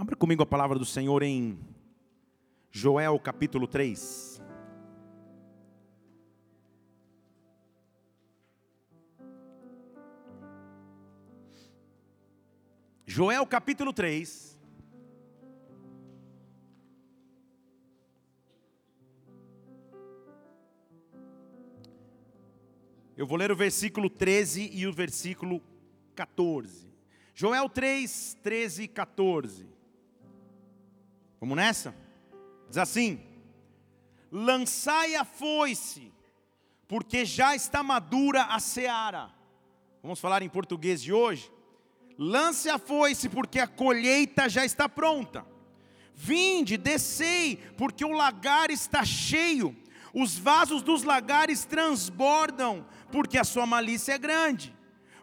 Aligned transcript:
Abra 0.00 0.16
comigo 0.16 0.42
a 0.42 0.46
palavra 0.46 0.78
do 0.78 0.84
Senhor 0.86 1.22
em 1.22 1.58
Joel 2.70 3.20
capítulo 3.20 3.68
3. 3.68 4.40
Joel 13.04 13.46
capítulo 13.46 13.92
3. 13.92 14.58
Eu 23.18 23.26
vou 23.26 23.36
ler 23.36 23.52
o 23.52 23.56
versículo 23.56 24.08
13 24.08 24.70
e 24.72 24.86
o 24.86 24.92
versículo 24.94 25.60
14. 26.14 26.88
Joel 27.34 27.68
3, 27.68 28.38
13 28.42 28.84
e 28.84 28.88
14. 28.88 29.79
Vamos 31.40 31.56
nessa? 31.56 31.94
Diz 32.68 32.76
assim: 32.76 33.20
Lançai 34.30 35.14
a 35.14 35.24
foice, 35.24 36.12
porque 36.86 37.24
já 37.24 37.56
está 37.56 37.82
madura 37.82 38.44
a 38.44 38.60
seara. 38.60 39.30
Vamos 40.02 40.20
falar 40.20 40.42
em 40.42 40.48
português 40.48 41.02
de 41.02 41.12
hoje? 41.12 41.50
Lance 42.18 42.68
a 42.68 42.78
foice, 42.78 43.28
porque 43.28 43.58
a 43.58 43.66
colheita 43.66 44.48
já 44.48 44.64
está 44.64 44.88
pronta. 44.88 45.46
Vinde, 46.14 46.76
descei, 46.76 47.56
porque 47.78 48.04
o 48.04 48.12
lagar 48.12 48.70
está 48.70 49.04
cheio. 49.04 49.74
Os 50.12 50.36
vasos 50.36 50.82
dos 50.82 51.02
lagares 51.02 51.64
transbordam, 51.64 52.86
porque 53.10 53.38
a 53.38 53.44
sua 53.44 53.64
malícia 53.64 54.12
é 54.12 54.18
grande. 54.18 54.74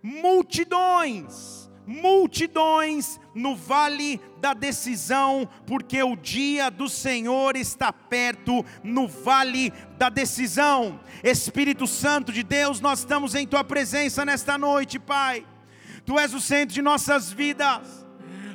Multidões, 0.01 1.66
multidões 1.87 3.19
no 3.33 3.55
vale 3.55 4.19
da 4.39 4.53
decisão, 4.53 5.47
porque 5.65 6.03
o 6.03 6.15
dia 6.15 6.69
do 6.69 6.89
Senhor 6.89 7.55
está 7.55 7.93
perto 7.93 8.63
no 8.83 9.07
vale 9.07 9.71
da 9.97 10.09
decisão. 10.09 10.99
Espírito 11.23 11.87
Santo 11.87 12.31
de 12.31 12.43
Deus, 12.43 12.81
nós 12.81 12.99
estamos 12.99 13.33
em 13.33 13.47
tua 13.47 13.63
presença 13.63 14.25
nesta 14.25 14.57
noite, 14.57 14.99
Pai. 14.99 15.45
Tu 16.05 16.19
és 16.19 16.33
o 16.33 16.41
centro 16.41 16.75
de 16.75 16.81
nossas 16.81 17.31
vidas. 17.31 18.06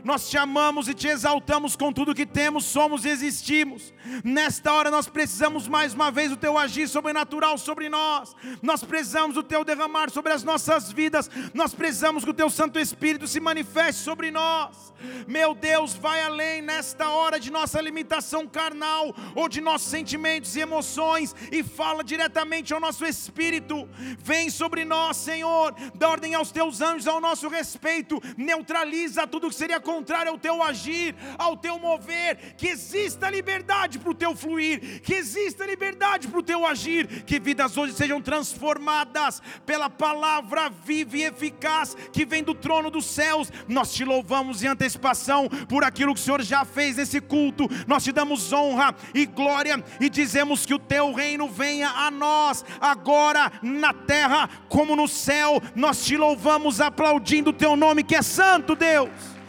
Nós 0.04 0.28
te 0.28 0.36
amamos 0.36 0.88
e 0.88 0.94
te 0.94 1.08
exaltamos 1.08 1.76
com 1.76 1.92
tudo 1.92 2.14
que 2.14 2.26
temos, 2.26 2.64
somos 2.64 3.04
e 3.04 3.08
existimos. 3.08 3.92
Nesta 4.24 4.72
hora 4.72 4.90
nós 4.90 5.08
precisamos 5.08 5.68
mais 5.68 5.94
uma 5.94 6.10
vez 6.10 6.30
do 6.30 6.36
teu 6.36 6.58
agir 6.58 6.88
sobrenatural 6.88 7.56
sobre 7.56 7.88
nós. 7.88 8.34
Nós 8.60 8.82
precisamos 8.82 9.34
do 9.34 9.42
teu 9.42 9.64
derramar 9.64 10.10
sobre 10.10 10.32
as 10.32 10.42
nossas 10.42 10.90
vidas. 10.90 11.30
Nós 11.54 11.74
precisamos 11.74 12.24
que 12.24 12.30
o 12.30 12.34
teu 12.34 12.50
Santo 12.50 12.78
Espírito 12.78 13.28
se 13.28 13.40
manifeste 13.40 14.02
sobre 14.02 14.30
nós. 14.30 14.92
Meu 15.26 15.54
Deus, 15.54 15.94
vai 15.94 16.22
além 16.22 16.62
nesta 16.62 17.08
hora 17.08 17.38
de 17.38 17.50
nossa 17.50 17.80
limitação 17.80 18.46
carnal 18.46 19.14
ou 19.34 19.48
de 19.48 19.60
nossos 19.60 19.88
sentimentos 19.88 20.54
e 20.56 20.60
emoções 20.60 21.34
e 21.50 21.62
fala 21.62 22.04
diretamente 22.04 22.72
ao 22.72 22.80
nosso 22.80 23.04
espírito. 23.04 23.88
Vem 24.18 24.50
sobre 24.50 24.84
nós, 24.84 25.16
Senhor. 25.16 25.74
Dá 25.94 26.08
ordem 26.08 26.34
aos 26.34 26.52
teus 26.52 26.80
anjos 26.80 27.06
ao 27.06 27.20
nosso 27.20 27.48
respeito. 27.48 28.20
Neutraliza 28.36 29.26
tudo 29.26 29.48
que 29.48 29.54
seria 29.54 29.80
contrário 29.92 30.32
ao 30.32 30.38
teu 30.38 30.62
agir, 30.62 31.14
ao 31.38 31.56
teu 31.56 31.78
mover. 31.78 32.54
Que 32.56 32.68
exista 32.68 33.28
liberdade 33.28 33.98
para 33.98 34.10
o 34.10 34.14
teu 34.14 34.34
fluir, 34.34 35.02
que 35.02 35.14
exista 35.14 35.66
liberdade 35.66 36.28
para 36.28 36.38
o 36.38 36.42
teu 36.42 36.66
agir, 36.66 37.24
que 37.24 37.38
vidas 37.38 37.76
hoje 37.76 37.92
sejam 37.92 38.20
transformadas 38.20 39.42
pela 39.66 39.90
palavra 39.90 40.70
viva 40.70 41.16
e 41.16 41.24
eficaz 41.24 41.94
que 42.12 42.24
vem 42.24 42.42
do 42.42 42.54
trono 42.54 42.90
dos 42.90 43.04
céus. 43.04 43.52
Nós 43.68 43.92
te 43.92 44.04
louvamos 44.04 44.62
em 44.62 44.68
antecipação 44.68 45.48
por 45.68 45.84
aquilo 45.84 46.14
que 46.14 46.20
o 46.20 46.22
Senhor 46.22 46.42
já 46.42 46.64
fez 46.64 46.96
nesse 46.96 47.20
culto. 47.20 47.68
Nós 47.86 48.02
te 48.02 48.12
damos 48.12 48.52
honra 48.52 48.94
e 49.14 49.26
glória 49.26 49.82
e 50.00 50.08
dizemos 50.08 50.64
que 50.64 50.74
o 50.74 50.78
teu 50.78 51.12
reino 51.12 51.48
venha 51.48 51.88
a 51.90 52.10
nós 52.10 52.64
agora 52.80 53.52
na 53.62 53.92
terra 53.92 54.48
como 54.68 54.96
no 54.96 55.06
céu. 55.06 55.60
Nós 55.74 56.04
te 56.04 56.16
louvamos 56.16 56.80
aplaudindo 56.80 57.50
o 57.50 57.52
teu 57.52 57.76
nome 57.76 58.02
que 58.02 58.14
é 58.14 58.22
santo, 58.22 58.74
Deus. 58.74 59.41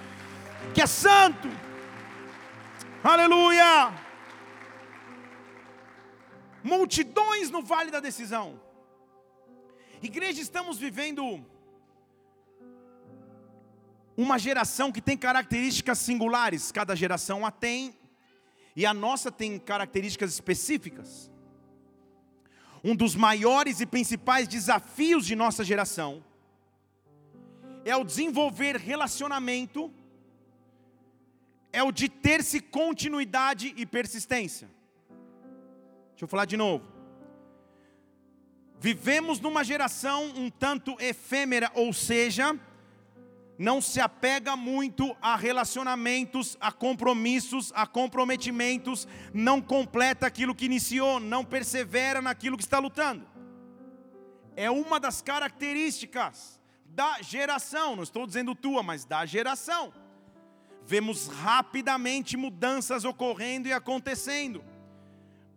Que 0.74 0.82
é 0.82 0.88
santo. 0.88 1.48
Aleluia 3.04 4.04
multidões 6.64 7.52
no 7.52 7.62
vale 7.62 7.92
da 7.92 8.00
decisão. 8.00 8.60
Igreja, 10.02 10.42
estamos 10.42 10.78
vivendo 10.80 11.46
uma 14.16 14.40
geração 14.40 14.92
que 14.92 15.02
tem 15.02 15.18
características 15.18 15.98
singulares, 15.98 16.72
cada 16.72 16.96
geração 16.96 17.46
a 17.46 17.52
tem, 17.52 17.96
e 18.76 18.86
a 18.86 18.94
nossa 18.94 19.32
tem 19.32 19.60
características 19.60 20.32
específicas. 20.34 21.30
Um 22.84 22.96
dos 22.96 23.16
maiores 23.16 23.80
e 23.80 23.86
principais 23.86 24.48
desafios 24.48 25.26
de 25.26 25.36
nossa 25.36 25.64
geração 25.64 26.24
é 27.86 27.96
o 27.96 28.04
desenvolver 28.04 28.78
relacionamento, 28.78 29.92
é 31.74 31.82
o 31.82 31.92
de 31.92 32.08
ter-se 32.08 32.62
continuidade 32.62 33.74
e 33.76 33.84
persistência. 33.86 34.70
Deixa 36.12 36.24
eu 36.24 36.28
falar 36.28 36.46
de 36.46 36.56
novo. 36.56 36.86
Vivemos 38.80 39.40
numa 39.40 39.64
geração 39.64 40.26
um 40.36 40.52
tanto 40.52 40.96
efêmera, 41.00 41.72
ou 41.74 41.92
seja, 41.92 42.58
não 43.58 43.82
se 43.82 44.00
apega 44.00 44.56
muito 44.56 45.16
a 45.22 45.36
relacionamentos, 45.36 46.58
a 46.62 46.72
compromissos, 46.72 47.72
a 47.74 47.88
comprometimentos, 47.88 49.08
não 49.34 49.62
completa 49.62 50.28
aquilo 50.28 50.54
que 50.54 50.66
iniciou, 50.66 51.20
não 51.20 51.44
persevera 51.44 52.22
naquilo 52.22 52.58
que 52.58 52.64
está 52.64 52.78
lutando. 52.78 53.26
É 54.56 54.70
uma 54.70 55.00
das 55.00 55.22
características 55.22 56.62
da 56.86 57.20
geração, 57.22 57.96
não 57.96 58.04
estou 58.04 58.28
dizendo 58.28 58.54
tua, 58.54 58.84
mas 58.84 59.06
da 59.06 59.26
geração. 59.26 60.03
Vemos 60.86 61.28
rapidamente 61.28 62.36
mudanças 62.36 63.06
ocorrendo 63.06 63.68
e 63.68 63.74
acontecendo 63.74 64.64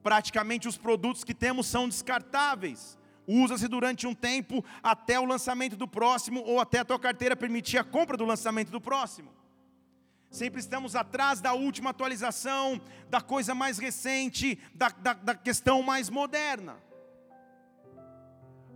praticamente 0.06 0.68
os 0.68 0.78
produtos 0.78 1.24
que 1.24 1.34
temos 1.34 1.66
são 1.66 1.88
descartáveis. 1.88 2.96
Usa-se 3.26 3.66
durante 3.66 4.06
um 4.06 4.14
tempo 4.14 4.64
até 4.80 5.18
o 5.18 5.24
lançamento 5.24 5.74
do 5.74 5.88
próximo 5.88 6.44
ou 6.44 6.60
até 6.60 6.78
a 6.78 6.84
tua 6.84 6.96
carteira 6.96 7.34
permitir 7.34 7.76
a 7.76 7.82
compra 7.82 8.16
do 8.16 8.24
lançamento 8.24 8.70
do 8.70 8.80
próximo. 8.80 9.34
Sempre 10.30 10.60
estamos 10.60 10.94
atrás 10.94 11.40
da 11.40 11.54
última 11.54 11.90
atualização, 11.90 12.80
da 13.10 13.20
coisa 13.20 13.52
mais 13.52 13.78
recente, 13.78 14.60
da, 14.72 14.90
da, 14.90 15.12
da 15.14 15.34
questão 15.34 15.82
mais 15.82 16.08
moderna. 16.08 16.76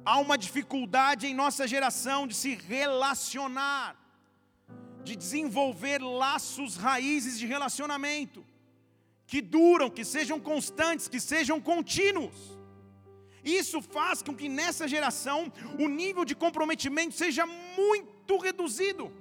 Há 0.04 0.18
uma 0.18 0.36
dificuldade 0.36 1.28
em 1.28 1.34
nossa 1.34 1.64
geração 1.68 2.26
de 2.26 2.34
se 2.34 2.56
relacionar, 2.56 3.94
de 5.04 5.16
desenvolver 5.16 6.00
laços, 6.02 6.76
raízes 6.76 7.38
de 7.38 7.46
relacionamento 7.46 8.44
que 9.26 9.40
duram, 9.40 9.88
que 9.88 10.04
sejam 10.04 10.40
constantes, 10.40 11.06
que 11.06 11.20
sejam 11.20 11.60
contínuos. 11.60 12.58
Isso 13.44 13.80
faz 13.80 14.22
com 14.22 14.34
que 14.34 14.48
nessa 14.48 14.88
geração 14.88 15.52
o 15.78 15.86
nível 15.88 16.24
de 16.24 16.34
comprometimento 16.34 17.14
seja 17.14 17.46
muito 17.46 18.36
reduzido. 18.38 19.12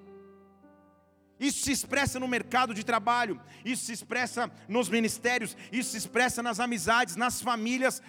Isso 1.39 1.63
se 1.63 1.71
expressa 1.71 2.19
no 2.19 2.27
mercado 2.27 2.73
de 2.73 2.83
trabalho, 2.83 3.39
isso 3.63 3.85
se 3.85 3.93
expressa 3.93 4.51
nos 4.67 4.89
ministérios, 4.89 5.55
isso 5.71 5.91
se 5.91 5.97
expressa 5.97 6.43
nas 6.43 6.59
amizades, 6.59 7.15
nas 7.15 7.39
famílias. 7.39 8.01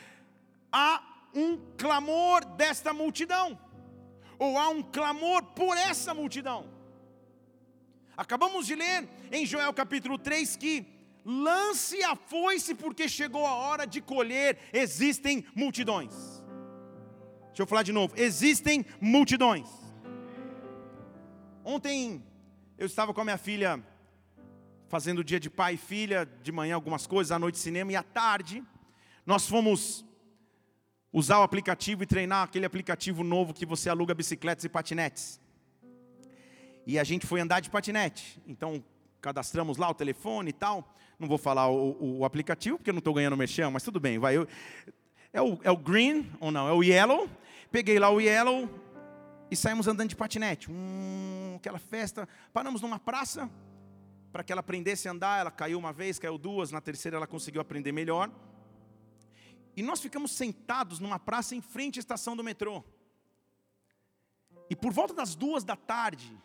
Há 0.73 1.03
um 1.35 1.59
clamor 1.77 2.45
desta 2.45 2.93
multidão, 2.93 3.59
ou 4.39 4.59
há 4.59 4.71
um 4.71 4.83
clamor 4.83 5.43
por 5.55 5.77
essa 5.77 6.13
multidão. 6.13 6.80
Acabamos 8.21 8.67
de 8.67 8.75
ler 8.75 9.09
em 9.33 9.47
Joel 9.47 9.73
capítulo 9.73 10.19
3 10.19 10.55
que 10.55 10.87
lance 11.25 12.05
a 12.05 12.15
foice, 12.15 12.75
porque 12.75 13.09
chegou 13.09 13.47
a 13.47 13.55
hora 13.55 13.87
de 13.87 14.03
colher. 14.03 14.59
Existem 14.75 15.43
multidões. 15.55 16.13
Deixa 17.47 17.63
eu 17.63 17.67
falar 17.67 17.83
de 17.83 17.93
novo: 17.93 18.13
existem 18.19 18.85
multidões. 19.01 19.67
Ontem 21.65 22.23
eu 22.77 22.85
estava 22.85 23.15
com 23.15 23.23
a 23.23 23.25
minha 23.25 23.39
filha 23.39 23.83
fazendo 24.91 25.21
o 25.21 25.25
dia 25.25 25.41
de 25.41 25.49
pai 25.49 25.73
e 25.77 25.79
filha, 25.79 26.29
de 26.43 26.53
manhã 26.53 26.75
algumas 26.75 27.07
coisas, 27.07 27.33
à 27.33 27.39
noite 27.39 27.57
cinema 27.57 27.93
e 27.93 27.97
à 27.97 28.03
tarde 28.03 28.63
nós 29.25 29.49
fomos 29.49 30.05
usar 31.11 31.39
o 31.39 31.43
aplicativo 31.43 32.03
e 32.03 32.07
treinar 32.07 32.43
aquele 32.45 32.67
aplicativo 32.67 33.25
novo 33.25 33.55
que 33.55 33.65
você 33.65 33.89
aluga 33.89 34.15
bicicletas 34.15 34.65
e 34.65 34.69
patinetes. 34.69 35.41
E 36.87 36.99
a 36.99 37.05
gente 37.05 37.27
foi 37.27 37.41
andar 37.41 37.61
de 37.61 37.71
patinete. 37.71 38.41
Então 38.47 38.83
cadastramos 39.21 39.77
lá 39.77 39.89
o 39.89 39.95
telefone 39.95 40.51
e 40.51 40.53
tal. 40.53 40.93
Não 41.19 41.29
vou 41.29 41.39
falar 41.39 41.69
o, 41.69 42.19
o 42.19 42.25
aplicativo, 42.25 42.79
porque 42.79 42.91
eu 42.91 42.95
não 42.95 42.99
estou 42.99 43.13
ganhando 43.13 43.37
merchan, 43.37 43.71
mas 43.71 43.83
tudo 43.83 44.01
bem. 44.01 44.19
Vai. 44.19 44.37
Eu, 44.37 44.49
é, 45.33 45.43
o, 45.43 45.59
é 45.63 45.71
o 45.71 45.77
green, 45.77 46.31
ou 46.41 46.51
não, 46.51 46.67
é 46.69 46.73
o 46.73 46.83
yellow. 46.83 47.29
Peguei 47.71 47.99
lá 47.99 48.11
o 48.11 48.21
yellow 48.21 48.69
e 49.51 49.57
saímos 49.57 49.87
andando 49.87 50.09
de 50.09 50.17
patinete. 50.17 50.71
Hum, 50.71 51.55
aquela 51.57 51.79
festa. 51.79 52.29
Paramos 52.53 52.81
numa 52.81 52.99
praça. 52.99 53.51
para 54.33 54.43
que 54.43 54.53
ela 54.53 54.61
aprendesse 54.61 55.09
a 55.09 55.13
andar. 55.13 55.41
Ela 55.41 55.51
caiu 55.51 55.79
uma 55.79 55.93
vez, 55.93 56.19
caiu 56.19 56.39
duas, 56.39 56.71
na 56.71 56.81
terceira 56.81 57.17
ela 57.17 57.27
conseguiu 57.27 57.61
aprender 57.61 57.93
melhor. 57.93 58.31
E 59.77 59.83
nós 59.83 60.01
ficamos 60.01 60.33
sentados 60.33 60.99
numa 60.99 61.19
praça 61.19 61.55
em 61.55 61.61
frente 61.61 61.99
à 61.99 62.01
estação 62.01 62.37
do 62.37 62.43
metrô. 62.43 62.83
E 64.69 64.77
por 64.77 64.93
volta 64.93 65.13
das 65.13 65.35
duas 65.35 65.65
da 65.65 65.77
tarde, 65.77 66.37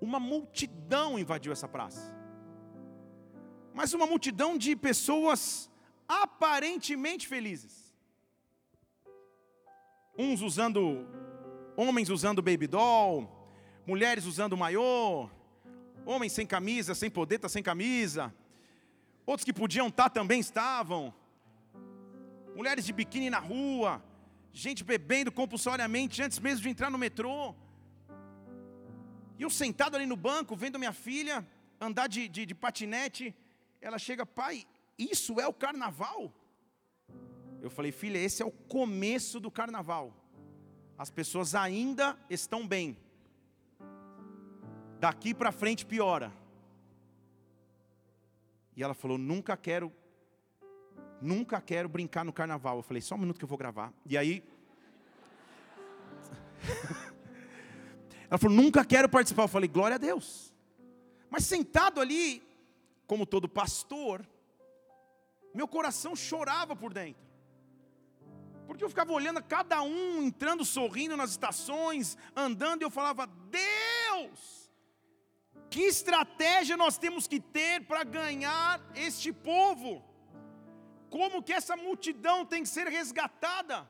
uma 0.00 0.20
multidão 0.20 1.18
invadiu 1.18 1.52
essa 1.52 1.68
praça. 1.68 2.16
Mas 3.74 3.92
uma 3.92 4.06
multidão 4.06 4.56
de 4.56 4.74
pessoas 4.74 5.70
aparentemente 6.08 7.26
felizes. 7.26 7.94
Uns 10.16 10.40
usando, 10.40 11.06
homens 11.76 12.08
usando 12.08 12.42
baby 12.42 12.66
doll, 12.66 13.30
mulheres 13.86 14.24
usando 14.24 14.56
maiô, 14.56 15.28
homens 16.04 16.32
sem 16.32 16.46
camisa, 16.46 16.94
sem 16.94 17.10
poder, 17.10 17.38
tá 17.38 17.48
sem 17.48 17.62
camisa. 17.62 18.34
Outros 19.24 19.44
que 19.44 19.52
podiam 19.52 19.88
estar 19.88 20.04
tá 20.04 20.10
também 20.10 20.40
estavam. 20.40 21.14
Mulheres 22.56 22.84
de 22.84 22.92
biquíni 22.92 23.30
na 23.30 23.38
rua, 23.38 24.02
gente 24.52 24.82
bebendo 24.82 25.30
compulsoriamente 25.30 26.22
antes 26.22 26.38
mesmo 26.38 26.62
de 26.62 26.68
entrar 26.68 26.90
no 26.90 26.98
metrô. 26.98 27.54
E 29.38 29.42
eu 29.42 29.50
sentado 29.50 29.94
ali 29.96 30.06
no 30.06 30.16
banco, 30.16 30.56
vendo 30.56 30.78
minha 30.78 30.92
filha 30.92 31.46
andar 31.80 32.08
de, 32.08 32.28
de, 32.28 32.44
de 32.44 32.54
patinete, 32.54 33.34
ela 33.80 33.98
chega, 33.98 34.26
pai, 34.26 34.66
isso 34.98 35.40
é 35.40 35.46
o 35.46 35.52
carnaval? 35.52 36.32
Eu 37.62 37.70
falei, 37.70 37.92
filha, 37.92 38.18
esse 38.18 38.42
é 38.42 38.46
o 38.46 38.50
começo 38.50 39.38
do 39.38 39.50
carnaval. 39.50 40.12
As 40.96 41.10
pessoas 41.10 41.54
ainda 41.54 42.18
estão 42.28 42.66
bem. 42.66 42.96
Daqui 44.98 45.32
para 45.32 45.52
frente 45.52 45.86
piora. 45.86 46.32
E 48.74 48.82
ela 48.82 48.94
falou: 48.94 49.16
Nunca 49.16 49.56
quero, 49.56 49.92
nunca 51.20 51.60
quero 51.60 51.88
brincar 51.88 52.24
no 52.24 52.32
carnaval. 52.32 52.78
Eu 52.78 52.82
falei: 52.82 53.00
Só 53.00 53.14
um 53.14 53.18
minuto 53.18 53.38
que 53.38 53.44
eu 53.44 53.48
vou 53.48 53.58
gravar. 53.58 53.92
E 54.04 54.18
aí. 54.18 54.42
ela 58.30 58.38
falou: 58.38 58.56
Nunca 58.56 58.84
quero 58.84 59.08
participar. 59.08 59.44
Eu 59.44 59.48
falei: 59.48 59.68
Glória 59.68 59.96
a 59.96 59.98
Deus. 59.98 60.52
Mas 61.30 61.44
sentado 61.44 62.00
ali, 62.00 62.42
como 63.06 63.26
todo 63.26 63.48
pastor, 63.48 64.26
meu 65.54 65.68
coração 65.68 66.14
chorava 66.14 66.74
por 66.76 66.92
dentro. 66.92 67.26
Porque 68.66 68.84
eu 68.84 68.88
ficava 68.88 69.12
olhando 69.12 69.42
cada 69.42 69.80
um 69.82 70.22
entrando 70.22 70.64
sorrindo 70.64 71.16
nas 71.16 71.30
estações, 71.30 72.16
andando, 72.36 72.82
e 72.82 72.84
eu 72.84 72.90
falava: 72.90 73.26
Deus, 73.26 74.70
que 75.70 75.82
estratégia 75.82 76.76
nós 76.76 76.98
temos 76.98 77.26
que 77.26 77.40
ter 77.40 77.84
para 77.86 78.04
ganhar 78.04 78.80
este 78.94 79.32
povo? 79.32 80.04
Como 81.10 81.42
que 81.42 81.52
essa 81.52 81.76
multidão 81.76 82.44
tem 82.44 82.62
que 82.62 82.68
ser 82.68 82.86
resgatada? 82.86 83.88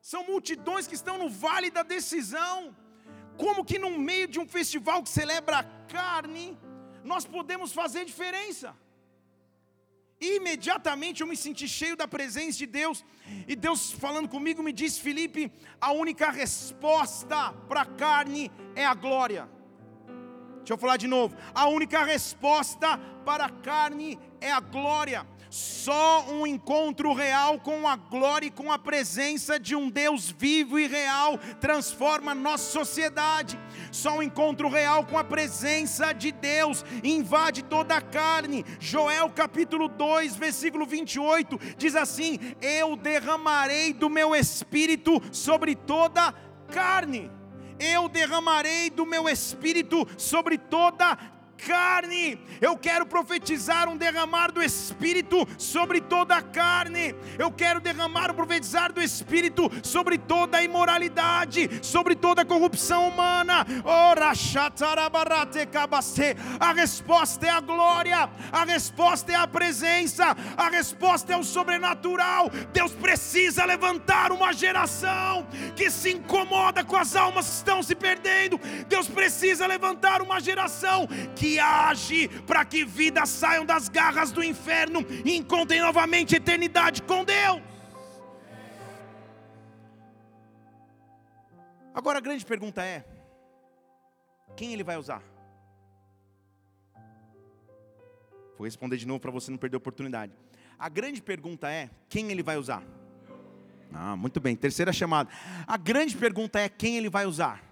São 0.00 0.24
multidões 0.24 0.86
que 0.86 0.94
estão 0.94 1.18
no 1.18 1.28
vale 1.28 1.70
da 1.70 1.82
decisão. 1.82 2.74
Como 3.38 3.64
que 3.64 3.78
no 3.78 3.90
meio 4.10 4.26
de 4.26 4.38
um 4.40 4.48
festival 4.56 5.02
que 5.02 5.08
celebra 5.08 5.58
a 5.60 5.64
carne, 5.96 6.58
nós 7.04 7.24
podemos 7.24 7.72
fazer 7.72 8.04
diferença? 8.04 8.76
Imediatamente 10.20 11.20
eu 11.20 11.26
me 11.28 11.36
senti 11.36 11.68
cheio 11.68 11.96
da 11.96 12.08
presença 12.08 12.58
de 12.58 12.66
Deus, 12.66 13.04
e 13.46 13.54
Deus 13.54 13.92
falando 13.92 14.28
comigo 14.28 14.62
me 14.62 14.72
disse: 14.72 15.00
Felipe, 15.00 15.52
a 15.80 15.92
única 15.92 16.30
resposta 16.30 17.52
para 17.68 17.82
a 17.82 17.86
carne 17.86 18.50
é 18.74 18.84
a 18.84 18.94
glória. 18.94 19.48
Deixa 20.58 20.74
eu 20.74 20.78
falar 20.78 20.96
de 20.96 21.06
novo. 21.06 21.36
A 21.54 21.66
única 21.68 22.02
resposta 22.04 22.98
para 23.24 23.44
a 23.44 23.50
carne 23.50 24.18
é 24.40 24.50
a 24.50 24.60
glória. 24.60 25.24
Só 25.50 26.26
um 26.28 26.46
encontro 26.46 27.12
real 27.12 27.58
com 27.58 27.88
a 27.88 27.96
glória 27.96 28.46
e 28.46 28.50
com 28.50 28.70
a 28.70 28.78
presença 28.78 29.58
de 29.58 29.74
um 29.74 29.88
Deus 29.88 30.30
vivo 30.30 30.78
e 30.78 30.86
real 30.86 31.38
transforma 31.60 32.34
nossa 32.34 32.70
sociedade. 32.70 33.58
Só 33.90 34.18
um 34.18 34.22
encontro 34.22 34.68
real 34.68 35.04
com 35.04 35.18
a 35.18 35.24
presença 35.24 36.12
de 36.12 36.30
Deus 36.30 36.84
invade 37.02 37.62
toda 37.62 37.96
a 37.96 38.00
carne. 38.00 38.64
Joel 38.78 39.30
capítulo 39.30 39.88
2, 39.88 40.36
versículo 40.36 40.84
28 40.84 41.58
diz 41.76 41.96
assim: 41.96 42.38
Eu 42.60 42.96
derramarei 42.96 43.92
do 43.92 44.10
meu 44.10 44.34
espírito 44.34 45.22
sobre 45.32 45.74
toda 45.74 46.34
carne 46.70 47.30
eu 47.78 48.08
derramarei 48.08 48.90
do 48.90 49.06
meu 49.06 49.28
espírito 49.28 50.06
sobre 50.16 50.58
toda 50.58 51.16
carne. 51.16 51.37
Eu 52.60 52.76
quero 52.76 53.04
profetizar 53.04 53.88
um 53.88 53.96
derramar 53.96 54.52
do 54.52 54.62
Espírito 54.62 55.46
sobre 55.58 56.00
toda 56.00 56.36
a 56.36 56.42
carne. 56.42 57.14
Eu 57.38 57.50
quero 57.50 57.80
derramar 57.80 58.30
um 58.30 58.34
profetizar 58.34 58.92
do 58.92 59.02
Espírito 59.02 59.70
sobre 59.82 60.16
toda 60.16 60.58
a 60.58 60.62
imoralidade, 60.62 61.68
sobre 61.82 62.14
toda 62.14 62.42
a 62.42 62.44
corrupção 62.44 63.08
humana. 63.08 63.66
A 66.60 66.72
resposta 66.72 67.46
é 67.46 67.50
a 67.50 67.60
glória, 67.60 68.30
a 68.52 68.64
resposta 68.64 69.32
é 69.32 69.34
a 69.34 69.46
presença, 69.46 70.36
a 70.56 70.68
resposta 70.68 71.32
é 71.32 71.36
o 71.36 71.44
sobrenatural. 71.44 72.50
Deus 72.72 72.92
precisa 72.92 73.64
levantar 73.64 74.32
uma 74.32 74.52
geração 74.52 75.46
que 75.74 75.90
se 75.90 76.12
incomoda 76.12 76.84
com 76.84 76.96
as 76.96 77.16
almas 77.16 77.46
que 77.46 77.54
estão 77.54 77.82
se 77.82 77.94
perdendo. 77.94 78.60
Deus 78.88 79.08
precisa 79.08 79.66
levantar 79.66 80.22
uma 80.22 80.40
geração 80.40 81.08
que 81.34 81.47
que 81.48 81.58
age 81.58 82.28
para 82.46 82.64
que 82.64 82.84
vidas 82.84 83.30
saiam 83.30 83.64
das 83.64 83.88
garras 83.88 84.30
do 84.30 84.44
inferno 84.44 85.00
e 85.24 85.36
encontrem 85.36 85.80
novamente 85.80 86.36
eternidade 86.36 87.02
com 87.02 87.24
Deus. 87.24 87.62
Agora 91.94 92.18
a 92.18 92.20
grande 92.20 92.44
pergunta 92.44 92.84
é: 92.84 93.04
quem 94.56 94.72
ele 94.72 94.84
vai 94.84 94.96
usar? 94.96 95.22
Vou 98.56 98.64
responder 98.66 98.96
de 98.96 99.06
novo 99.06 99.20
para 99.20 99.30
você 99.30 99.50
não 99.50 99.58
perder 99.58 99.76
a 99.76 99.78
oportunidade. 99.78 100.32
A 100.78 100.88
grande 100.88 101.22
pergunta 101.22 101.70
é: 101.70 101.88
quem 102.08 102.30
ele 102.30 102.42
vai 102.42 102.58
usar? 102.58 102.82
Ah, 103.92 104.14
muito 104.16 104.38
bem. 104.38 104.54
Terceira 104.54 104.92
chamada. 104.92 105.30
A 105.66 105.76
grande 105.78 106.14
pergunta 106.14 106.60
é: 106.60 106.68
quem 106.68 106.98
ele 106.98 107.08
vai 107.08 107.24
usar? 107.24 107.64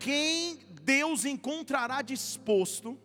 Quem 0.00 0.58
Deus 0.84 1.24
encontrará 1.24 2.02
disposto, 2.02 2.98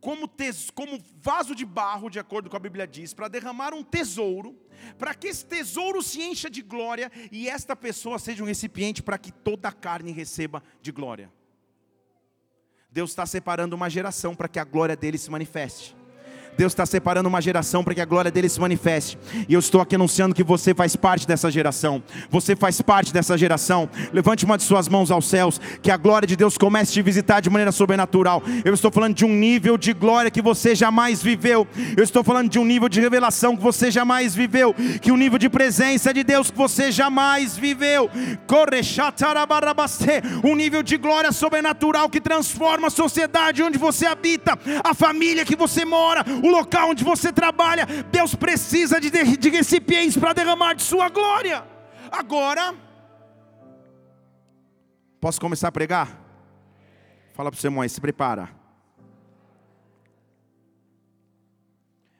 como, 0.00 0.26
tes, 0.26 0.70
como 0.70 0.98
vaso 1.20 1.54
de 1.54 1.64
barro, 1.64 2.08
de 2.08 2.18
acordo 2.18 2.48
com 2.48 2.56
a 2.56 2.60
Bíblia 2.60 2.86
diz, 2.86 3.12
para 3.12 3.28
derramar 3.28 3.74
um 3.74 3.82
tesouro, 3.82 4.56
para 4.98 5.14
que 5.14 5.28
esse 5.28 5.44
tesouro 5.44 6.02
se 6.02 6.22
encha 6.22 6.48
de 6.48 6.62
glória 6.62 7.12
e 7.30 7.48
esta 7.48 7.76
pessoa 7.76 8.18
seja 8.18 8.42
um 8.42 8.46
recipiente 8.46 9.02
para 9.02 9.18
que 9.18 9.30
toda 9.30 9.68
a 9.68 9.72
carne 9.72 10.10
receba 10.10 10.62
de 10.80 10.90
glória. 10.90 11.30
Deus 12.90 13.10
está 13.10 13.26
separando 13.26 13.76
uma 13.76 13.90
geração 13.90 14.34
para 14.34 14.48
que 14.48 14.58
a 14.58 14.64
glória 14.64 14.96
dele 14.96 15.18
se 15.18 15.30
manifeste. 15.30 15.94
Deus 16.60 16.72
está 16.72 16.84
separando 16.84 17.26
uma 17.26 17.40
geração 17.40 17.82
para 17.82 17.94
que 17.94 18.02
a 18.02 18.04
glória 18.04 18.30
dele 18.30 18.46
se 18.46 18.60
manifeste. 18.60 19.18
E 19.48 19.54
eu 19.54 19.60
estou 19.60 19.80
aqui 19.80 19.94
anunciando 19.94 20.34
que 20.34 20.44
você 20.44 20.74
faz 20.74 20.94
parte 20.94 21.26
dessa 21.26 21.50
geração. 21.50 22.02
Você 22.28 22.54
faz 22.54 22.82
parte 22.82 23.14
dessa 23.14 23.38
geração. 23.38 23.88
Levante 24.12 24.44
uma 24.44 24.58
de 24.58 24.64
suas 24.64 24.86
mãos 24.86 25.10
aos 25.10 25.26
céus, 25.26 25.58
que 25.80 25.90
a 25.90 25.96
glória 25.96 26.28
de 26.28 26.36
Deus 26.36 26.58
comece 26.58 26.90
a 26.90 26.94
te 26.94 27.00
visitar 27.00 27.40
de 27.40 27.48
maneira 27.48 27.72
sobrenatural. 27.72 28.42
Eu 28.62 28.74
estou 28.74 28.90
falando 28.90 29.14
de 29.14 29.24
um 29.24 29.34
nível 29.34 29.78
de 29.78 29.94
glória 29.94 30.30
que 30.30 30.42
você 30.42 30.74
jamais 30.74 31.22
viveu. 31.22 31.66
Eu 31.96 32.04
estou 32.04 32.22
falando 32.22 32.50
de 32.50 32.58
um 32.58 32.64
nível 32.66 32.90
de 32.90 33.00
revelação 33.00 33.56
que 33.56 33.62
você 33.62 33.90
jamais 33.90 34.34
viveu, 34.34 34.74
que 35.00 35.10
um 35.10 35.16
nível 35.16 35.38
de 35.38 35.48
presença 35.48 36.12
de 36.12 36.22
Deus 36.22 36.50
que 36.50 36.58
você 36.58 36.92
jamais 36.92 37.56
viveu. 37.56 38.10
Um 40.44 40.54
nível 40.54 40.82
de 40.82 40.98
glória 40.98 41.32
sobrenatural 41.32 42.10
que 42.10 42.20
transforma 42.20 42.88
a 42.88 42.90
sociedade 42.90 43.62
onde 43.62 43.78
você 43.78 44.04
habita, 44.04 44.58
a 44.84 44.92
família 44.92 45.42
que 45.42 45.56
você 45.56 45.86
mora, 45.86 46.22
o 46.42 46.49
local 46.50 46.90
onde 46.90 47.04
você 47.04 47.32
trabalha, 47.32 47.86
Deus 48.10 48.34
precisa 48.34 49.00
de, 49.00 49.10
de 49.10 49.48
recipientes 49.48 50.16
para 50.16 50.32
derramar 50.32 50.74
de 50.74 50.82
sua 50.82 51.08
glória. 51.08 51.66
Agora, 52.10 52.74
posso 55.20 55.40
começar 55.40 55.68
a 55.68 55.72
pregar? 55.72 56.08
Fala 57.32 57.50
para 57.50 57.58
o 57.58 57.60
seu 57.60 57.80
aí, 57.80 57.88
se 57.88 58.00
prepara. 58.00 58.50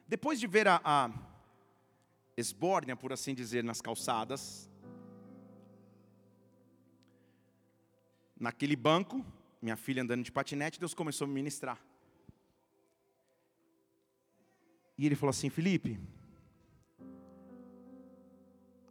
Depois 0.06 0.40
de 0.40 0.46
ver 0.46 0.66
a, 0.66 0.80
a 0.84 1.10
esbórnia, 2.36 2.96
por 2.96 3.12
assim 3.12 3.34
dizer, 3.34 3.62
nas 3.62 3.80
calçadas, 3.80 4.68
naquele 8.38 8.74
banco, 8.74 9.24
minha 9.60 9.76
filha 9.76 10.02
andando 10.02 10.24
de 10.24 10.32
patinete, 10.32 10.80
Deus 10.80 10.94
começou 10.94 11.26
a 11.26 11.28
me 11.28 11.34
ministrar. 11.34 11.78
E 15.00 15.06
ele 15.06 15.16
falou 15.16 15.30
assim: 15.30 15.48
Felipe, 15.48 15.98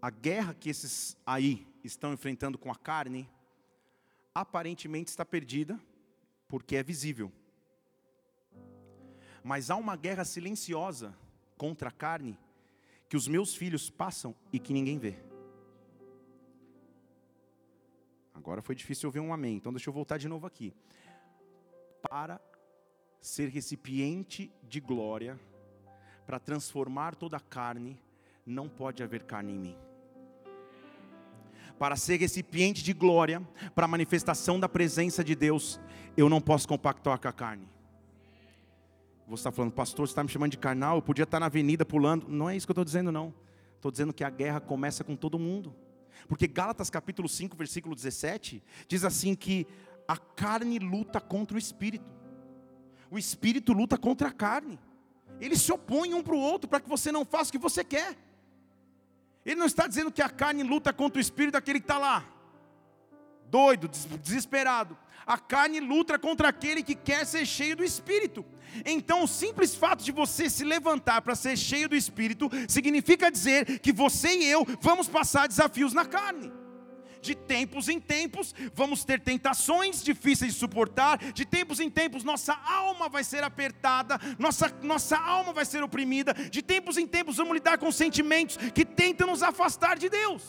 a 0.02 0.10
guerra 0.10 0.56
que 0.56 0.68
esses 0.68 1.16
aí 1.24 1.68
estão 1.84 2.12
enfrentando 2.12 2.58
com 2.58 2.72
a 2.72 2.76
carne, 2.76 3.30
aparentemente 4.34 5.12
está 5.12 5.24
perdida, 5.24 5.80
porque 6.48 6.76
é 6.76 6.82
visível. 6.82 7.32
Mas 9.44 9.70
há 9.70 9.76
uma 9.76 9.96
guerra 9.96 10.26
silenciosa 10.26 11.16
contra 11.56 11.90
a 11.90 11.92
carne 11.92 12.36
que 13.08 13.16
os 13.16 13.28
meus 13.28 13.54
filhos 13.54 13.92
passam 13.92 14.34
e 14.52 14.58
que 14.58 14.74
ninguém 14.74 14.98
vê. 14.98 15.16
Agora 18.34 18.64
foi 18.64 18.74
difícil 18.74 19.10
ouvir 19.10 19.20
um 19.20 19.32
amém, 19.32 19.58
então 19.58 19.72
deixa 19.72 19.92
eu 19.92 19.94
voltar 19.94 20.18
de 20.18 20.28
novo 20.28 20.48
aqui. 20.48 20.74
Para 22.10 22.42
ser 23.22 23.50
recipiente 23.50 24.52
de 24.64 24.80
glória, 24.80 25.40
para 26.30 26.38
transformar 26.38 27.16
toda 27.16 27.38
a 27.38 27.40
carne, 27.40 28.00
não 28.46 28.70
pode 28.70 29.02
haver 29.02 29.24
carne 29.24 29.52
em 29.52 29.58
mim. 29.58 29.76
Para 31.80 31.96
ser 31.96 32.18
recipiente 32.18 32.84
de 32.84 32.94
glória, 32.94 33.42
para 33.74 33.86
a 33.86 33.88
manifestação 33.88 34.60
da 34.60 34.70
presença 34.70 35.24
de 35.24 35.34
Deus, 35.34 35.80
eu 36.16 36.30
não 36.30 36.40
posso 36.40 36.68
compactuar 36.68 37.20
com 37.20 37.28
a 37.28 37.34
carne. 37.34 37.68
Você 39.28 39.40
está 39.40 39.52
falando, 39.52 39.72
pastor, 39.72 40.08
você 40.08 40.12
está 40.12 40.24
me 40.24 40.30
chamando 40.30 40.52
de 40.52 40.60
carnal, 40.60 40.98
eu 40.98 41.02
podia 41.02 41.24
estar 41.24 41.40
na 41.40 41.48
avenida 41.48 41.84
pulando. 41.84 42.28
Não 42.28 42.48
é 42.48 42.56
isso 42.56 42.68
que 42.68 42.70
eu 42.70 42.74
estou 42.74 42.86
dizendo, 42.86 43.12
não. 43.12 43.34
Estou 43.76 43.90
dizendo 43.90 44.14
que 44.14 44.24
a 44.24 44.30
guerra 44.30 44.60
começa 44.60 45.04
com 45.04 45.16
todo 45.16 45.40
mundo. 45.40 45.76
Porque 46.28 46.46
Gálatas 46.46 46.92
capítulo 46.92 47.28
5, 47.28 47.58
versículo 47.58 47.96
17, 47.96 48.62
diz 48.88 49.04
assim 49.04 49.34
que 49.34 49.66
a 50.08 50.16
carne 50.16 50.78
luta 50.78 51.20
contra 51.20 51.56
o 51.56 51.60
espírito. 51.60 52.06
O 53.10 53.18
espírito 53.18 53.74
luta 53.74 53.98
contra 53.98 54.28
a 54.28 54.32
carne. 54.32 54.78
Eles 55.40 55.62
se 55.62 55.72
opõem 55.72 56.14
um 56.14 56.24
para 56.24 56.36
o 56.36 56.40
outro 56.40 56.70
para 56.70 56.80
que 56.80 56.90
você 56.90 57.12
não 57.12 57.26
faça 57.26 57.50
o 57.50 57.52
que 57.52 57.58
você 57.58 57.84
quer. 57.84 58.18
Ele 59.46 59.56
não 59.56 59.66
está 59.66 59.88
dizendo 59.88 60.12
que 60.12 60.22
a 60.22 60.30
carne 60.30 60.64
luta 60.64 60.92
contra 60.92 61.18
o 61.18 61.22
espírito 61.22 61.54
daquele 61.54 61.80
que 61.80 61.86
está 61.86 61.98
lá, 61.98 62.26
doido, 63.50 63.88
desesperado 64.22 64.98
a 65.30 65.38
carne 65.38 65.80
luta 65.80 66.18
contra 66.18 66.50
aquele 66.50 66.82
que 66.82 66.96
quer 66.96 67.24
ser 67.24 67.46
cheio 67.46 67.76
do 67.76 67.84
Espírito. 67.84 68.44
Então, 68.84 69.24
o 69.24 69.28
simples 69.28 69.76
fato 69.76 70.04
de 70.04 70.12
você 70.12 70.50
se 70.50 70.64
levantar 70.64 71.22
para 71.22 71.36
ser 71.36 71.56
cheio 71.56 71.88
do 71.88 71.96
Espírito, 71.96 72.50
significa 72.68 73.30
dizer 73.30 73.78
que 73.78 73.92
você 73.92 74.30
e 74.30 74.46
eu 74.46 74.66
vamos 74.82 75.08
passar 75.08 75.48
desafios 75.48 75.94
na 75.94 76.04
carne. 76.04 76.52
De 77.22 77.36
tempos 77.36 77.90
em 77.90 78.00
tempos, 78.00 78.56
vamos 78.74 79.04
ter 79.04 79.20
tentações 79.20 80.04
difíceis 80.04 80.54
de 80.54 80.60
suportar. 80.60 81.18
De 81.34 81.46
tempos 81.46 81.80
em 81.80 81.90
tempos, 81.90 82.24
nossa 82.24 82.54
alma 82.54 83.10
vai 83.10 83.24
ser 83.24 83.44
apertada, 83.44 84.20
nossa, 84.38 84.74
nossa 84.82 85.18
alma 85.18 85.52
vai 85.52 85.66
ser 85.66 85.84
oprimida. 85.84 86.34
De 86.34 86.62
tempos 86.62 86.98
em 86.98 87.06
tempos, 87.06 87.38
vamos 87.38 87.54
lidar 87.54 87.78
com 87.78 87.92
sentimentos 87.92 88.58
que 88.74 88.86
tentam 88.86 89.28
nos 89.28 89.44
afastar 89.44 89.98
de 89.98 90.10
Deus. 90.10 90.44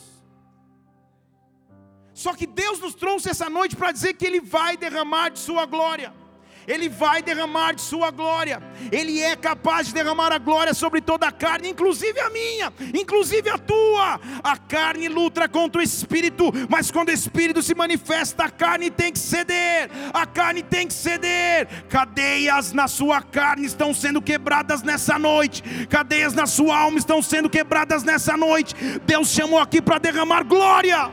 Só 2.13 2.33
que 2.33 2.45
Deus 2.45 2.79
nos 2.79 2.93
trouxe 2.93 3.29
essa 3.29 3.49
noite 3.49 3.75
para 3.75 3.91
dizer 3.91 4.13
que 4.13 4.25
Ele 4.25 4.39
vai 4.39 4.77
derramar 4.77 5.29
de 5.29 5.39
Sua 5.39 5.65
glória. 5.65 6.20
Ele 6.67 6.89
vai 6.89 7.21
derramar 7.21 7.73
de 7.73 7.81
Sua 7.81 8.11
glória. 8.11 8.61
Ele 8.91 9.21
é 9.21 9.35
capaz 9.35 9.87
de 9.87 9.93
derramar 9.93 10.31
a 10.31 10.37
glória 10.37 10.73
sobre 10.73 11.01
toda 11.01 11.27
a 11.27 11.31
carne, 11.31 11.69
inclusive 11.69 12.19
a 12.19 12.29
minha, 12.29 12.71
inclusive 12.93 13.49
a 13.49 13.57
tua. 13.57 14.19
A 14.43 14.57
carne 14.57 15.07
luta 15.07 15.47
contra 15.47 15.81
o 15.81 15.83
espírito, 15.83 16.51
mas 16.69 16.91
quando 16.91 17.09
o 17.09 17.13
espírito 17.13 17.61
se 17.61 17.73
manifesta, 17.73 18.45
a 18.45 18.49
carne 18.49 18.89
tem 18.89 19.11
que 19.11 19.19
ceder. 19.19 19.89
A 20.13 20.25
carne 20.25 20.61
tem 20.61 20.87
que 20.87 20.93
ceder. 20.93 21.67
Cadeias 21.89 22.73
na 22.73 22.87
sua 22.87 23.21
carne 23.21 23.65
estão 23.65 23.93
sendo 23.93 24.21
quebradas 24.21 24.81
nessa 24.83 25.17
noite. 25.17 25.63
Cadeias 25.87 26.33
na 26.33 26.45
sua 26.45 26.77
alma 26.77 26.97
estão 26.97 27.21
sendo 27.21 27.49
quebradas 27.49 28.03
nessa 28.03 28.37
noite. 28.37 28.75
Deus 29.05 29.29
chamou 29.29 29.59
aqui 29.59 29.81
para 29.81 29.97
derramar 29.97 30.43
glória. 30.43 31.11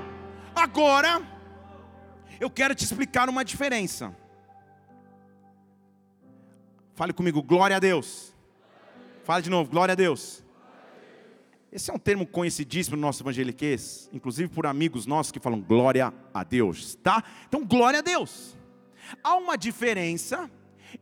Agora, 0.54 1.22
eu 2.40 2.50
quero 2.50 2.74
te 2.74 2.84
explicar 2.84 3.28
uma 3.28 3.44
diferença. 3.44 4.14
Fale 6.98 7.12
comigo, 7.12 7.40
glória 7.40 7.76
a 7.76 7.78
Deus. 7.78 8.34
Fale 9.22 9.40
de 9.40 9.48
novo, 9.48 9.70
glória 9.70 9.92
a 9.92 9.94
Deus. 9.94 10.42
Esse 11.70 11.92
é 11.92 11.94
um 11.94 11.98
termo 11.98 12.26
conhecidíssimo 12.26 12.96
no 12.96 13.02
nosso 13.02 13.22
evangeliquez, 13.22 14.10
inclusive 14.12 14.52
por 14.52 14.66
amigos 14.66 15.06
nossos 15.06 15.30
que 15.30 15.38
falam 15.38 15.60
glória 15.60 16.12
a 16.34 16.42
Deus, 16.42 16.96
tá? 16.96 17.22
Então, 17.46 17.64
glória 17.64 18.00
a 18.00 18.02
Deus. 18.02 18.56
Há 19.22 19.36
uma 19.36 19.56
diferença 19.56 20.50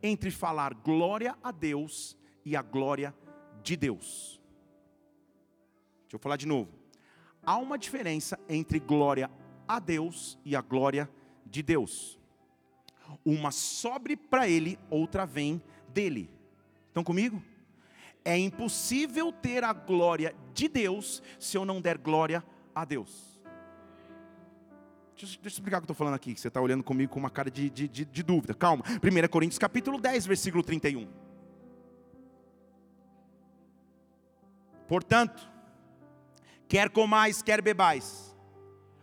entre 0.03 0.29
falar 0.29 0.75
glória 0.75 1.35
a 1.41 1.51
Deus 1.51 2.15
e 2.45 2.55
a 2.55 2.61
glória 2.61 3.11
de 3.63 3.75
Deus. 3.75 4.39
Deixa 6.03 6.17
eu 6.17 6.19
falar 6.19 6.37
de 6.37 6.45
novo. 6.45 6.69
Há 7.41 7.57
uma 7.57 7.75
diferença 7.75 8.39
entre 8.47 8.79
glória 8.79 9.31
a 9.67 9.79
Deus 9.79 10.37
e 10.45 10.55
a 10.55 10.61
glória 10.61 11.09
de 11.43 11.63
Deus. 11.63 12.19
Uma 13.25 13.49
sobe 13.49 14.15
para 14.15 14.47
ele, 14.47 14.77
outra 14.91 15.25
vem 15.25 15.59
dele. 15.97 16.29
Estão 16.89 17.03
comigo? 17.03 17.41
É 18.23 18.37
impossível 18.37 19.31
ter 19.31 19.63
a 19.63 19.73
glória 19.73 20.35
de 20.53 20.67
Deus 20.67 21.23
se 21.39 21.57
eu 21.57 21.65
não 21.65 21.81
der 21.81 21.97
glória 21.97 22.43
a 22.75 22.85
Deus. 22.85 23.41
Deixa, 25.17 25.39
deixa 25.41 25.41
eu 25.43 25.47
explicar 25.47 25.77
o 25.77 25.81
que 25.81 25.85
eu 25.85 25.93
estou 25.93 25.95
falando 25.95 26.13
aqui, 26.13 26.35
que 26.35 26.39
você 26.39 26.49
está 26.49 26.61
olhando 26.61 26.83
comigo 26.83 27.11
com 27.11 27.19
uma 27.19 27.31
cara 27.31 27.49
de, 27.49 27.67
de, 27.71 27.87
de, 27.87 28.05
de 28.05 28.23
dúvida. 28.23 28.53
Calma. 28.53 28.83
1 28.85 29.27
Coríntios 29.27 29.57
capítulo 29.57 29.99
10, 29.99 30.27
versículo 30.27 30.63
31. 30.63 31.07
Portanto, 34.87 35.49
quer 36.67 36.91
comais, 36.91 37.41
quer 37.41 37.59
bebais, 37.59 38.37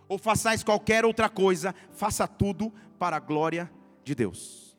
ou 0.06 0.16
façais 0.16 0.62
qualquer 0.62 1.04
outra 1.04 1.28
coisa, 1.28 1.74
faça 1.90 2.28
tudo 2.28 2.72
para 3.00 3.16
a 3.16 3.20
glória 3.20 3.68
de 4.04 4.14
Deus. 4.14 4.73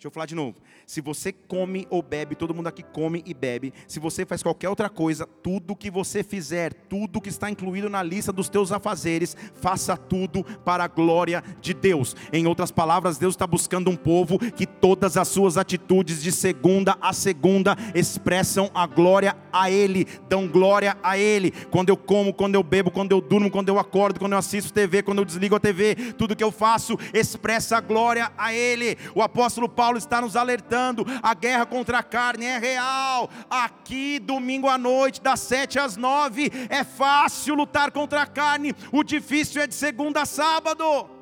Deixa 0.00 0.08
eu 0.08 0.12
falar 0.12 0.24
de 0.24 0.34
novo. 0.34 0.56
Se 0.86 1.02
você 1.02 1.30
come 1.30 1.86
ou 1.90 2.00
bebe, 2.00 2.34
todo 2.34 2.54
mundo 2.54 2.68
aqui 2.68 2.82
come 2.82 3.22
e 3.26 3.34
bebe. 3.34 3.70
Se 3.86 4.00
você 4.00 4.24
faz 4.24 4.42
qualquer 4.42 4.70
outra 4.70 4.88
coisa, 4.88 5.26
tudo 5.26 5.76
que 5.76 5.90
você 5.90 6.22
fizer, 6.22 6.72
tudo 6.72 7.20
que 7.20 7.28
está 7.28 7.50
incluído 7.50 7.90
na 7.90 8.02
lista 8.02 8.32
dos 8.32 8.48
teus 8.48 8.72
afazeres, 8.72 9.36
faça 9.56 9.98
tudo 9.98 10.42
para 10.64 10.84
a 10.84 10.88
glória 10.88 11.44
de 11.60 11.74
Deus. 11.74 12.16
Em 12.32 12.46
outras 12.46 12.70
palavras, 12.70 13.18
Deus 13.18 13.34
está 13.34 13.46
buscando 13.46 13.90
um 13.90 13.94
povo 13.94 14.38
que 14.38 14.64
todas 14.64 15.18
as 15.18 15.28
suas 15.28 15.58
atitudes 15.58 16.22
de 16.22 16.32
segunda 16.32 16.96
a 16.98 17.12
segunda 17.12 17.76
expressam 17.94 18.70
a 18.72 18.86
glória 18.86 19.36
a 19.52 19.70
Ele, 19.70 20.06
dão 20.30 20.48
glória 20.48 20.96
a 21.02 21.18
Ele. 21.18 21.50
Quando 21.70 21.90
eu 21.90 21.96
como, 21.98 22.32
quando 22.32 22.54
eu 22.54 22.62
bebo, 22.62 22.90
quando 22.90 23.12
eu 23.12 23.20
durmo, 23.20 23.50
quando 23.50 23.68
eu 23.68 23.78
acordo, 23.78 24.18
quando 24.18 24.32
eu 24.32 24.38
assisto 24.38 24.72
TV, 24.72 25.02
quando 25.02 25.18
eu 25.18 25.26
desligo 25.26 25.56
a 25.56 25.60
TV, 25.60 25.94
tudo 26.16 26.34
que 26.34 26.42
eu 26.42 26.50
faço 26.50 26.96
expressa 27.12 27.76
a 27.76 27.80
glória 27.82 28.32
a 28.38 28.54
Ele. 28.54 28.96
O 29.14 29.20
apóstolo 29.20 29.68
Paulo 29.68 29.89
está 29.98 30.20
nos 30.20 30.36
alertando 30.36 31.04
a 31.22 31.34
guerra 31.34 31.66
contra 31.66 31.98
a 31.98 32.02
carne 32.02 32.46
é 32.46 32.58
real. 32.58 33.30
Aqui, 33.48 34.18
domingo 34.18 34.68
à 34.68 34.78
noite, 34.78 35.20
das 35.20 35.40
sete 35.40 35.78
às 35.78 35.96
nove, 35.96 36.50
é 36.68 36.84
fácil 36.84 37.54
lutar 37.54 37.90
contra 37.90 38.22
a 38.22 38.26
carne, 38.26 38.74
o 38.92 39.02
difícil 39.02 39.62
é 39.62 39.66
de 39.66 39.74
segunda 39.74 40.22
a 40.22 40.26
sábado. 40.26 41.20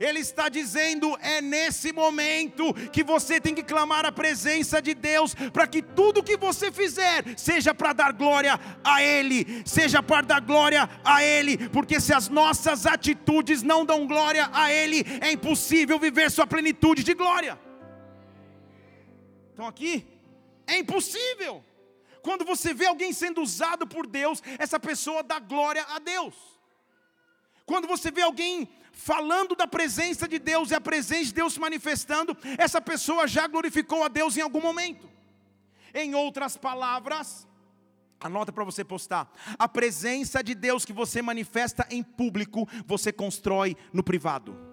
Ele 0.00 0.20
está 0.20 0.48
dizendo: 0.48 1.14
é 1.20 1.42
nesse 1.42 1.92
momento 1.92 2.72
que 2.90 3.04
você 3.04 3.38
tem 3.38 3.54
que 3.54 3.62
clamar 3.62 4.06
a 4.06 4.10
presença 4.10 4.80
de 4.80 4.94
Deus, 4.94 5.34
para 5.52 5.66
que 5.66 5.82
tudo 5.82 6.22
que 6.22 6.38
você 6.38 6.72
fizer 6.72 7.22
seja 7.36 7.74
para 7.74 7.92
dar 7.92 8.12
glória 8.12 8.58
a 8.82 9.02
Ele, 9.02 9.62
seja 9.66 10.02
para 10.02 10.22
dar 10.22 10.40
glória 10.40 10.88
a 11.04 11.22
Ele, 11.22 11.68
porque 11.68 12.00
se 12.00 12.14
as 12.14 12.30
nossas 12.30 12.86
atitudes 12.86 13.62
não 13.62 13.84
dão 13.84 14.06
glória 14.06 14.48
a 14.54 14.72
Ele, 14.72 15.04
é 15.20 15.30
impossível 15.30 15.98
viver 15.98 16.30
sua 16.30 16.46
plenitude 16.46 17.04
de 17.04 17.12
glória. 17.12 17.69
Estão 19.60 19.68
aqui? 19.68 20.06
É 20.66 20.78
impossível. 20.78 21.62
Quando 22.22 22.46
você 22.46 22.72
vê 22.72 22.86
alguém 22.86 23.12
sendo 23.12 23.42
usado 23.42 23.86
por 23.86 24.06
Deus, 24.06 24.42
essa 24.58 24.80
pessoa 24.80 25.22
dá 25.22 25.38
glória 25.38 25.84
a 25.90 25.98
Deus. 25.98 26.34
Quando 27.66 27.86
você 27.86 28.10
vê 28.10 28.22
alguém 28.22 28.66
falando 28.90 29.54
da 29.54 29.66
presença 29.66 30.26
de 30.26 30.38
Deus 30.38 30.70
e 30.70 30.74
a 30.74 30.80
presença 30.80 31.24
de 31.26 31.34
Deus 31.34 31.52
se 31.52 31.60
manifestando, 31.60 32.34
essa 32.56 32.80
pessoa 32.80 33.28
já 33.28 33.46
glorificou 33.46 34.02
a 34.02 34.08
Deus 34.08 34.34
em 34.34 34.40
algum 34.40 34.62
momento. 34.62 35.06
Em 35.92 36.14
outras 36.14 36.56
palavras, 36.56 37.46
anota 38.18 38.50
para 38.50 38.64
você 38.64 38.82
postar: 38.82 39.30
a 39.58 39.68
presença 39.68 40.42
de 40.42 40.54
Deus 40.54 40.86
que 40.86 40.92
você 40.94 41.20
manifesta 41.20 41.86
em 41.90 42.02
público, 42.02 42.66
você 42.86 43.12
constrói 43.12 43.76
no 43.92 44.02
privado. 44.02 44.69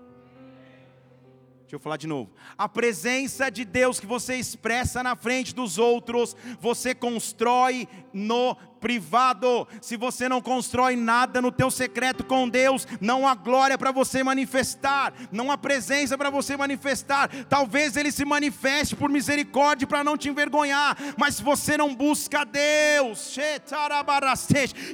Deixa 1.67 1.75
eu 1.75 1.79
falar 1.81 1.97
de 1.97 2.07
novo. 2.07 2.31
A 2.57 2.69
presença 2.69 3.49
de 3.49 3.65
Deus 3.65 3.99
que 3.99 4.05
você 4.05 4.35
expressa 4.37 5.03
na 5.03 5.17
frente 5.17 5.53
dos 5.53 5.77
outros, 5.77 6.33
você 6.61 6.95
constrói 6.95 7.89
no 8.17 8.57
privado. 8.79 9.67
Se 9.81 9.97
você 9.97 10.27
não 10.27 10.41
constrói 10.41 10.95
nada 10.95 11.41
no 11.41 11.51
teu 11.51 11.69
secreto 11.69 12.23
com 12.23 12.47
Deus, 12.47 12.87
não 12.99 13.27
há 13.27 13.35
glória 13.35 13.77
para 13.77 13.91
você 13.91 14.23
manifestar, 14.23 15.13
não 15.31 15.51
há 15.51 15.57
presença 15.57 16.17
para 16.17 16.29
você 16.29 16.55
manifestar. 16.55 17.29
Talvez 17.45 17.95
ele 17.95 18.11
se 18.11 18.25
manifeste 18.25 18.95
por 18.95 19.09
misericórdia 19.09 19.87
para 19.87 20.03
não 20.03 20.17
te 20.17 20.29
envergonhar, 20.29 20.97
mas 21.17 21.35
se 21.35 21.43
você 21.43 21.77
não 21.77 21.93
busca 21.93 22.45
Deus, 22.45 23.35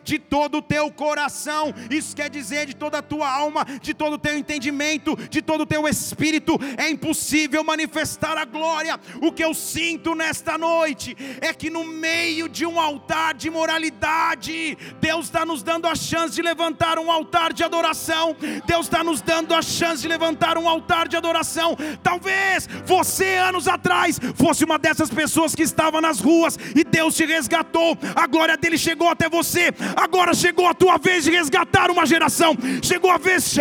de 0.03 0.19
todo 0.19 0.57
o 0.57 0.61
teu 0.61 0.91
coração, 0.91 1.73
isso 1.89 2.15
quer 2.15 2.29
dizer 2.29 2.65
de 2.65 2.75
toda 2.75 2.97
a 2.99 3.01
tua 3.01 3.29
alma, 3.29 3.65
de 3.81 3.93
todo 3.93 4.13
o 4.13 4.17
teu 4.17 4.37
entendimento, 4.37 5.15
de 5.29 5.41
todo 5.41 5.61
o 5.61 5.65
teu 5.65 5.87
espírito, 5.87 6.57
é 6.77 6.89
impossível 6.89 7.63
manifestar 7.63 8.37
a 8.37 8.45
glória. 8.45 8.99
O 9.21 9.31
que 9.31 9.43
eu 9.43 9.53
sinto 9.53 10.15
nesta 10.15 10.57
noite 10.57 11.15
é 11.41 11.53
que 11.53 11.69
no 11.69 11.83
meio 11.83 12.49
de 12.49 12.65
um 12.65 12.79
altar 12.79 13.12
de 13.35 13.49
moralidade. 13.49 14.77
Deus 14.99 15.25
está 15.25 15.45
nos 15.45 15.61
dando 15.61 15.87
a 15.87 15.95
chance 15.95 16.33
de 16.33 16.41
levantar 16.41 16.97
um 16.97 17.11
altar 17.11 17.53
de 17.53 17.63
adoração. 17.63 18.35
Deus 18.65 18.85
está 18.87 19.03
nos 19.03 19.21
dando 19.21 19.53
a 19.53 19.61
chance 19.61 20.01
de 20.01 20.07
levantar 20.07 20.57
um 20.57 20.67
altar 20.67 21.07
de 21.07 21.15
adoração. 21.15 21.77
Talvez 22.01 22.67
você, 22.85 23.35
anos 23.35 23.67
atrás, 23.67 24.19
fosse 24.35 24.65
uma 24.65 24.79
dessas 24.79 25.09
pessoas 25.09 25.53
que 25.53 25.61
estava 25.61 26.01
nas 26.01 26.19
ruas 26.19 26.57
e 26.75 26.83
Deus 26.83 27.15
te 27.15 27.25
resgatou. 27.25 27.97
A 28.15 28.25
glória 28.25 28.57
dele 28.57 28.77
chegou 28.77 29.09
até 29.09 29.29
você. 29.29 29.71
Agora 29.95 30.33
chegou 30.33 30.67
a 30.67 30.73
tua 30.73 30.97
vez 30.97 31.23
de 31.23 31.31
resgatar 31.31 31.91
uma 31.91 32.05
geração. 32.05 32.55
Chegou 32.81 33.11
a 33.11 33.17
vez, 33.17 33.53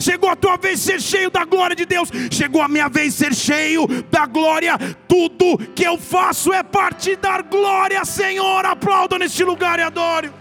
chegou 0.00 0.30
a 0.30 0.36
tua 0.36 0.56
vez 0.56 0.78
de 0.78 0.84
ser 0.84 1.00
cheio 1.00 1.30
da 1.30 1.44
glória 1.44 1.74
de 1.74 1.84
Deus. 1.84 2.08
Chegou 2.30 2.62
a 2.62 2.68
minha 2.68 2.88
vez 2.88 3.14
de 3.14 3.24
ser 3.24 3.34
cheio 3.34 3.86
da 4.10 4.24
glória. 4.24 4.78
Tudo 5.08 5.58
que 5.74 5.82
eu 5.82 5.98
faço 5.98 6.52
é 6.52 6.62
para 6.62 6.94
te 6.94 7.16
dar 7.16 7.42
glória, 7.42 8.03
Senhor 8.04 8.64
aplauda 8.64 9.18
neste 9.18 9.42
lugar 9.44 9.78
e 9.78 9.82
adore. 9.82 10.32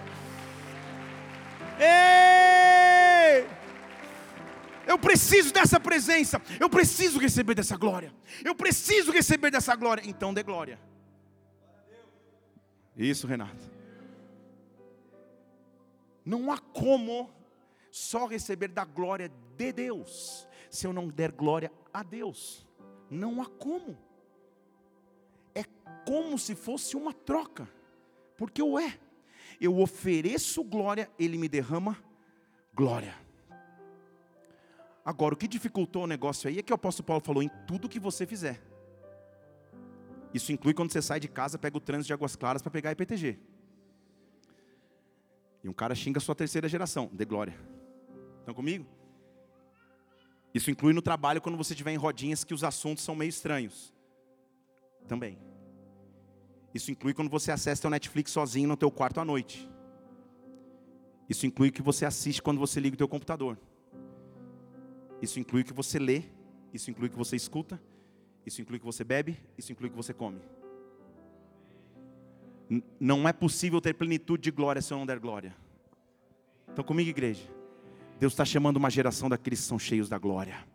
Ei! 1.79 3.47
Eu 4.85 4.97
preciso 4.99 5.53
dessa 5.53 5.79
presença, 5.79 6.41
eu 6.59 6.69
preciso 6.69 7.17
receber 7.19 7.55
dessa 7.55 7.77
glória, 7.77 8.13
eu 8.43 8.53
preciso 8.53 9.11
receber 9.11 9.49
dessa 9.49 9.75
glória, 9.75 10.03
então 10.05 10.33
dê 10.33 10.43
glória. 10.43 10.79
Isso, 12.95 13.25
Renato. 13.25 13.71
Não 16.25 16.51
há 16.51 16.57
como 16.57 17.31
só 17.91 18.25
receber 18.25 18.69
da 18.69 18.85
glória 18.85 19.31
de 19.57 19.71
Deus, 19.71 20.47
se 20.69 20.85
eu 20.85 20.93
não 20.93 21.07
der 21.07 21.31
glória 21.31 21.71
a 21.93 22.03
Deus. 22.03 22.67
Não 23.09 23.41
há 23.41 23.45
como. 23.45 23.97
É 25.55 25.63
como 26.05 26.37
se 26.37 26.55
fosse 26.55 26.95
uma 26.95 27.13
troca 27.13 27.67
porque 28.37 28.61
eu 28.61 28.77
é. 28.77 28.99
Eu 29.59 29.79
ofereço 29.79 30.63
glória, 30.63 31.09
ele 31.17 31.37
me 31.37 31.47
derrama 31.47 31.97
glória. 32.73 33.15
Agora, 35.05 35.33
o 35.33 35.37
que 35.37 35.47
dificultou 35.47 36.03
o 36.03 36.07
negócio 36.07 36.49
aí 36.49 36.59
é 36.59 36.63
que 36.63 36.73
o 36.73 36.75
apóstolo 36.75 37.05
Paulo 37.05 37.23
falou: 37.23 37.43
em 37.43 37.49
tudo 37.67 37.89
que 37.89 37.99
você 37.99 38.25
fizer. 38.25 38.61
Isso 40.33 40.51
inclui 40.51 40.73
quando 40.73 40.91
você 40.91 41.01
sai 41.01 41.19
de 41.19 41.27
casa, 41.27 41.59
pega 41.59 41.77
o 41.77 41.79
trânsito 41.79 42.07
de 42.07 42.13
Águas 42.13 42.35
Claras 42.35 42.61
para 42.61 42.71
pegar 42.71 42.89
a 42.89 42.93
IPTG. 42.93 43.37
E 45.63 45.69
um 45.69 45.73
cara 45.73 45.93
xinga 45.93 46.17
a 46.17 46.21
sua 46.21 46.35
terceira 46.35 46.67
geração, 46.67 47.09
dê 47.13 47.23
glória. 47.23 47.55
Estão 48.39 48.53
comigo? 48.53 48.85
Isso 50.53 50.71
inclui 50.71 50.91
no 50.91 51.01
trabalho 51.01 51.41
quando 51.41 51.57
você 51.57 51.73
estiver 51.73 51.91
em 51.91 51.97
rodinhas 51.97 52.43
que 52.43 52.53
os 52.53 52.63
assuntos 52.63 53.03
são 53.03 53.15
meio 53.15 53.29
estranhos. 53.29 53.93
Também. 55.07 55.37
Isso 56.73 56.91
inclui 56.91 57.13
quando 57.13 57.29
você 57.29 57.51
acessa 57.51 57.87
o 57.87 57.91
Netflix 57.91 58.31
sozinho 58.31 58.67
no 58.67 58.77
teu 58.77 58.89
quarto 58.89 59.19
à 59.19 59.25
noite. 59.25 59.69
Isso 61.29 61.45
inclui 61.45 61.69
o 61.69 61.71
que 61.71 61.81
você 61.81 62.05
assiste 62.05 62.41
quando 62.41 62.59
você 62.59 62.79
liga 62.79 62.95
o 62.95 62.97
teu 62.97 63.07
computador. 63.07 63.57
Isso 65.21 65.39
inclui 65.39 65.61
o 65.61 65.65
que 65.65 65.73
você 65.73 65.99
lê, 65.99 66.23
isso 66.73 66.89
inclui 66.89 67.07
o 67.07 67.11
que 67.11 67.17
você 67.17 67.35
escuta, 67.35 67.81
isso 68.45 68.61
inclui 68.61 68.77
o 68.77 68.79
que 68.79 68.85
você 68.85 69.03
bebe, 69.03 69.37
isso 69.57 69.71
inclui 69.71 69.87
o 69.87 69.91
que 69.91 69.97
você 69.97 70.13
come. 70.13 70.41
N 72.69 72.83
não 72.99 73.27
é 73.27 73.33
possível 73.33 73.79
ter 73.79 73.93
plenitude 73.93 74.43
de 74.43 74.51
glória 74.51 74.81
se 74.81 74.91
eu 74.91 74.97
não 74.97 75.05
der 75.05 75.19
glória. 75.19 75.55
Então 76.69 76.83
comigo, 76.83 77.09
igreja. 77.09 77.47
Deus 78.19 78.33
está 78.33 78.43
chamando 78.43 78.77
uma 78.77 78.89
geração 78.89 79.29
daqueles 79.29 79.61
que 79.61 79.65
são 79.65 79.77
cheios 79.77 80.09
da 80.09 80.17
glória. 80.17 80.72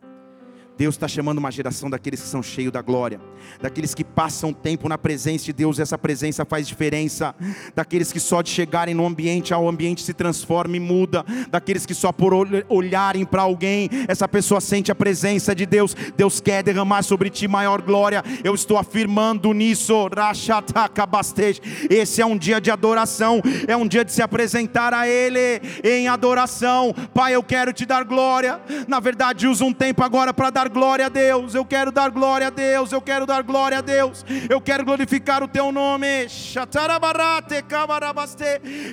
Deus 0.79 0.95
está 0.95 1.09
chamando 1.09 1.39
uma 1.39 1.51
geração 1.51 1.89
daqueles 1.89 2.21
que 2.21 2.27
são 2.29 2.41
cheios 2.41 2.71
da 2.71 2.81
glória, 2.81 3.19
daqueles 3.61 3.93
que 3.93 4.01
passam 4.01 4.53
tempo 4.53 4.87
na 4.87 4.97
presença 4.97 5.43
de 5.43 5.51
Deus, 5.51 5.77
essa 5.77 5.97
presença 5.97 6.45
faz 6.45 6.65
diferença, 6.65 7.35
daqueles 7.75 8.13
que 8.13 8.19
só 8.19 8.41
de 8.41 8.49
chegarem 8.49 8.95
no 8.95 9.05
ambiente, 9.05 9.53
ao 9.53 9.67
ambiente 9.67 10.01
se 10.01 10.13
transforma 10.13 10.77
e 10.77 10.79
muda, 10.79 11.25
daqueles 11.51 11.85
que 11.85 11.93
só 11.93 12.13
por 12.13 12.33
olharem 12.69 13.25
para 13.25 13.41
alguém, 13.41 13.89
essa 14.07 14.25
pessoa 14.25 14.61
sente 14.61 14.89
a 14.89 14.95
presença 14.95 15.53
de 15.53 15.65
Deus, 15.65 15.93
Deus 16.15 16.39
quer 16.39 16.63
derramar 16.63 17.03
sobre 17.03 17.29
ti 17.29 17.45
maior 17.45 17.81
glória, 17.81 18.23
eu 18.41 18.55
estou 18.55 18.77
afirmando 18.77 19.51
nisso, 19.51 20.09
esse 21.89 22.21
é 22.21 22.25
um 22.25 22.37
dia 22.37 22.61
de 22.61 22.71
adoração, 22.71 23.41
é 23.67 23.75
um 23.75 23.85
dia 23.85 24.05
de 24.05 24.13
se 24.13 24.21
apresentar 24.21 24.93
a 24.93 25.05
Ele 25.05 25.61
em 25.83 26.07
adoração, 26.07 26.95
Pai, 27.13 27.35
eu 27.35 27.43
quero 27.43 27.73
te 27.73 27.85
dar 27.85 28.05
glória, 28.05 28.61
na 28.87 29.01
verdade, 29.01 29.45
usa 29.45 29.65
um 29.65 29.73
tempo 29.73 30.01
agora 30.01 30.33
para 30.33 30.49
dar 30.49 30.68
glória 30.69 31.07
a 31.07 31.09
Deus, 31.09 31.53
eu 31.55 31.65
quero 31.65 31.91
dar 31.91 32.09
glória 32.09 32.47
a 32.47 32.49
Deus, 32.49 32.91
eu 32.91 33.01
quero 33.01 33.25
dar 33.25 33.43
glória 33.43 33.79
a 33.79 33.81
Deus, 33.81 34.23
eu 34.49 34.61
quero 34.61 34.85
glorificar 34.85 35.43
o 35.43 35.47
teu 35.47 35.71
nome. 35.71 36.27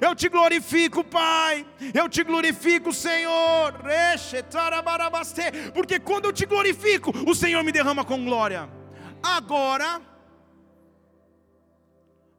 Eu 0.00 0.14
te 0.14 0.28
glorifico, 0.28 1.04
Pai, 1.04 1.66
eu 1.94 2.08
te 2.08 2.24
glorifico, 2.24 2.92
Senhor, 2.92 3.74
porque 5.74 6.00
quando 6.00 6.24
eu 6.24 6.32
te 6.32 6.46
glorifico, 6.46 7.12
o 7.28 7.34
Senhor 7.34 7.62
me 7.62 7.70
derrama 7.70 8.04
com 8.04 8.24
glória. 8.24 8.68
Agora, 9.22 10.00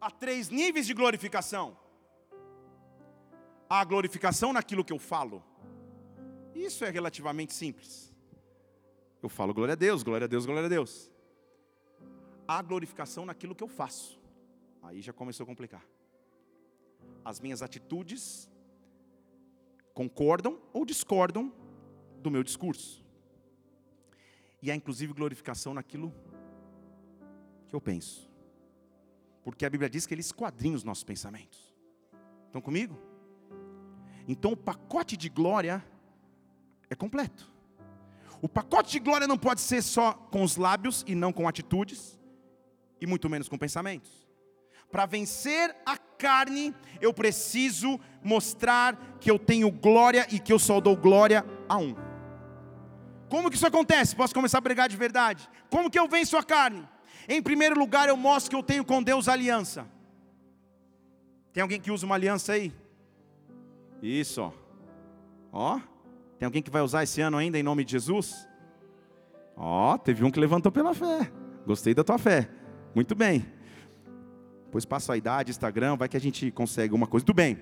há 0.02 0.12
três 0.12 0.50
níveis 0.50 0.86
de 0.86 0.94
glorificação. 0.94 1.78
Há 3.70 3.82
a 3.82 3.84
glorificação 3.84 4.54
naquilo 4.54 4.84
que 4.84 4.94
eu 4.94 5.00
falo. 5.00 5.44
Isso 6.56 6.84
é 6.86 6.90
relativamente 6.90 7.54
simples. 7.54 8.07
Eu 9.28 9.30
falo 9.30 9.54
glória 9.54 9.74
a 9.74 9.76
Deus, 9.76 10.04
glória 10.04 10.24
a 10.24 10.28
Deus, 10.28 10.46
glória 10.46 10.68
a 10.68 10.70
Deus. 10.70 11.12
Há 12.48 12.62
glorificação 12.62 13.26
naquilo 13.26 13.54
que 13.54 13.62
eu 13.62 13.68
faço. 13.68 14.18
Aí 14.82 15.02
já 15.02 15.12
começou 15.12 15.44
a 15.44 15.48
complicar. 15.48 15.86
As 17.26 17.42
minhas 17.42 17.62
atitudes 17.62 18.50
concordam 19.94 20.58
ou 20.72 20.86
discordam 20.86 21.52
do 22.22 22.32
meu 22.32 22.42
discurso. 22.42 23.06
E 24.62 24.72
há 24.72 24.76
inclusive 24.78 25.12
glorificação 25.12 25.74
naquilo 25.74 26.14
que 27.68 27.76
eu 27.76 27.82
penso. 27.82 28.32
Porque 29.44 29.66
a 29.66 29.70
Bíblia 29.70 29.90
diz 29.90 30.06
que 30.06 30.14
ele 30.14 30.22
esquadrinha 30.22 30.78
os 30.78 30.86
nossos 30.86 31.04
pensamentos. 31.04 31.76
Estão 32.46 32.62
comigo? 32.62 32.98
Então 34.26 34.54
o 34.54 34.58
pacote 34.58 35.18
de 35.18 35.28
glória 35.28 35.86
é 36.90 36.96
completo. 36.96 37.57
O 38.42 38.48
pacote 38.48 38.92
de 38.92 39.00
glória 39.00 39.28
não 39.28 39.38
pode 39.38 39.62
ser 39.62 39.82
só 39.82 40.14
com 40.14 40.44
os 40.44 40.58
lábios 40.58 41.04
e 41.08 41.16
não 41.16 41.34
com 41.34 41.48
atitudes, 41.48 42.20
e 43.02 43.08
muito 43.08 43.30
menos 43.30 43.50
com 43.50 43.58
pensamentos. 43.58 44.28
Para 44.92 45.06
vencer 45.06 45.76
a 45.86 45.98
carne, 45.98 46.74
eu 47.02 47.14
preciso 47.14 48.00
mostrar 48.24 49.18
que 49.20 49.30
eu 49.30 49.38
tenho 49.38 49.70
glória 49.72 50.26
e 50.32 50.40
que 50.40 50.54
eu 50.54 50.60
só 50.60 50.80
dou 50.80 50.96
glória 50.96 51.46
a 51.68 51.78
um. 51.78 51.96
Como 53.30 53.50
que 53.50 53.58
isso 53.58 53.68
acontece? 53.68 54.16
Posso 54.16 54.34
começar 54.34 54.60
a 54.60 54.62
pregar 54.62 54.88
de 54.88 54.96
verdade? 54.96 55.50
Como 55.70 55.90
que 55.90 56.00
eu 56.00 56.08
venço 56.08 56.38
a 56.38 56.44
carne? 56.44 56.88
Em 57.28 57.42
primeiro 57.42 57.78
lugar, 57.78 58.08
eu 58.08 58.16
mostro 58.16 58.50
que 58.50 58.56
eu 58.56 58.64
tenho 58.64 58.86
com 58.86 59.04
Deus 59.04 59.28
aliança. 59.28 59.86
Tem 61.52 61.62
alguém 61.62 61.82
que 61.82 61.92
usa 61.92 62.06
uma 62.06 62.16
aliança 62.16 62.54
aí? 62.54 62.74
Isso, 64.02 64.42
ó. 64.42 64.52
Ó. 65.52 65.80
Tem 66.38 66.46
alguém 66.46 66.62
que 66.62 66.70
vai 66.70 66.82
usar 66.82 67.04
esse 67.04 67.20
ano 67.22 67.38
ainda 67.38 67.58
em 67.58 67.64
nome 67.64 67.84
de 67.84 67.92
Jesus? 67.94 68.48
Ó, 69.56 69.94
oh, 69.94 69.98
teve 69.98 70.24
um 70.24 70.30
que 70.30 70.40
levantou 70.40 70.72
pela 70.72 70.94
fé. 70.94 71.32
Gostei 71.66 71.94
da 71.94 72.04
tua 72.04 72.18
fé. 72.18 72.50
Muito 72.94 73.16
bem. 73.16 73.46
Pois 74.72 74.86
passa 74.86 75.14
a 75.14 75.18
idade, 75.18 75.50
Instagram, 75.50 75.96
vai 75.96 76.08
que 76.08 76.18
a 76.18 76.22
gente 76.22 76.52
consegue 76.52 76.94
uma 76.94 77.08
coisa. 77.08 77.26
Tudo 77.26 77.36
bem. 77.36 77.60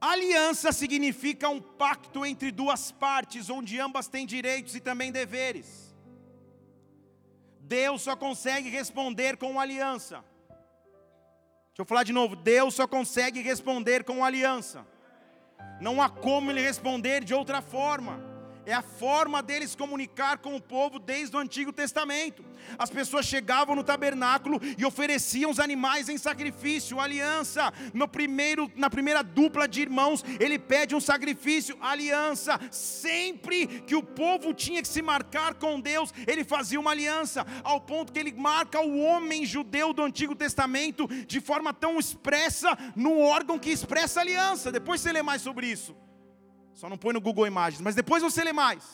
Aliança 0.00 0.70
significa 0.70 1.48
um 1.48 1.60
pacto 1.60 2.24
entre 2.24 2.52
duas 2.52 2.92
partes, 2.92 3.50
onde 3.50 3.80
ambas 3.80 4.06
têm 4.06 4.26
direitos 4.26 4.76
e 4.76 4.80
também 4.80 5.10
deveres. 5.10 5.96
Deus 7.60 8.02
só 8.02 8.14
consegue 8.14 8.68
responder 8.68 9.36
com 9.36 9.58
aliança. 9.58 10.24
Deixa 11.68 11.82
eu 11.82 11.84
falar 11.84 12.04
de 12.04 12.12
novo. 12.12 12.36
Deus 12.36 12.74
só 12.74 12.86
consegue 12.86 13.40
responder 13.40 14.04
com 14.04 14.24
aliança. 14.24 14.86
Não 15.80 16.00
há 16.00 16.08
como 16.08 16.50
ele 16.50 16.60
responder 16.60 17.22
de 17.24 17.34
outra 17.34 17.60
forma. 17.60 18.35
É 18.66 18.74
a 18.74 18.82
forma 18.82 19.40
deles 19.40 19.76
comunicar 19.76 20.38
com 20.38 20.56
o 20.56 20.60
povo 20.60 20.98
desde 20.98 21.36
o 21.36 21.38
Antigo 21.38 21.72
Testamento. 21.72 22.44
As 22.76 22.90
pessoas 22.90 23.24
chegavam 23.24 23.76
no 23.76 23.84
tabernáculo 23.84 24.60
e 24.76 24.84
ofereciam 24.84 25.52
os 25.52 25.60
animais 25.60 26.08
em 26.08 26.18
sacrifício, 26.18 26.98
aliança. 26.98 27.72
No 27.94 28.08
primeiro, 28.08 28.68
na 28.74 28.90
primeira 28.90 29.22
dupla 29.22 29.68
de 29.68 29.82
irmãos, 29.82 30.24
ele 30.40 30.58
pede 30.58 30.96
um 30.96 31.00
sacrifício, 31.00 31.78
aliança. 31.80 32.58
Sempre 32.72 33.68
que 33.82 33.94
o 33.94 34.02
povo 34.02 34.52
tinha 34.52 34.82
que 34.82 34.88
se 34.88 35.00
marcar 35.00 35.54
com 35.54 35.80
Deus, 35.80 36.12
ele 36.26 36.42
fazia 36.42 36.80
uma 36.80 36.90
aliança, 36.90 37.46
ao 37.62 37.80
ponto 37.80 38.12
que 38.12 38.18
ele 38.18 38.32
marca 38.32 38.80
o 38.80 38.98
homem 38.98 39.46
judeu 39.46 39.92
do 39.92 40.02
Antigo 40.02 40.34
Testamento 40.34 41.06
de 41.06 41.40
forma 41.40 41.72
tão 41.72 42.00
expressa 42.00 42.76
no 42.96 43.20
órgão 43.20 43.60
que 43.60 43.70
expressa 43.70 44.20
aliança. 44.20 44.72
Depois 44.72 45.00
você 45.00 45.12
lê 45.12 45.22
mais 45.22 45.40
sobre 45.40 45.68
isso. 45.68 45.94
Só 46.76 46.90
não 46.90 46.98
põe 46.98 47.14
no 47.14 47.22
Google 47.22 47.46
Imagens, 47.46 47.80
mas 47.80 47.94
depois 47.94 48.22
você 48.22 48.44
lê 48.44 48.52
mais. 48.52 48.84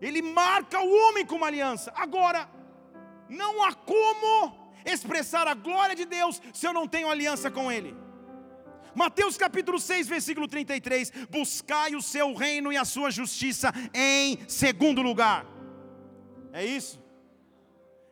Ele 0.00 0.22
marca 0.22 0.80
o 0.80 0.90
homem 0.90 1.24
com 1.26 1.36
uma 1.36 1.48
aliança. 1.48 1.92
Agora, 1.94 2.48
não 3.28 3.62
há 3.62 3.74
como 3.74 4.56
expressar 4.84 5.46
a 5.46 5.52
glória 5.52 5.94
de 5.94 6.06
Deus 6.06 6.40
se 6.54 6.66
eu 6.66 6.72
não 6.72 6.88
tenho 6.88 7.10
aliança 7.10 7.50
com 7.50 7.70
Ele. 7.70 7.94
Mateus 8.94 9.36
capítulo 9.36 9.78
6, 9.78 10.08
versículo 10.08 10.48
33: 10.48 11.12
Buscai 11.28 11.94
o 11.94 12.00
seu 12.00 12.34
reino 12.34 12.72
e 12.72 12.76
a 12.78 12.86
sua 12.86 13.10
justiça 13.10 13.70
em 13.92 14.38
segundo 14.48 15.02
lugar. 15.02 15.44
É 16.54 16.64
isso? 16.64 16.99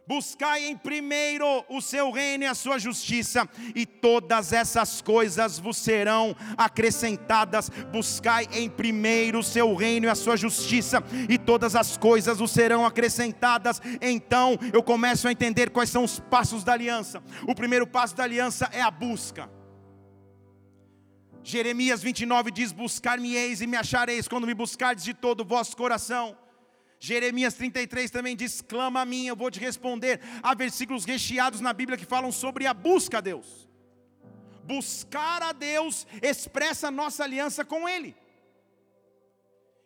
Buscai 0.08 0.64
em 0.64 0.74
primeiro 0.74 1.66
o 1.68 1.82
seu 1.82 2.10
reino 2.10 2.42
e 2.42 2.46
a 2.46 2.54
sua 2.54 2.78
justiça, 2.78 3.46
e 3.74 3.84
todas 3.84 4.54
essas 4.54 5.02
coisas 5.02 5.58
vos 5.58 5.76
serão 5.76 6.34
acrescentadas. 6.56 7.68
Buscai 7.92 8.48
em 8.52 8.70
primeiro 8.70 9.40
o 9.40 9.42
seu 9.42 9.74
reino 9.74 10.06
e 10.06 10.08
a 10.08 10.14
sua 10.14 10.34
justiça, 10.34 11.04
e 11.28 11.36
todas 11.36 11.76
as 11.76 11.98
coisas 11.98 12.38
vos 12.38 12.50
serão 12.50 12.86
acrescentadas. 12.86 13.82
Então 14.00 14.58
eu 14.72 14.82
começo 14.82 15.28
a 15.28 15.32
entender 15.32 15.68
quais 15.68 15.90
são 15.90 16.04
os 16.04 16.18
passos 16.18 16.64
da 16.64 16.72
aliança. 16.72 17.22
O 17.46 17.54
primeiro 17.54 17.86
passo 17.86 18.16
da 18.16 18.24
aliança 18.24 18.66
é 18.72 18.80
a 18.80 18.90
busca. 18.90 19.50
Jeremias 21.44 22.02
29 22.02 22.50
diz: 22.50 22.72
Buscar-me-eis 22.72 23.60
e 23.60 23.66
me 23.66 23.76
achareis 23.76 24.26
quando 24.26 24.46
me 24.46 24.54
buscardes 24.54 25.04
de 25.04 25.12
todo 25.12 25.42
o 25.42 25.44
vosso 25.44 25.76
coração. 25.76 26.34
Jeremias 27.00 27.54
33 27.54 28.10
também 28.10 28.34
diz: 28.34 28.60
clama 28.60 29.00
a 29.00 29.04
mim, 29.04 29.26
eu 29.26 29.36
vou 29.36 29.50
te 29.50 29.60
responder. 29.60 30.20
Há 30.42 30.54
versículos 30.54 31.04
recheados 31.04 31.60
na 31.60 31.72
Bíblia 31.72 31.96
que 31.96 32.04
falam 32.04 32.32
sobre 32.32 32.66
a 32.66 32.74
busca 32.74 33.18
a 33.18 33.20
Deus. 33.20 33.68
Buscar 34.64 35.42
a 35.42 35.52
Deus 35.52 36.06
expressa 36.22 36.88
a 36.88 36.90
nossa 36.90 37.24
aliança 37.24 37.64
com 37.64 37.88
Ele. 37.88 38.14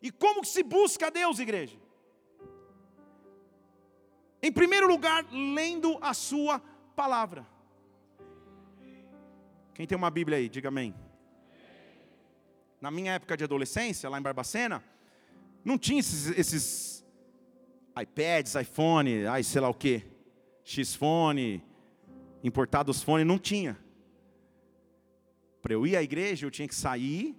E 0.03 0.11
como 0.11 0.45
se 0.45 0.63
busca 0.63 1.07
a 1.07 1.11
Deus, 1.11 1.39
igreja? 1.39 1.79
Em 4.43 4.51
primeiro 4.51 4.89
lugar, 4.89 5.25
lendo 5.31 5.99
a 6.01 6.13
Sua 6.15 6.61
palavra. 6.97 7.47
Quem 9.75 9.87
tem 9.87 9.97
uma 9.97 10.11
Bíblia 10.11 10.39
aí, 10.39 10.49
diga 10.49 10.69
amém. 10.69 10.95
Na 12.81 12.91
minha 12.91 13.13
época 13.13 13.37
de 13.37 13.45
adolescência, 13.45 14.11
lá 14.11 14.19
em 14.19 14.23
Barbacena, 14.23 14.83
não 15.65 15.79
tinha 15.79 16.01
esses, 16.01 16.27
esses 16.37 16.92
iPads, 18.01 18.55
iPhone, 18.55 19.27
ai, 19.27 19.43
sei 19.43 19.61
lá 19.61 19.69
o 19.69 19.75
que, 19.75 20.03
X-Fone, 20.65 21.63
importados 22.43 23.03
fone, 23.03 23.25
não 23.25 23.39
tinha. 23.39 23.79
Para 25.61 25.75
eu 25.75 25.87
ir 25.87 25.97
à 25.97 26.03
igreja, 26.03 26.47
eu 26.47 26.51
tinha 26.51 26.67
que 26.67 26.75
sair 26.75 27.37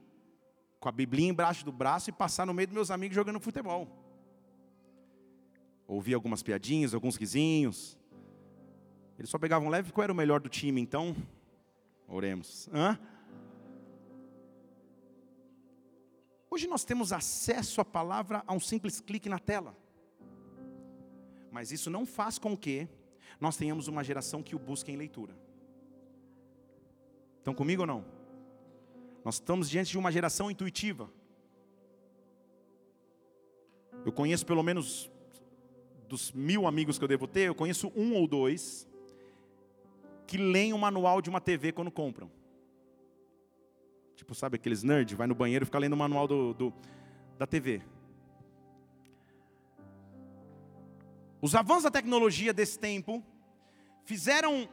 com 0.79 0.87
a 0.87 0.91
Biblinha 0.91 1.29
embaixo 1.29 1.65
do 1.65 1.71
braço 1.71 2.09
e 2.09 2.13
passar 2.13 2.45
no 2.45 2.53
meio 2.53 2.67
dos 2.67 2.75
meus 2.75 2.91
amigos 2.91 3.15
jogando 3.15 3.39
futebol. 3.39 3.87
Ouvia 5.87 6.15
algumas 6.15 6.41
piadinhas, 6.41 6.93
alguns 6.93 7.15
risinhos. 7.15 7.97
Eles 9.17 9.29
só 9.29 9.37
pegavam 9.37 9.69
leve 9.69 9.91
qual 9.91 10.03
era 10.03 10.13
o 10.13 10.15
melhor 10.15 10.39
do 10.39 10.49
time, 10.49 10.81
então, 10.81 11.15
oremos. 12.07 12.69
Hã? 12.73 12.97
Hoje 16.49 16.67
nós 16.67 16.85
temos 16.85 17.11
acesso 17.11 17.81
à 17.81 17.85
palavra 17.85 18.43
a 18.45 18.53
um 18.53 18.59
simples 18.59 19.01
clique 19.01 19.27
na 19.27 19.39
tela. 19.39 19.75
Mas 21.53 21.71
isso 21.71 21.91
não 21.91 22.03
faz 22.03 22.39
com 22.39 22.57
que 22.57 22.87
nós 23.39 23.55
tenhamos 23.55 23.87
uma 23.87 24.03
geração 24.03 24.41
que 24.41 24.55
o 24.55 24.59
busque 24.59 24.91
em 24.91 24.97
leitura. 24.97 25.37
Estão 27.37 27.53
comigo 27.53 27.83
ou 27.83 27.87
não? 27.87 28.03
Nós 29.23 29.35
estamos 29.35 29.69
diante 29.69 29.91
de 29.91 29.97
uma 29.99 30.11
geração 30.11 30.49
intuitiva. 30.49 31.11
Eu 34.03 34.11
conheço 34.11 34.47
pelo 34.47 34.63
menos 34.63 35.11
dos 36.09 36.31
mil 36.31 36.65
amigos 36.65 36.97
que 36.97 37.03
eu 37.03 37.07
devo 37.07 37.27
ter, 37.27 37.41
eu 37.41 37.55
conheço 37.55 37.91
um 37.95 38.15
ou 38.15 38.27
dois 38.27 38.87
que 40.25 40.37
leem 40.37 40.73
o 40.73 40.77
manual 40.77 41.21
de 41.21 41.29
uma 41.29 41.39
TV 41.39 41.71
quando 41.71 41.91
compram. 41.91 42.31
Tipo, 44.15 44.33
sabe 44.33 44.55
aqueles 44.55 44.81
nerds, 44.81 45.15
vai 45.15 45.27
no 45.27 45.35
banheiro 45.35 45.63
e 45.63 45.67
fica 45.67 45.77
lendo 45.77 45.93
o 45.93 45.97
manual 45.97 46.27
do, 46.27 46.53
do 46.55 46.73
da 47.37 47.45
TV. 47.45 47.83
Os 51.45 51.55
avanços 51.55 51.83
da 51.83 51.91
tecnologia 51.91 52.53
desse 52.53 52.79
tempo 52.79 53.21
fizeram 54.05 54.69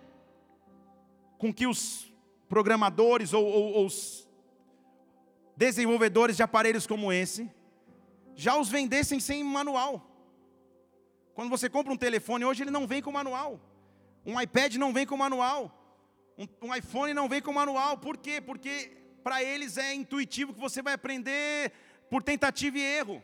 com 1.37 1.53
que 1.53 1.67
os 1.67 2.15
programadores 2.49 3.33
ou, 3.33 3.45
ou, 3.45 3.73
ou 3.73 3.87
os 3.87 4.29
desenvolvedores 5.57 6.37
de 6.37 6.45
aparelhos 6.45 6.87
como 6.87 7.13
esse 7.13 7.51
já 8.37 8.57
os 8.57 8.69
vendessem 8.69 9.19
sem 9.19 9.43
manual. 9.43 10.07
Quando 11.35 11.51
você 11.51 11.69
compra 11.69 11.93
um 11.93 11.97
telefone 11.97 12.45
hoje, 12.45 12.63
ele 12.63 12.71
não 12.71 12.87
vem 12.87 13.03
com 13.03 13.11
manual. 13.11 13.61
Um 14.25 14.41
iPad 14.41 14.77
não 14.77 14.93
vem 14.93 15.05
com 15.05 15.17
manual. 15.17 15.77
Um, 16.39 16.69
um 16.69 16.73
iPhone 16.73 17.13
não 17.13 17.29
vem 17.29 17.43
com 17.43 17.53
manual. 17.53 17.99
Por 17.99 18.17
quê? 18.17 18.41
Porque 18.41 18.93
para 19.25 19.43
eles 19.43 19.77
é 19.77 19.93
intuitivo 19.93 20.55
que 20.55 20.61
você 20.61 20.81
vai 20.81 20.93
aprender 20.93 21.73
por 22.09 22.23
tentativa 22.23 22.79
e 22.79 22.81
erro. 22.81 23.21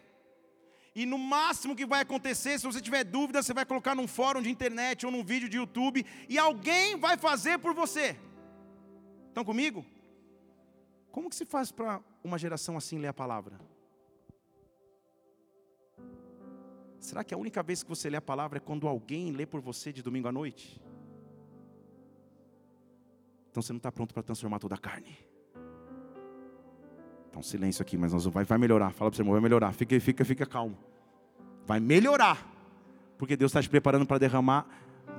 E 1.00 1.04
no 1.04 1.18
máximo 1.18 1.76
que 1.76 1.84
vai 1.84 2.00
acontecer, 2.00 2.58
se 2.58 2.66
você 2.66 2.80
tiver 2.80 3.04
dúvida, 3.04 3.42
você 3.42 3.52
vai 3.52 3.66
colocar 3.66 3.94
num 3.94 4.08
fórum 4.08 4.40
de 4.40 4.48
internet 4.48 5.04
ou 5.04 5.12
num 5.12 5.22
vídeo 5.22 5.46
de 5.46 5.58
YouTube 5.58 6.06
e 6.26 6.38
alguém 6.38 6.96
vai 6.96 7.18
fazer 7.18 7.58
por 7.58 7.74
você. 7.74 8.16
Estão 9.28 9.44
comigo? 9.44 9.84
Como 11.12 11.28
que 11.28 11.36
se 11.36 11.44
faz 11.44 11.70
para 11.70 12.00
uma 12.24 12.38
geração 12.38 12.78
assim 12.78 12.98
ler 12.98 13.08
a 13.08 13.12
palavra? 13.12 13.60
Será 16.98 17.22
que 17.22 17.34
a 17.34 17.36
única 17.36 17.62
vez 17.62 17.82
que 17.82 17.90
você 17.90 18.08
lê 18.08 18.16
a 18.16 18.22
palavra 18.22 18.56
é 18.56 18.60
quando 18.60 18.88
alguém 18.88 19.32
lê 19.32 19.44
por 19.44 19.60
você 19.60 19.92
de 19.92 20.02
domingo 20.02 20.28
à 20.28 20.32
noite? 20.32 20.80
Então 23.50 23.62
você 23.62 23.74
não 23.74 23.78
está 23.78 23.92
pronto 23.92 24.14
para 24.14 24.22
transformar 24.22 24.58
toda 24.58 24.76
a 24.76 24.78
carne. 24.78 25.14
Tá 27.32 27.38
um 27.38 27.42
silêncio 27.42 27.82
aqui, 27.82 27.96
mas 27.96 28.12
nós 28.12 28.24
vai, 28.26 28.44
vai 28.44 28.58
melhorar. 28.58 28.90
Fala 28.90 29.10
para 29.10 29.14
o 29.14 29.16
seu 29.16 29.22
irmão, 29.22 29.32
vai 29.32 29.42
melhorar. 29.42 29.72
Fica, 29.72 29.98
fica, 30.00 30.24
fica 30.24 30.46
calmo. 30.46 30.76
Vai 31.66 31.80
melhorar. 31.80 32.46
Porque 33.18 33.36
Deus 33.36 33.50
está 33.50 33.62
te 33.62 33.68
preparando 33.68 34.06
para 34.06 34.18
derramar 34.18 34.66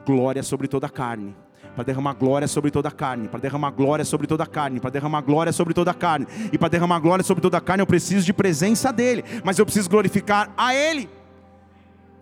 glória 0.06 0.42
sobre 0.44 0.68
toda 0.68 0.88
a 0.88 0.90
carne. 0.90 1.36
Para 1.76 1.84
derramar 1.84 2.14
glória 2.14 2.48
sobre 2.48 2.72
toda 2.72 2.90
a 2.90 2.92
carne. 2.92 3.28
Para 3.28 3.40
derramar 3.40 3.72
glória 3.72 4.06
sobre 4.06 4.28
toda 4.28 4.44
a 4.44 4.48
carne. 4.48 4.80
Para 4.80 4.90
derramar 4.90 5.22
glória 5.22 5.52
sobre 5.52 5.74
toda 5.74 5.92
a 5.92 5.94
carne. 5.94 6.28
E 6.52 6.58
para 6.58 6.70
derramar 6.70 7.00
glória 7.00 7.24
sobre 7.24 7.42
toda 7.42 7.58
a 7.58 7.62
carne, 7.62 7.82
eu 7.82 7.88
preciso 7.88 8.26
de 8.26 8.34
presença 8.34 8.92
dEle. 8.92 9.24
Mas 9.44 9.60
eu 9.60 9.66
preciso 9.66 9.90
glorificar 9.90 10.52
a 10.58 10.74
Ele. 10.74 11.10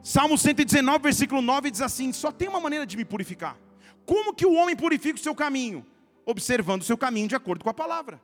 Salmo 0.02 0.38
119, 0.38 1.00
versículo 1.00 1.41
9 1.41 1.71
diz 1.71 1.82
assim: 1.82 2.12
Só 2.13 2.32
tem 2.32 2.48
uma 2.48 2.60
maneira 2.60 2.86
de 2.86 2.95
me 2.95 3.04
purificar. 3.04 3.58
Como 4.06 4.34
que 4.34 4.45
o 4.45 4.54
homem 4.54 4.76
purifica 4.76 5.17
o 5.17 5.21
seu 5.21 5.34
caminho? 5.34 5.86
Observando 6.26 6.82
o 6.82 6.86
seu 6.86 6.98
caminho 6.98 7.28
de 7.28 7.36
acordo 7.36 7.63
com 7.63 7.69
a 7.69 7.74
palavra. 7.74 8.21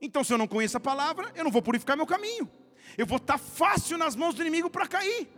Então, 0.00 0.22
se 0.22 0.32
eu 0.32 0.38
não 0.38 0.46
conheço 0.46 0.76
a 0.76 0.80
palavra, 0.80 1.32
eu 1.34 1.44
não 1.44 1.50
vou 1.50 1.62
purificar 1.62 1.96
meu 1.96 2.06
caminho. 2.06 2.50
Eu 2.96 3.06
vou 3.06 3.18
estar 3.18 3.38
fácil 3.38 3.98
nas 3.98 4.14
mãos 4.14 4.34
do 4.34 4.42
inimigo 4.42 4.70
para 4.70 4.86
cair. 4.86 5.28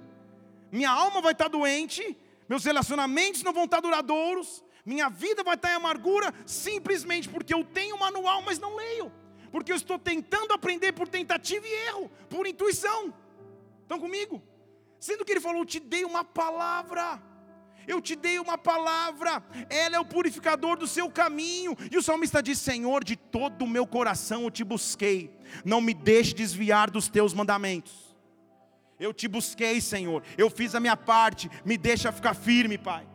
Minha 0.70 0.90
alma 0.90 1.20
vai 1.20 1.32
estar 1.32 1.48
doente, 1.48 2.16
meus 2.48 2.64
relacionamentos 2.64 3.42
não 3.42 3.52
vão 3.52 3.64
estar 3.64 3.80
duradouros, 3.80 4.64
minha 4.84 5.08
vida 5.08 5.42
vai 5.42 5.54
estar 5.54 5.72
em 5.72 5.74
amargura, 5.74 6.32
simplesmente 6.46 7.28
porque 7.28 7.52
eu 7.52 7.64
tenho 7.64 7.96
um 7.96 7.98
manual, 7.98 8.42
mas 8.42 8.58
não 8.58 8.76
leio. 8.76 9.12
Porque 9.50 9.72
eu 9.72 9.76
estou 9.76 9.98
tentando 9.98 10.52
aprender 10.52 10.92
por 10.92 11.08
tentativa 11.08 11.66
e 11.66 11.72
erro, 11.88 12.10
por 12.28 12.46
intuição. 12.46 13.12
Estão 13.82 13.98
comigo? 13.98 14.40
Sendo 15.00 15.24
que 15.24 15.32
ele 15.32 15.40
falou: 15.40 15.64
Te 15.64 15.80
dei 15.80 16.04
uma 16.04 16.22
palavra 16.22 17.20
eu 17.86 18.00
te 18.00 18.14
dei 18.16 18.38
uma 18.38 18.56
palavra, 18.56 19.42
ela 19.68 19.96
é 19.96 20.00
o 20.00 20.04
purificador 20.04 20.76
do 20.76 20.86
seu 20.86 21.10
caminho. 21.10 21.76
E 21.90 21.96
o 21.96 22.02
salmista 22.02 22.42
diz: 22.42 22.58
Senhor, 22.58 23.04
de 23.04 23.16
todo 23.16 23.64
o 23.64 23.68
meu 23.68 23.86
coração 23.86 24.42
eu 24.42 24.50
te 24.50 24.64
busquei, 24.64 25.30
não 25.64 25.80
me 25.80 25.94
deixe 25.94 26.34
desviar 26.34 26.90
dos 26.90 27.08
teus 27.08 27.34
mandamentos. 27.34 27.92
Eu 28.98 29.14
te 29.14 29.26
busquei, 29.26 29.80
Senhor, 29.80 30.22
eu 30.36 30.50
fiz 30.50 30.74
a 30.74 30.80
minha 30.80 30.96
parte, 30.96 31.50
me 31.64 31.78
deixa 31.78 32.12
ficar 32.12 32.34
firme, 32.34 32.76
Pai. 32.76 33.06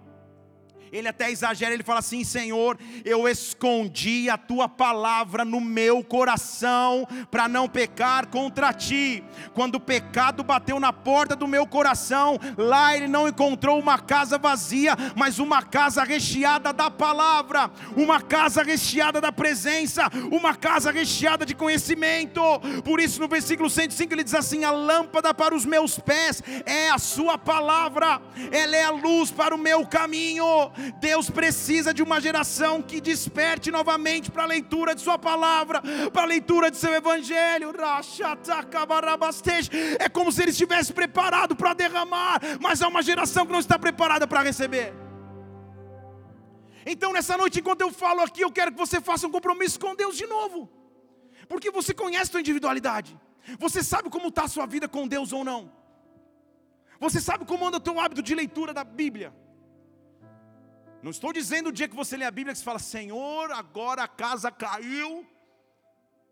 Ele 0.95 1.09
até 1.09 1.29
exagera, 1.29 1.73
ele 1.73 1.83
fala 1.83 1.99
assim: 1.99 2.23
Senhor, 2.23 2.77
eu 3.03 3.27
escondi 3.27 4.29
a 4.29 4.37
tua 4.37 4.69
palavra 4.69 5.43
no 5.43 5.59
meu 5.59 6.01
coração 6.01 7.05
para 7.29 7.49
não 7.49 7.67
pecar 7.67 8.27
contra 8.27 8.71
ti. 8.71 9.21
Quando 9.53 9.75
o 9.75 9.79
pecado 9.79 10.41
bateu 10.41 10.79
na 10.79 10.93
porta 10.93 11.35
do 11.35 11.47
meu 11.47 11.67
coração, 11.67 12.39
lá 12.57 12.95
ele 12.95 13.09
não 13.09 13.27
encontrou 13.27 13.77
uma 13.77 13.99
casa 13.99 14.37
vazia, 14.37 14.95
mas 15.17 15.37
uma 15.37 15.61
casa 15.61 16.01
recheada 16.03 16.71
da 16.71 16.89
palavra, 16.89 17.69
uma 17.97 18.21
casa 18.21 18.63
recheada 18.63 19.19
da 19.19 19.33
presença, 19.33 20.09
uma 20.31 20.55
casa 20.55 20.91
recheada 20.91 21.45
de 21.45 21.53
conhecimento. 21.53 22.41
Por 22.85 23.01
isso, 23.01 23.19
no 23.19 23.27
versículo 23.27 23.69
105 23.69 24.13
ele 24.13 24.23
diz 24.23 24.33
assim: 24.33 24.63
A 24.63 24.71
lâmpada 24.71 25.33
para 25.33 25.53
os 25.53 25.65
meus 25.65 25.99
pés 25.99 26.41
é 26.65 26.89
a 26.89 26.97
sua 26.97 27.37
palavra, 27.37 28.21
ela 28.49 28.75
é 28.77 28.85
a 28.85 28.91
luz 28.91 29.29
para 29.29 29.53
o 29.53 29.57
meu 29.57 29.85
caminho. 29.85 30.71
Deus 30.99 31.29
precisa 31.29 31.93
de 31.93 32.03
uma 32.03 32.19
geração 32.19 32.81
que 32.81 33.01
desperte 33.01 33.71
novamente 33.71 34.31
para 34.31 34.43
a 34.43 34.47
leitura 34.47 34.95
de 34.95 35.01
Sua 35.01 35.17
palavra, 35.17 35.81
para 36.11 36.23
a 36.23 36.25
leitura 36.25 36.71
de 36.71 36.77
Seu 36.77 36.93
Evangelho. 36.93 37.73
É 39.99 40.09
como 40.09 40.31
se 40.31 40.41
Ele 40.41 40.51
estivesse 40.51 40.93
preparado 40.93 41.55
para 41.55 41.73
derramar, 41.73 42.39
mas 42.59 42.81
há 42.81 42.87
uma 42.87 43.01
geração 43.01 43.45
que 43.45 43.51
não 43.51 43.59
está 43.59 43.77
preparada 43.77 44.27
para 44.27 44.41
receber. 44.41 44.93
Então, 46.85 47.11
nessa 47.11 47.35
noite, 47.35 47.59
enquanto 47.59 47.81
eu 47.81 47.91
falo 47.91 48.21
aqui, 48.21 48.41
eu 48.41 48.51
quero 48.51 48.71
que 48.71 48.77
você 48.77 49.01
faça 49.01 49.25
um 49.27 49.31
compromisso 49.31 49.79
com 49.79 49.95
Deus 49.95 50.15
de 50.15 50.27
novo, 50.27 50.69
porque 51.47 51.71
você 51.71 51.93
conhece 51.93 52.29
a 52.29 52.31
sua 52.33 52.39
individualidade, 52.41 53.17
você 53.57 53.83
sabe 53.83 54.09
como 54.09 54.27
está 54.27 54.43
a 54.43 54.47
sua 54.47 54.67
vida 54.67 54.87
com 54.87 55.07
Deus 55.07 55.33
ou 55.33 55.43
não, 55.43 55.71
você 56.99 57.19
sabe 57.19 57.43
como 57.43 57.67
anda 57.67 57.77
o 57.77 57.79
teu 57.79 57.99
hábito 57.99 58.21
de 58.21 58.35
leitura 58.35 58.73
da 58.73 58.83
Bíblia. 58.83 59.33
Não 61.05 61.11
estou 61.11 61.31
dizendo 61.31 61.69
o 61.69 61.71
dia 61.71 61.87
que 61.87 61.95
você 61.95 62.17
lê 62.17 62.25
a 62.25 62.31
Bíblia 62.31 62.51
que 62.51 62.57
você 62.57 62.65
fala, 62.65 62.79
Senhor, 62.79 63.51
agora 63.51 64.01
a 64.01 64.07
casa 64.07 64.49
caiu, 64.49 65.23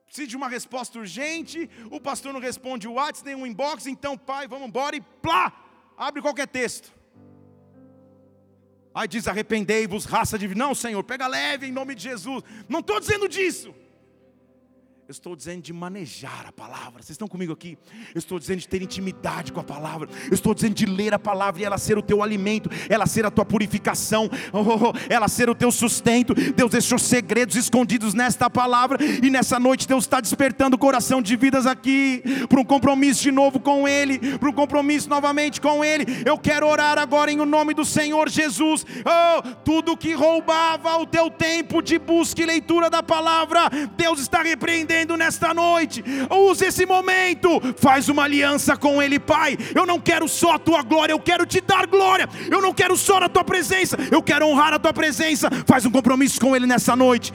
precisa 0.03 0.25
de 0.25 0.35
uma 0.35 0.47
resposta 0.47 0.97
urgente, 0.97 1.69
o 1.91 2.01
pastor 2.01 2.33
não 2.33 2.39
responde 2.39 2.87
o 2.87 2.93
WhatsApp, 2.93 3.27
nem 3.27 3.35
um 3.35 3.45
inbox, 3.45 3.85
então 3.85 4.17
pai, 4.17 4.47
vamos 4.47 4.69
embora 4.69 4.95
e 4.95 5.01
plá, 5.01 5.53
abre 5.95 6.23
qualquer 6.23 6.47
texto. 6.47 6.91
Aí 8.95 9.07
diz: 9.07 9.27
arrependei-vos, 9.27 10.05
raça 10.05 10.39
de. 10.39 10.55
Não, 10.55 10.73
Senhor, 10.73 11.03
pega 11.03 11.27
leve 11.27 11.67
em 11.67 11.71
nome 11.71 11.93
de 11.93 12.01
Jesus. 12.01 12.43
Não 12.67 12.79
estou 12.79 12.99
dizendo 12.99 13.29
disso. 13.29 13.75
Eu 15.05 15.11
estou 15.11 15.35
dizendo 15.35 15.61
de 15.61 15.73
manejar 15.73 16.45
a 16.47 16.51
palavra. 16.53 17.01
Vocês 17.01 17.09
estão 17.09 17.27
comigo 17.27 17.51
aqui? 17.51 17.77
Eu 18.15 18.19
estou 18.19 18.39
dizendo 18.39 18.59
de 18.59 18.67
ter 18.69 18.81
intimidade 18.81 19.51
com 19.51 19.59
a 19.59 19.63
palavra. 19.63 20.07
Eu 20.27 20.33
estou 20.33 20.53
dizendo 20.53 20.73
de 20.73 20.85
ler 20.85 21.13
a 21.13 21.19
palavra 21.19 21.61
e 21.61 21.65
ela 21.65 21.77
ser 21.77 21.97
o 21.97 22.01
teu 22.01 22.23
alimento, 22.23 22.69
ela 22.87 23.05
ser 23.05 23.25
a 23.25 23.29
tua 23.29 23.43
purificação, 23.43 24.29
oh, 24.53 24.59
oh, 24.59 24.91
oh, 24.91 24.93
ela 25.09 25.27
ser 25.27 25.49
o 25.49 25.55
teu 25.55 25.73
sustento. 25.73 26.33
Deus 26.33 26.71
deixou 26.71 26.97
segredos 26.97 27.57
escondidos 27.57 28.13
nesta 28.13 28.49
palavra 28.49 28.97
e 29.21 29.29
nessa 29.29 29.59
noite 29.59 29.89
Deus 29.89 30.05
está 30.05 30.21
despertando 30.21 30.77
o 30.77 30.79
coração 30.79 31.21
de 31.21 31.35
vidas 31.35 31.65
aqui 31.65 32.23
para 32.47 32.61
um 32.61 32.65
compromisso 32.65 33.23
de 33.23 33.31
novo 33.31 33.59
com 33.59 33.85
Ele, 33.85 34.37
para 34.37 34.49
um 34.49 34.53
compromisso 34.53 35.09
novamente 35.09 35.59
com 35.59 35.83
Ele. 35.83 36.05
Eu 36.25 36.37
quero 36.37 36.65
orar 36.65 36.97
agora 36.97 37.29
em 37.29 37.41
o 37.41 37.45
nome 37.45 37.73
do 37.73 37.83
Senhor 37.83 38.29
Jesus. 38.29 38.85
Oh, 38.99 39.41
tudo 39.65 39.97
que 39.97 40.13
roubava 40.13 40.95
o 40.95 41.05
teu 41.05 41.29
tempo 41.29 41.81
de 41.81 41.99
busca 41.99 42.41
e 42.41 42.45
leitura 42.45 42.89
da 42.89 43.03
palavra, 43.03 43.69
Deus 43.97 44.21
está 44.21 44.41
repreendendo 44.41 44.92
nesta 45.17 45.53
noite. 45.53 46.03
Use 46.29 46.65
esse 46.65 46.85
momento, 46.85 47.59
faz 47.77 48.09
uma 48.09 48.23
aliança 48.23 48.77
com 48.77 49.01
Ele, 49.01 49.19
Pai. 49.19 49.57
Eu 49.73 49.85
não 49.85 49.99
quero 49.99 50.27
só 50.27 50.53
a 50.53 50.59
tua 50.59 50.83
glória, 50.83 51.13
eu 51.13 51.19
quero 51.19 51.45
te 51.45 51.59
dar 51.59 51.87
glória. 51.87 52.29
Eu 52.49 52.61
não 52.61 52.73
quero 52.73 52.95
só 52.95 53.17
a 53.17 53.29
tua 53.29 53.43
presença, 53.43 53.97
eu 54.11 54.21
quero 54.21 54.45
honrar 54.45 54.73
a 54.73 54.79
tua 54.79 54.93
presença. 54.93 55.49
Faz 55.65 55.85
um 55.85 55.91
compromisso 55.91 56.39
com 56.39 56.55
Ele 56.55 56.67
nessa 56.67 56.95
noite. 56.95 57.33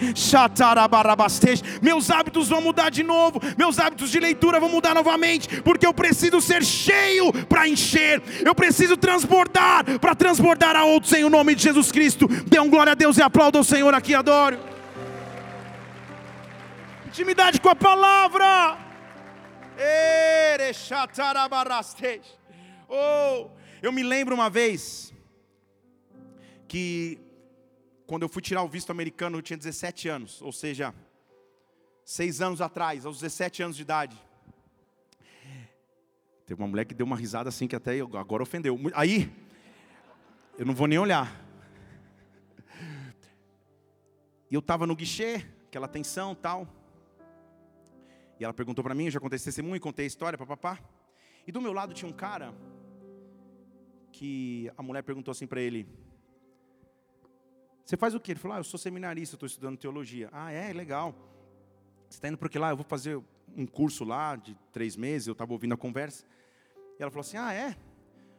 Meus 1.82 2.10
hábitos 2.10 2.48
vão 2.48 2.60
mudar 2.60 2.90
de 2.90 3.02
novo, 3.02 3.40
meus 3.56 3.78
hábitos 3.78 4.10
de 4.10 4.20
leitura 4.20 4.60
vão 4.60 4.68
mudar 4.68 4.94
novamente, 4.94 5.60
porque 5.62 5.86
eu 5.86 5.94
preciso 5.94 6.40
ser 6.40 6.64
cheio 6.64 7.32
para 7.48 7.68
encher, 7.68 8.22
eu 8.44 8.54
preciso 8.54 8.96
transbordar 8.96 9.98
para 10.00 10.14
transbordar 10.14 10.76
a 10.76 10.84
outros 10.84 11.12
em 11.12 11.24
o 11.24 11.30
nome 11.30 11.54
de 11.54 11.62
Jesus 11.62 11.90
Cristo. 11.90 12.28
Dê 12.46 12.60
um 12.60 12.70
glória 12.70 12.92
a 12.92 12.94
Deus 12.94 13.18
e 13.18 13.22
aplauda 13.22 13.58
o 13.58 13.64
Senhor 13.64 13.94
aqui, 13.94 14.14
adoro 14.14 14.77
intimidade 17.18 17.60
com 17.60 17.68
a 17.68 17.74
palavra. 17.74 18.78
Oh, 22.88 23.50
eu 23.82 23.90
me 23.90 24.04
lembro 24.04 24.36
uma 24.36 24.48
vez 24.48 25.12
que 26.68 27.20
quando 28.06 28.22
eu 28.22 28.28
fui 28.28 28.40
tirar 28.40 28.62
o 28.62 28.68
visto 28.68 28.90
americano 28.90 29.36
eu 29.36 29.42
tinha 29.42 29.56
17 29.56 30.08
anos, 30.08 30.40
ou 30.40 30.52
seja, 30.52 30.94
seis 32.04 32.40
anos 32.40 32.60
atrás, 32.60 33.04
aos 33.04 33.16
17 33.20 33.64
anos 33.64 33.76
de 33.76 33.82
idade. 33.82 34.16
Teve 36.46 36.62
uma 36.62 36.68
mulher 36.68 36.84
que 36.84 36.94
deu 36.94 37.04
uma 37.04 37.16
risada 37.16 37.48
assim 37.48 37.66
que 37.66 37.74
até 37.74 37.98
agora 37.98 38.44
ofendeu. 38.44 38.78
Aí, 38.94 39.28
eu 40.56 40.64
não 40.64 40.72
vou 40.72 40.86
nem 40.86 41.00
olhar. 41.00 41.34
E 44.48 44.54
eu 44.54 44.60
estava 44.60 44.86
no 44.86 44.94
guichê, 44.94 45.44
aquela 45.66 45.88
tensão 45.88 46.32
tal. 46.32 46.77
E 48.38 48.44
ela 48.44 48.54
perguntou 48.54 48.84
para 48.84 48.94
mim, 48.94 49.06
eu 49.06 49.10
já 49.10 49.20
contei 49.20 49.36
esse 49.36 49.44
testemunho, 49.44 49.80
contei 49.80 50.04
a 50.04 50.06
história, 50.06 50.38
papapá. 50.38 50.78
E 51.46 51.52
do 51.52 51.60
meu 51.60 51.72
lado 51.72 51.92
tinha 51.92 52.08
um 52.08 52.12
cara 52.12 52.54
que 54.12 54.70
a 54.76 54.82
mulher 54.82 55.02
perguntou 55.02 55.32
assim 55.32 55.46
para 55.46 55.60
ele: 55.60 55.88
Você 57.84 57.96
faz 57.96 58.14
o 58.14 58.20
quê? 58.20 58.32
Ele 58.32 58.38
falou: 58.40 58.56
ah, 58.56 58.60
Eu 58.60 58.64
sou 58.64 58.78
seminarista, 58.78 59.36
estou 59.36 59.46
estudando 59.46 59.78
teologia. 59.78 60.28
Ah, 60.32 60.52
é? 60.52 60.72
Legal. 60.72 61.14
Você 62.08 62.18
está 62.18 62.28
indo 62.28 62.38
para 62.38 62.48
que 62.48 62.58
lá? 62.58 62.70
Eu 62.70 62.76
vou 62.76 62.84
fazer 62.84 63.20
um 63.56 63.66
curso 63.66 64.04
lá 64.04 64.36
de 64.36 64.54
três 64.72 64.96
meses. 64.96 65.26
Eu 65.26 65.32
estava 65.32 65.52
ouvindo 65.52 65.74
a 65.74 65.76
conversa. 65.76 66.24
E 66.98 67.02
ela 67.02 67.10
falou 67.10 67.22
assim: 67.22 67.36
Ah, 67.36 67.52
é? 67.52 67.76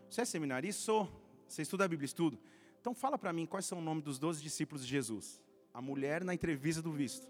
Você 0.10 0.22
é 0.22 0.26
seminarista? 0.26 0.82
Sou. 0.82 1.10
Você 1.48 1.62
estuda 1.62 1.86
a 1.86 1.88
Bíblia? 1.88 2.06
Estudo. 2.06 2.38
Então 2.80 2.94
fala 2.94 3.18
para 3.18 3.34
mim 3.34 3.46
quais 3.46 3.66
são 3.66 3.80
o 3.80 3.82
nome 3.82 4.02
dos 4.02 4.20
doze 4.20 4.42
discípulos 4.42 4.84
de 4.86 4.90
Jesus. 4.90 5.42
A 5.74 5.82
mulher 5.82 6.24
na 6.24 6.34
entrevista 6.34 6.82
do 6.82 6.92
visto. 6.92 7.28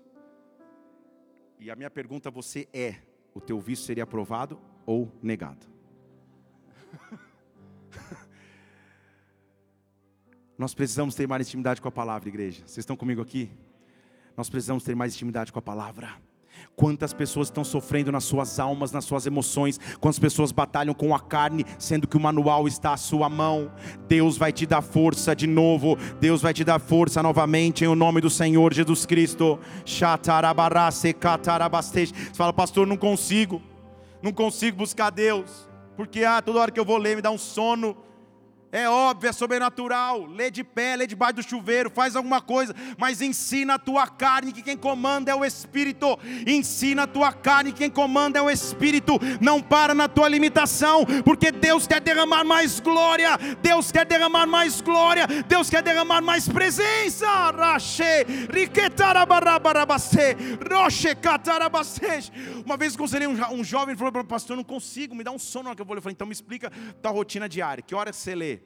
E 1.59 1.69
a 1.69 1.75
minha 1.75 1.89
pergunta 1.89 2.29
a 2.29 2.31
você 2.31 2.69
é: 2.73 2.95
o 3.33 3.41
teu 3.41 3.59
visto 3.59 3.85
seria 3.85 4.03
aprovado 4.03 4.57
ou 4.85 5.11
negado? 5.21 5.67
Nós 10.57 10.73
precisamos 10.73 11.15
ter 11.15 11.27
mais 11.27 11.47
intimidade 11.47 11.81
com 11.81 11.87
a 11.87 11.91
palavra, 11.91 12.29
igreja. 12.29 12.61
Vocês 12.61 12.79
estão 12.79 12.95
comigo 12.95 13.21
aqui? 13.21 13.51
Nós 14.35 14.49
precisamos 14.49 14.83
ter 14.83 14.95
mais 14.95 15.13
intimidade 15.13 15.51
com 15.51 15.59
a 15.59 15.61
palavra. 15.61 16.17
Quantas 16.75 17.13
pessoas 17.13 17.47
estão 17.47 17.63
sofrendo 17.63 18.11
nas 18.11 18.23
suas 18.23 18.59
almas, 18.59 18.91
nas 18.91 19.05
suas 19.05 19.25
emoções, 19.25 19.79
quantas 19.99 20.19
pessoas 20.19 20.51
batalham 20.51 20.93
com 20.93 21.13
a 21.13 21.19
carne, 21.19 21.65
sendo 21.77 22.07
que 22.07 22.17
o 22.17 22.19
manual 22.19 22.67
está 22.67 22.93
à 22.93 22.97
sua 22.97 23.29
mão. 23.29 23.71
Deus 24.07 24.37
vai 24.37 24.51
te 24.51 24.65
dar 24.65 24.81
força 24.81 25.35
de 25.35 25.47
novo, 25.47 25.97
Deus 26.19 26.41
vai 26.41 26.53
te 26.53 26.63
dar 26.63 26.79
força 26.79 27.21
novamente 27.21 27.83
em 27.83 27.87
o 27.87 27.95
nome 27.95 28.21
do 28.21 28.29
Senhor 28.29 28.73
Jesus 28.73 29.05
Cristo. 29.05 29.59
Você 29.85 30.05
fala, 32.33 32.53
pastor, 32.53 32.87
não 32.87 32.97
consigo, 32.97 33.61
não 34.21 34.31
consigo 34.31 34.77
buscar 34.77 35.09
Deus, 35.09 35.69
porque 35.95 36.23
ah, 36.23 36.41
toda 36.41 36.59
hora 36.59 36.71
que 36.71 36.79
eu 36.79 36.85
vou 36.85 36.97
ler 36.97 37.15
me 37.15 37.21
dá 37.21 37.31
um 37.31 37.37
sono. 37.37 38.08
É 38.71 38.87
óbvio, 38.87 39.29
é 39.29 39.33
sobrenatural. 39.33 40.25
Lê 40.27 40.51
de 40.51 40.63
pé, 40.63 40.95
lê 40.95 41.07
debaixo 41.07 41.35
do 41.35 41.43
chuveiro, 41.43 41.89
faz 41.89 42.15
alguma 42.15 42.39
coisa, 42.39 42.75
mas 42.97 43.21
ensina 43.21 43.75
a 43.75 43.79
tua 43.79 44.07
carne 44.07 44.51
que 44.51 44.61
quem 44.61 44.77
comanda 44.77 45.31
é 45.31 45.35
o 45.35 45.43
Espírito. 45.43 46.19
Ensina 46.45 47.03
a 47.03 47.07
tua 47.07 47.33
carne 47.33 47.71
que 47.71 47.79
quem 47.79 47.89
comanda 47.89 48.37
é 48.37 48.41
o 48.41 48.49
Espírito. 48.49 49.19
Não 49.41 49.61
para 49.61 49.95
na 49.95 50.07
tua 50.07 50.27
limitação, 50.27 51.05
porque 51.25 51.51
Deus 51.51 51.87
quer 51.87 51.99
derramar 51.99 52.43
mais 52.43 52.79
glória. 52.79 53.37
Deus 53.61 53.91
quer 53.91 54.05
derramar 54.05 54.45
mais 54.45 54.81
glória. 54.81 55.25
Deus 55.47 55.69
quer 55.69 55.81
derramar 55.81 56.21
mais 56.21 56.47
presença. 56.47 57.25
Uma 62.65 62.77
vez 62.77 62.95
conselhei 62.95 63.27
um, 63.27 63.63
jovem 63.63 63.95
falou 63.95 64.11
para 64.11 64.21
o 64.21 64.25
pastor: 64.25 64.55
não 64.55 64.63
consigo, 64.63 65.15
me 65.15 65.23
dá 65.23 65.31
um 65.31 65.39
sono 65.39 65.63
na 65.63 65.69
hora 65.71 65.75
que 65.75 65.81
eu 65.81 65.85
vou. 65.85 65.95
Eu 65.95 66.01
falei: 66.01 66.13
então 66.13 66.27
me 66.27 66.33
explica 66.33 66.71
tua 67.01 67.11
rotina 67.11 67.49
diária. 67.49 67.81
Que 67.81 67.95
hora 67.95 68.13
você 68.13 68.35
lê? 68.35 68.58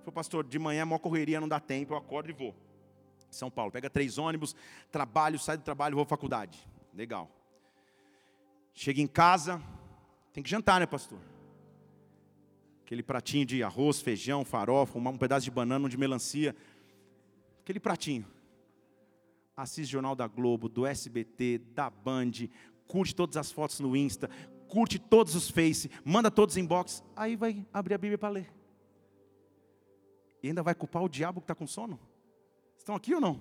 Falei, 0.00 0.14
pastor, 0.14 0.44
de 0.44 0.58
manhã 0.58 0.82
é 0.82 0.84
maior 0.84 0.98
correria, 0.98 1.40
não 1.40 1.48
dá 1.48 1.60
tempo, 1.60 1.92
eu 1.92 1.96
acordo 1.96 2.30
e 2.30 2.32
vou. 2.32 2.54
São 3.30 3.50
Paulo, 3.50 3.70
pega 3.70 3.88
três 3.88 4.18
ônibus, 4.18 4.56
trabalho, 4.90 5.38
sai 5.38 5.56
do 5.56 5.62
trabalho, 5.62 5.94
vou 5.94 6.02
à 6.02 6.06
faculdade. 6.06 6.66
Legal. 6.92 7.30
Chega 8.72 9.00
em 9.00 9.06
casa, 9.06 9.62
tem 10.32 10.42
que 10.42 10.50
jantar, 10.50 10.80
né, 10.80 10.86
pastor? 10.86 11.18
Aquele 12.84 13.02
pratinho 13.02 13.46
de 13.46 13.62
arroz, 13.62 14.00
feijão, 14.00 14.44
farofa, 14.44 14.98
um 14.98 15.16
pedaço 15.16 15.44
de 15.44 15.50
banana, 15.50 15.86
um 15.86 15.88
de 15.88 15.96
melancia. 15.96 16.56
Aquele 17.62 17.78
pratinho. 17.78 18.26
Assiste 19.56 19.92
Jornal 19.92 20.16
da 20.16 20.26
Globo, 20.26 20.68
do 20.68 20.86
SBT, 20.86 21.58
da 21.74 21.90
Band, 21.90 22.32
curte 22.88 23.14
todas 23.14 23.36
as 23.36 23.52
fotos 23.52 23.78
no 23.78 23.94
Insta, 23.94 24.28
curte 24.66 24.98
todos 24.98 25.34
os 25.34 25.50
Face, 25.50 25.90
manda 26.04 26.30
todos 26.30 26.54
os 26.54 26.56
inbox, 26.56 27.04
aí 27.14 27.36
vai 27.36 27.64
abrir 27.72 27.94
a 27.94 27.98
Bíblia 27.98 28.18
para 28.18 28.30
ler. 28.30 28.59
E 30.42 30.48
ainda 30.48 30.62
vai 30.62 30.74
culpar 30.74 31.02
o 31.02 31.08
diabo 31.08 31.40
que 31.40 31.44
está 31.44 31.54
com 31.54 31.66
sono? 31.66 31.98
Estão 32.76 32.94
aqui 32.94 33.14
ou 33.14 33.20
não? 33.20 33.40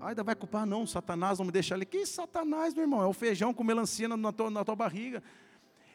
Ainda 0.00 0.22
vai 0.22 0.34
culpar, 0.34 0.66
não, 0.66 0.86
Satanás 0.86 1.38
não 1.38 1.46
me 1.46 1.52
deixa 1.52 1.74
ali. 1.74 1.86
Que 1.86 2.04
Satanás, 2.04 2.74
meu 2.74 2.82
irmão? 2.82 3.02
É 3.02 3.06
o 3.06 3.12
feijão 3.12 3.54
com 3.54 3.64
melancia 3.64 4.08
na 4.08 4.32
tua, 4.32 4.50
na 4.50 4.64
tua 4.64 4.76
barriga. 4.76 5.22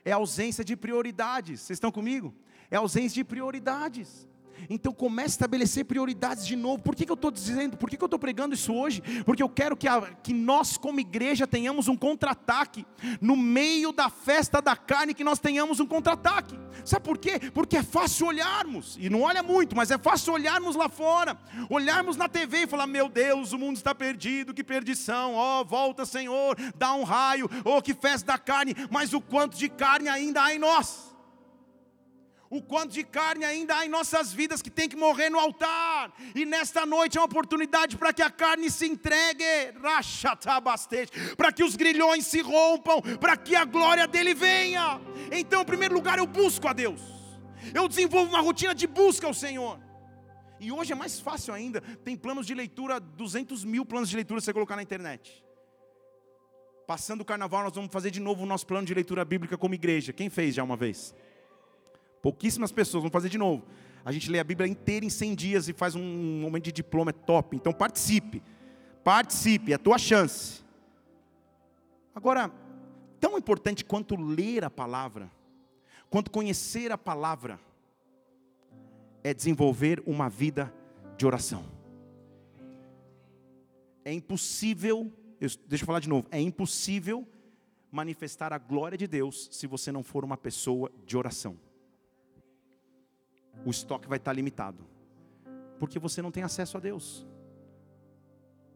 É 0.03 0.11
ausência 0.11 0.63
de 0.63 0.75
prioridades. 0.75 1.61
Vocês 1.61 1.77
estão 1.77 1.91
comigo? 1.91 2.33
É 2.71 2.77
ausência 2.77 3.15
de 3.15 3.23
prioridades. 3.23 4.28
Então 4.69 4.91
comece 4.93 5.29
a 5.29 5.35
estabelecer 5.39 5.85
prioridades 5.85 6.45
de 6.45 6.55
novo. 6.55 6.81
Por 6.81 6.95
que, 6.95 7.05
que 7.05 7.11
eu 7.11 7.15
estou 7.15 7.31
dizendo? 7.31 7.77
Por 7.77 7.89
que, 7.89 7.97
que 7.97 8.03
eu 8.03 8.07
estou 8.07 8.19
pregando 8.19 8.55
isso 8.55 8.73
hoje? 8.73 9.01
Porque 9.25 9.43
eu 9.43 9.49
quero 9.49 9.77
que, 9.77 9.87
a, 9.87 10.01
que 10.23 10.33
nós, 10.33 10.77
como 10.77 10.99
igreja, 10.99 11.45
tenhamos 11.45 11.87
um 11.87 11.95
contra-ataque. 11.95 12.85
No 13.21 13.35
meio 13.35 13.91
da 13.91 14.09
festa 14.09 14.61
da 14.61 14.75
carne, 14.75 15.13
que 15.13 15.23
nós 15.23 15.39
tenhamos 15.39 15.79
um 15.79 15.85
contra-ataque. 15.85 16.57
Sabe 16.83 17.05
por 17.05 17.17
quê? 17.17 17.39
Porque 17.53 17.77
é 17.77 17.83
fácil 17.83 18.27
olharmos, 18.27 18.97
e 18.99 19.09
não 19.09 19.21
olha 19.21 19.43
muito, 19.43 19.75
mas 19.75 19.91
é 19.91 19.97
fácil 19.97 20.33
olharmos 20.33 20.75
lá 20.75 20.89
fora, 20.89 21.37
olharmos 21.69 22.17
na 22.17 22.27
TV 22.27 22.63
e 22.63 22.67
falar: 22.67 22.87
Meu 22.87 23.09
Deus, 23.09 23.51
o 23.51 23.59
mundo 23.59 23.77
está 23.77 23.93
perdido, 23.93 24.53
que 24.53 24.63
perdição, 24.63 25.35
ó, 25.35 25.61
oh, 25.61 25.65
volta 25.65 26.05
Senhor, 26.05 26.55
dá 26.77 26.93
um 26.93 27.03
raio, 27.03 27.49
oh, 27.63 27.81
que 27.81 27.93
festa 27.93 28.33
da 28.33 28.37
carne, 28.37 28.75
mas 28.89 29.13
o 29.13 29.21
quanto 29.21 29.57
de 29.57 29.69
carne 29.69 30.07
ainda 30.07 30.43
há 30.43 30.53
em 30.53 30.59
nós 30.59 31.08
o 32.49 32.61
quanto 32.61 32.93
de 32.93 33.03
carne 33.03 33.45
ainda 33.45 33.77
há 33.77 33.85
em 33.85 33.89
nossas 33.89 34.33
vidas 34.33 34.61
que 34.61 34.71
tem 34.71 34.89
que 34.89 34.95
morrer 34.95 35.29
no 35.29 35.39
altar. 35.39 36.11
E 36.33 36.45
nesta 36.45 36.85
noite 36.85 37.17
é 37.17 37.21
uma 37.21 37.25
oportunidade 37.25 37.95
para 37.95 38.11
que 38.11 38.21
a 38.21 38.29
carne 38.29 38.71
se 38.71 38.87
entregue, 38.87 39.43
para 41.37 41.51
que 41.51 41.63
os 41.63 41.75
grilhões 41.75 42.25
se 42.25 42.41
rompam, 42.41 43.01
para 43.19 43.37
que 43.37 43.55
a 43.55 43.65
glória 43.65 44.07
dele 44.07 44.33
venha. 44.33 44.99
Então, 45.31 45.61
em 45.61 45.65
primeiro 45.65 45.93
lugar, 45.93 46.17
eu 46.17 46.25
busco 46.25 46.67
a 46.67 46.73
Deus. 46.73 47.01
Eu 47.73 47.87
desenvolvo 47.87 48.31
uma 48.31 48.41
rotina 48.41 48.73
de 48.73 48.87
busca 48.87 49.27
ao 49.27 49.33
Senhor. 49.33 49.79
E 50.59 50.71
hoje 50.71 50.91
é 50.91 50.95
mais 50.95 51.19
fácil 51.19 51.53
ainda. 51.53 51.81
Tem 52.03 52.17
planos 52.17 52.47
de 52.47 52.53
leitura, 52.53 52.99
200 52.99 53.63
mil 53.63 53.85
planos 53.85 54.09
de 54.09 54.15
leitura 54.15 54.41
você 54.41 54.51
colocar 54.51 54.75
na 54.75 54.83
internet. 54.83 55.45
Passando 56.87 57.21
o 57.21 57.25
carnaval, 57.25 57.63
nós 57.63 57.75
vamos 57.75 57.91
fazer 57.91 58.09
de 58.09 58.19
novo 58.19 58.43
o 58.43 58.45
nosso 58.47 58.65
plano 58.65 58.87
de 58.87 58.93
leitura 58.93 59.23
bíblica 59.23 59.55
como 59.57 59.75
igreja. 59.75 60.11
Quem 60.11 60.29
fez 60.29 60.55
já 60.55 60.63
uma 60.63 60.75
vez? 60.75 61.13
Pouquíssimas 62.21 62.71
pessoas, 62.71 63.03
vão 63.03 63.11
fazer 63.11 63.29
de 63.29 63.37
novo. 63.37 63.63
A 64.03 64.11
gente 64.11 64.29
lê 64.29 64.39
a 64.39 64.43
Bíblia 64.43 64.67
inteira 64.67 65.05
em 65.05 65.09
100 65.09 65.35
dias 65.35 65.69
e 65.69 65.73
faz 65.73 65.95
um 65.95 66.41
momento 66.41 66.65
de 66.65 66.71
diploma, 66.71 67.11
é 67.11 67.13
top. 67.13 67.55
Então 67.55 67.73
participe, 67.73 68.41
participe, 69.03 69.71
é 69.71 69.75
a 69.75 69.79
tua 69.79 69.97
chance. 69.97 70.63
Agora, 72.13 72.51
tão 73.19 73.37
importante 73.37 73.85
quanto 73.85 74.15
ler 74.15 74.63
a 74.63 74.69
palavra, 74.69 75.31
quanto 76.09 76.31
conhecer 76.31 76.91
a 76.91 76.97
palavra, 76.97 77.59
é 79.23 79.33
desenvolver 79.33 80.01
uma 80.05 80.29
vida 80.29 80.73
de 81.17 81.25
oração. 81.25 81.65
É 84.03 84.11
impossível, 84.11 85.11
deixa 85.39 85.83
eu 85.83 85.85
falar 85.85 85.99
de 85.99 86.09
novo, 86.09 86.27
é 86.31 86.41
impossível 86.41 87.27
manifestar 87.91 88.53
a 88.53 88.57
glória 88.57 88.97
de 88.97 89.07
Deus 89.07 89.49
se 89.51 89.67
você 89.67 89.91
não 89.91 90.03
for 90.03 90.23
uma 90.23 90.37
pessoa 90.37 90.91
de 91.05 91.17
oração 91.17 91.57
o 93.65 93.69
estoque 93.69 94.07
vai 94.07 94.17
estar 94.17 94.33
limitado. 94.33 94.85
Porque 95.79 95.99
você 95.99 96.21
não 96.21 96.31
tem 96.31 96.43
acesso 96.43 96.77
a 96.77 96.79
Deus. 96.79 97.25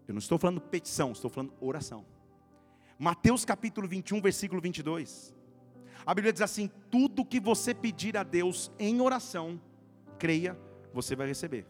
Eu 0.07 0.13
não 0.13 0.19
estou 0.19 0.37
falando 0.37 0.61
petição, 0.61 1.11
estou 1.11 1.29
falando 1.29 1.53
oração. 1.59 2.05
Mateus 2.97 3.45
capítulo 3.45 3.87
21, 3.87 4.21
versículo 4.21 4.61
22. 4.61 5.33
A 6.05 6.13
Bíblia 6.13 6.33
diz 6.33 6.41
assim: 6.41 6.69
Tudo 6.91 7.25
que 7.25 7.39
você 7.39 7.73
pedir 7.73 8.17
a 8.17 8.23
Deus 8.23 8.71
em 8.77 9.01
oração, 9.01 9.59
creia, 10.19 10.57
você 10.93 11.15
vai 11.15 11.27
receber. 11.27 11.65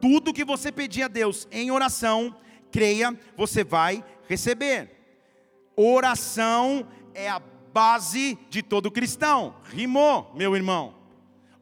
Tudo 0.00 0.32
que 0.32 0.44
você 0.44 0.72
pedir 0.72 1.02
a 1.02 1.08
Deus 1.08 1.46
em 1.50 1.70
oração, 1.70 2.34
creia, 2.70 3.18
você 3.36 3.62
vai 3.62 4.04
receber. 4.28 4.96
Oração 5.76 6.86
é 7.14 7.28
a 7.28 7.40
base 7.72 8.38
de 8.48 8.62
todo 8.62 8.90
cristão. 8.90 9.54
Rimou, 9.64 10.32
meu 10.34 10.56
irmão. 10.56 10.99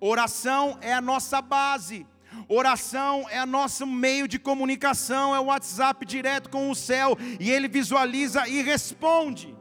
Oração 0.01 0.79
é 0.81 0.93
a 0.93 1.01
nossa 1.01 1.43
base. 1.43 2.07
Oração 2.49 3.27
é 3.31 3.43
o 3.43 3.47
nosso 3.47 3.87
meio 3.87 4.29
de 4.29 4.39
comunicação, 4.39 5.35
é 5.35 5.41
o 5.41 5.47
WhatsApp 5.47 6.05
direto 6.07 6.49
com 6.49 6.71
o 6.71 6.75
céu, 6.75 7.17
e 7.41 7.51
ele 7.51 7.69
visualiza 7.69 8.49
e 8.49 8.63
responde. 8.63 9.55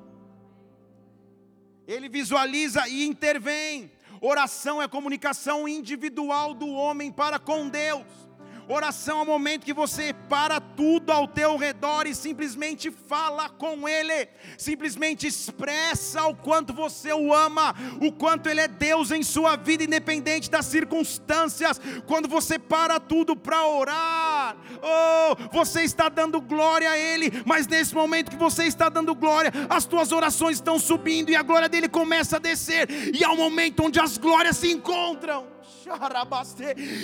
Ele 1.88 2.08
visualiza 2.10 2.88
e 2.88 3.06
intervém. 3.06 3.92
Oração 4.22 4.82
é 4.82 4.88
comunicação 4.88 5.68
individual 5.68 6.54
do 6.54 6.68
homem 6.68 7.12
para 7.12 7.40
com 7.40 7.70
Deus. 7.70 8.27
Oração 8.70 9.20
é 9.20 9.22
o 9.22 9.26
momento 9.26 9.64
que 9.66 9.74
você 9.74 10.14
para 10.28 10.60
tudo 10.60 11.10
ao 11.10 11.26
teu 11.26 11.56
redor 11.56 12.06
e 12.06 12.14
simplesmente 12.14 12.92
fala 12.92 13.48
com 13.48 13.88
Ele, 13.88 14.28
simplesmente 14.58 15.26
expressa 15.26 16.26
o 16.26 16.36
quanto 16.36 16.74
você 16.74 17.14
o 17.14 17.34
ama, 17.34 17.74
o 18.02 18.12
quanto 18.12 18.50
Ele 18.50 18.60
é 18.60 18.68
Deus 18.68 19.12
em 19.12 19.24
sua 19.24 19.56
vida, 19.56 19.86
independente 19.86 20.52
das 20.52 20.66
circunstâncias. 20.66 21.80
Quando 22.06 22.28
você 22.28 22.60
para 22.60 23.00
tudo 23.00 23.38
para 23.38 23.66
orar, 23.66 24.58
oh, 24.82 25.56
você 25.56 25.84
está 25.84 26.10
dando 26.10 26.42
glória 26.42 26.92
a 26.92 26.98
Ele, 26.98 27.32
mas 27.46 27.68
nesse 27.68 27.96
momento 27.96 28.32
que 28.32 28.36
você 28.38 28.66
está 28.66 28.90
dando 28.90 29.16
glória, 29.16 29.50
as 29.70 29.86
tuas 29.86 30.12
orações 30.12 30.58
estão 30.58 30.78
subindo 30.78 31.30
e 31.30 31.38
a 31.38 31.42
glória 31.42 31.70
dele 31.70 31.88
começa 31.88 32.36
a 32.36 32.40
descer, 32.40 32.90
e 33.16 33.24
é 33.24 33.30
o 33.30 33.38
momento 33.38 33.86
onde 33.86 33.98
as 33.98 34.18
glórias 34.18 34.58
se 34.58 34.70
encontram 34.70 35.57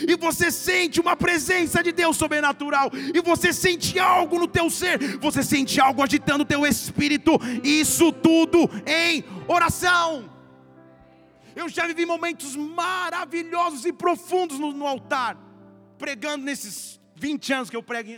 e 0.08 0.16
você 0.16 0.52
sente 0.52 1.00
uma 1.00 1.16
presença 1.16 1.82
de 1.82 1.92
Deus 1.92 2.18
sobrenatural, 2.18 2.92
e 3.14 3.22
você 3.22 3.54
sente 3.54 4.00
algo 4.00 4.40
no 4.40 4.48
teu 4.48 4.70
ser, 4.70 5.18
você 5.18 5.44
sente 5.44 5.80
algo 5.80 6.02
agitando 6.04 6.44
o 6.44 6.48
teu 6.48 6.66
espírito, 6.66 7.40
isso 7.64 8.12
tudo 8.12 8.70
em 8.86 9.24
oração. 9.48 10.32
Eu 11.56 11.70
já 11.70 11.86
vivi 11.86 12.06
momentos 12.06 12.56
maravilhosos 12.56 13.86
e 13.86 13.94
profundos 13.94 14.58
no, 14.58 14.72
no 14.72 14.88
altar, 14.88 15.38
pregando 15.98 16.44
nesses 16.44 17.00
20 17.16 17.54
anos 17.54 17.70
que 17.70 17.76
eu 17.76 17.84
prego 17.84 18.12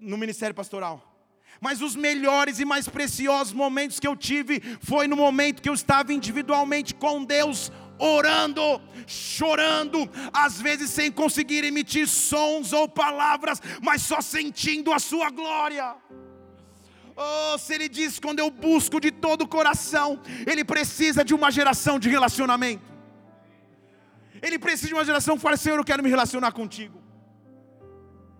no 0.00 0.16
ministério 0.16 0.54
pastoral. 0.54 1.14
Mas 1.60 1.80
os 1.80 1.96
melhores 1.96 2.60
e 2.60 2.64
mais 2.64 2.88
preciosos 2.88 3.52
momentos 3.52 3.98
que 3.98 4.06
eu 4.06 4.14
tive 4.14 4.60
foi 4.80 5.08
no 5.08 5.16
momento 5.16 5.62
que 5.62 5.68
eu 5.68 5.74
estava 5.74 6.12
individualmente 6.12 6.94
com 6.94 7.24
Deus, 7.24 7.72
orando, 7.98 8.80
chorando, 9.06 10.08
às 10.32 10.60
vezes 10.60 10.90
sem 10.90 11.10
conseguir 11.10 11.64
emitir 11.64 12.06
sons 12.06 12.72
ou 12.72 12.88
palavras, 12.88 13.60
mas 13.82 14.02
só 14.02 14.20
sentindo 14.20 14.92
a 14.92 14.98
sua 14.98 15.30
glória. 15.30 15.94
Oh, 17.16 17.56
se 17.56 17.72
ele 17.74 17.88
diz 17.88 18.18
quando 18.18 18.40
eu 18.40 18.50
busco 18.50 19.00
de 19.00 19.10
todo 19.10 19.42
o 19.42 19.48
coração, 19.48 20.20
ele 20.46 20.64
precisa 20.64 21.24
de 21.24 21.34
uma 21.34 21.50
geração 21.50 21.98
de 21.98 22.10
relacionamento. 22.10 22.84
Ele 24.42 24.58
precisa 24.58 24.88
de 24.88 24.94
uma 24.94 25.04
geração 25.04 25.36
que 25.36 25.42
fala: 25.42 25.56
Senhor, 25.56 25.78
eu 25.78 25.84
quero 25.84 26.02
me 26.02 26.10
relacionar 26.10 26.52
contigo. 26.52 27.02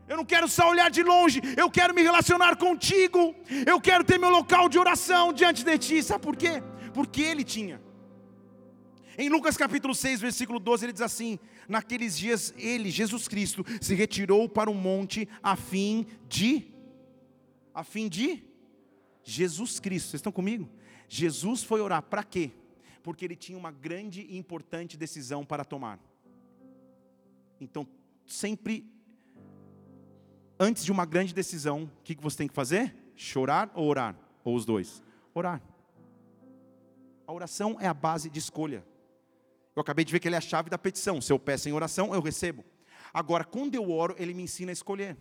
Eu 0.07 0.17
não 0.17 0.25
quero 0.25 0.47
só 0.47 0.69
olhar 0.69 0.89
de 0.91 1.03
longe, 1.03 1.41
eu 1.57 1.69
quero 1.71 1.95
me 1.95 2.03
relacionar 2.03 2.57
contigo. 2.57 3.35
Eu 3.67 3.81
quero 3.81 4.05
ter 4.05 4.19
meu 4.19 4.31
local 4.31 4.69
de 4.69 4.79
oração 4.79 5.33
diante 5.33 5.65
de 5.65 5.79
ti. 5.79 6.03
Sabe 6.03 6.23
por 6.23 6.37
quê? 6.37 6.63
Porque 6.93 7.23
ele 7.23 7.43
tinha. 7.43 7.86
Em 9.19 9.31
Lucas 9.31 9.57
capítulo 9.57 9.95
6, 9.95 10.21
versículo 10.21 10.59
12, 10.59 10.85
ele 10.85 10.93
diz 10.93 11.03
assim: 11.03 11.39
Naqueles 11.67 12.19
dias 12.19 12.53
ele, 12.59 12.91
Jesus 12.91 13.27
Cristo, 13.27 13.65
se 13.81 13.95
retirou 13.95 14.49
para 14.49 14.71
o 14.71 14.75
monte 14.75 15.29
a 15.43 15.57
fim 15.57 16.07
de 16.29 16.75
a 17.75 17.83
fim 17.83 18.09
de 18.09 18.45
Jesus 19.23 19.81
Cristo. 19.81 20.11
Vocês 20.11 20.21
estão 20.21 20.33
comigo? 20.33 20.69
Jesus 21.09 21.63
foi 21.63 21.81
orar 21.81 22.03
para 22.03 22.23
quê? 22.23 22.51
Porque 23.03 23.25
ele 23.25 23.37
tinha 23.37 23.57
uma 23.57 23.71
grande 23.71 24.23
e 24.23 24.37
importante 24.37 24.97
decisão 24.97 25.45
para 25.45 25.65
tomar. 25.65 25.99
Então, 27.61 27.87
sempre 28.27 28.85
antes 30.59 30.85
de 30.85 30.93
uma 30.93 31.07
grande 31.07 31.33
decisão, 31.33 31.85
o 31.85 32.03
que 32.03 32.17
você 32.21 32.39
tem 32.39 32.49
que 32.49 32.55
fazer? 32.55 32.95
Chorar 33.15 33.71
ou 33.75 33.87
orar? 33.87 34.17
Ou 34.45 34.55
os 34.55 34.67
dois? 34.67 35.03
Orar. 35.35 35.63
A 37.27 37.33
oração 37.33 37.77
é 37.81 37.87
a 37.87 37.95
base 37.95 38.29
de 38.29 38.39
escolha. 38.39 38.85
Eu 39.77 39.83
acabei 39.83 40.07
de 40.07 40.11
ver 40.11 40.19
que 40.19 40.27
ele 40.27 40.35
é 40.35 40.39
a 40.39 40.41
chave 40.41 40.71
da 40.71 40.79
petição. 40.79 41.21
Se 41.21 41.31
eu 41.31 41.39
peço 41.39 41.69
em 41.69 41.73
oração, 41.73 42.15
eu 42.15 42.23
recebo. 42.23 42.65
Agora, 43.13 43.45
quando 43.45 43.75
eu 43.75 43.91
oro, 43.91 44.17
ele 44.19 44.33
me 44.33 44.43
ensina 44.43 44.73
a 44.73 44.75
escolher. 44.75 45.17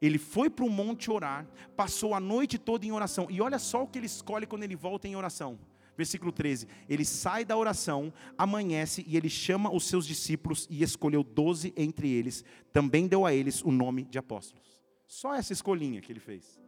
Ele 0.00 0.18
foi 0.18 0.50
para 0.50 0.64
o 0.64 0.70
monte 0.70 1.12
orar, 1.12 1.46
passou 1.76 2.12
a 2.12 2.18
noite 2.18 2.58
toda 2.58 2.84
em 2.84 2.90
oração. 2.90 3.28
E 3.30 3.40
olha 3.40 3.60
só 3.60 3.84
o 3.84 3.86
que 3.86 4.00
ele 4.00 4.06
escolhe 4.06 4.48
quando 4.48 4.64
ele 4.64 4.74
volta 4.74 5.06
em 5.06 5.14
oração. 5.14 5.60
Versículo 5.96 6.32
13: 6.32 6.66
Ele 6.88 7.04
sai 7.04 7.44
da 7.44 7.56
oração, 7.56 8.12
amanhece 8.36 9.04
e 9.06 9.16
ele 9.16 9.30
chama 9.30 9.72
os 9.72 9.84
seus 9.84 10.04
discípulos 10.04 10.66
e 10.68 10.82
escolheu 10.82 11.22
doze 11.22 11.72
entre 11.76 12.10
eles. 12.10 12.44
Também 12.72 13.06
deu 13.06 13.24
a 13.24 13.32
eles 13.32 13.62
o 13.62 13.70
nome 13.70 14.02
de 14.02 14.18
apóstolos. 14.18 14.82
Só 15.06 15.34
essa 15.34 15.52
escolhinha 15.52 16.00
que 16.00 16.10
ele 16.10 16.18
fez. 16.18 16.58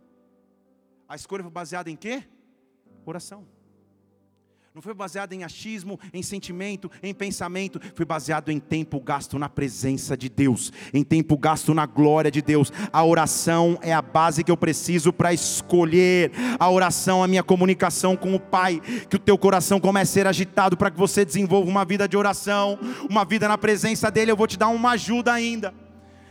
A 1.09 1.17
escolha 1.17 1.42
foi 1.42 1.51
baseada 1.51 1.90
em 1.90 1.97
quê? 1.97 2.23
Oração. 3.05 3.47
Não 4.75 4.83
foi 4.83 4.92
baseado 4.92 5.33
em 5.33 5.44
achismo, 5.44 6.00
em 6.12 6.20
sentimento, 6.20 6.90
em 7.00 7.14
pensamento. 7.14 7.81
Foi 7.94 8.04
baseado 8.04 8.50
em 8.50 8.58
tempo 8.58 8.98
gasto 8.98 9.38
na 9.38 9.48
presença 9.48 10.16
de 10.16 10.29
Deus, 10.29 10.72
em 10.92 11.04
tempo 11.04 11.38
gasto 11.38 11.72
na 11.72 11.87
glória 11.87 12.29
de 12.29 12.42
Deus. 12.42 12.72
A 12.92 13.04
oração 13.04 13.79
é 13.83 13.94
a 13.94 14.02
base 14.02 14.42
que 14.42 14.50
eu 14.50 14.56
preciso 14.56 15.12
para 15.12 15.33
escolher. 15.33 16.33
A 16.58 16.68
oração 16.68 17.20
é 17.20 17.25
a 17.25 17.29
minha 17.29 17.44
comunicação 17.44 18.16
com 18.16 18.35
o 18.35 18.40
Pai. 18.40 18.81
Que 19.08 19.14
o 19.14 19.20
teu 19.20 19.38
coração 19.38 19.79
comece 19.79 20.10
a 20.10 20.14
ser 20.14 20.27
agitado 20.27 20.77
para 20.77 20.90
que 20.90 20.98
você 20.98 21.25
desenvolva 21.25 21.70
uma 21.70 21.85
vida 21.85 22.08
de 22.08 22.16
oração, 22.16 22.77
uma 23.08 23.25
vida 23.25 23.46
na 23.46 23.56
presença 23.56 24.10
dEle. 24.10 24.33
Eu 24.33 24.37
vou 24.37 24.48
te 24.48 24.58
dar 24.58 24.70
uma 24.70 24.90
ajuda 24.90 25.33
ainda. 25.33 25.72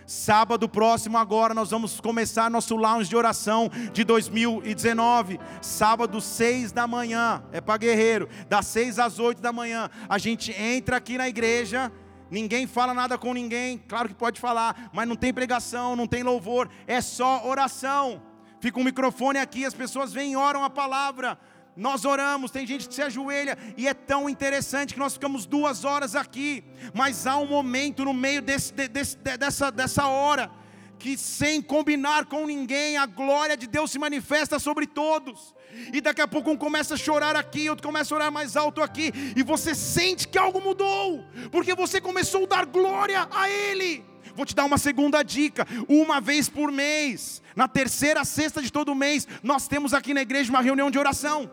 Sábado 0.06 0.68
próximo, 0.68 1.18
agora, 1.18 1.54
nós 1.54 1.72
vamos 1.72 2.00
começar 2.00 2.50
nosso 2.50 2.76
lounge 2.76 3.10
de 3.10 3.16
oração 3.16 3.70
de 3.94 4.04
2019. 4.04 5.40
Sábado, 5.62 6.20
6 6.20 6.72
da 6.72 6.86
manhã, 6.86 7.44
é 7.52 7.62
para 7.62 7.78
guerreiro, 7.78 8.28
das 8.50 8.68
6 8.68 9.00
às 9.00 9.20
8 9.20 9.42
da 9.42 9.54
manhã. 9.54 9.90
A 10.10 10.18
gente 10.18 10.52
entra 10.52 10.98
aqui 10.98 11.18
na 11.18 11.30
igreja. 11.30 11.92
Ninguém 12.30 12.66
fala 12.66 12.94
nada 12.94 13.18
com 13.18 13.34
ninguém, 13.34 13.78
claro 13.78 14.10
que 14.10 14.16
pode 14.16 14.40
falar, 14.40 14.90
mas 14.92 15.08
não 15.08 15.16
tem 15.16 15.32
pregação, 15.32 15.96
não 15.96 16.08
tem 16.08 16.24
louvor, 16.24 16.68
é 16.88 17.00
só 17.00 17.48
oração. 17.48 18.24
Fica 18.60 18.80
um 18.80 18.84
microfone 18.84 19.38
aqui, 19.38 19.66
as 19.66 19.74
pessoas 19.74 20.12
vêm 20.12 20.32
e 20.32 20.36
oram 20.36 20.64
a 20.64 20.70
palavra. 20.70 21.38
Nós 21.76 22.06
oramos, 22.06 22.52
tem 22.52 22.68
gente 22.68 22.88
que 22.88 22.94
se 22.94 23.02
ajoelha 23.02 23.58
e 23.76 23.88
é 23.88 23.94
tão 23.94 24.30
interessante 24.30 24.94
que 24.94 25.00
nós 25.00 25.14
ficamos 25.14 25.46
duas 25.46 25.84
horas 25.84 26.16
aqui, 26.16 26.64
mas 26.94 27.26
há 27.26 27.38
um 27.38 27.48
momento 27.48 28.06
no 28.06 28.14
meio 28.14 28.42
desse, 28.42 28.72
desse, 28.72 29.18
dessa, 29.18 29.72
dessa 29.72 30.06
hora 30.06 30.52
que, 31.00 31.18
sem 31.18 31.62
combinar 31.62 32.28
com 32.28 32.46
ninguém, 32.46 32.96
a 32.96 33.06
glória 33.06 33.58
de 33.58 33.68
Deus 33.68 33.92
se 33.92 34.00
manifesta 34.00 34.58
sobre 34.60 34.88
todos. 34.88 35.54
E 35.92 36.00
daqui 36.00 36.22
a 36.22 36.28
pouco 36.28 36.52
um 36.52 36.56
começa 36.56 36.94
a 36.94 36.98
chorar 36.98 37.36
aqui, 37.36 37.70
outro 37.70 37.86
começa 37.86 38.14
a 38.14 38.18
orar 38.18 38.32
mais 38.32 38.56
alto 38.56 38.82
aqui, 38.82 39.12
e 39.36 39.42
você 39.42 39.74
sente 39.74 40.28
que 40.28 40.38
algo 40.38 40.62
mudou, 40.62 41.26
porque 41.52 41.76
você 41.76 42.00
começou 42.00 42.44
a 42.44 42.48
dar 42.48 42.66
glória 42.66 43.28
a 43.32 43.50
Ele. 43.50 44.06
Vou 44.36 44.46
te 44.46 44.56
dar 44.56 44.66
uma 44.66 44.78
segunda 44.78 45.24
dica: 45.24 45.68
uma 45.90 46.22
vez 46.22 46.48
por 46.48 46.72
mês, 46.72 47.42
na 47.56 47.68
terceira 47.68 48.24
sexta 48.24 48.62
de 48.62 48.72
todo 48.72 48.96
mês, 48.96 49.28
nós 49.42 49.68
temos 49.68 49.94
aqui 49.94 50.14
na 50.14 50.22
igreja 50.22 50.52
uma 50.52 50.62
reunião 50.62 50.90
de 50.90 51.00
oração 51.00 51.52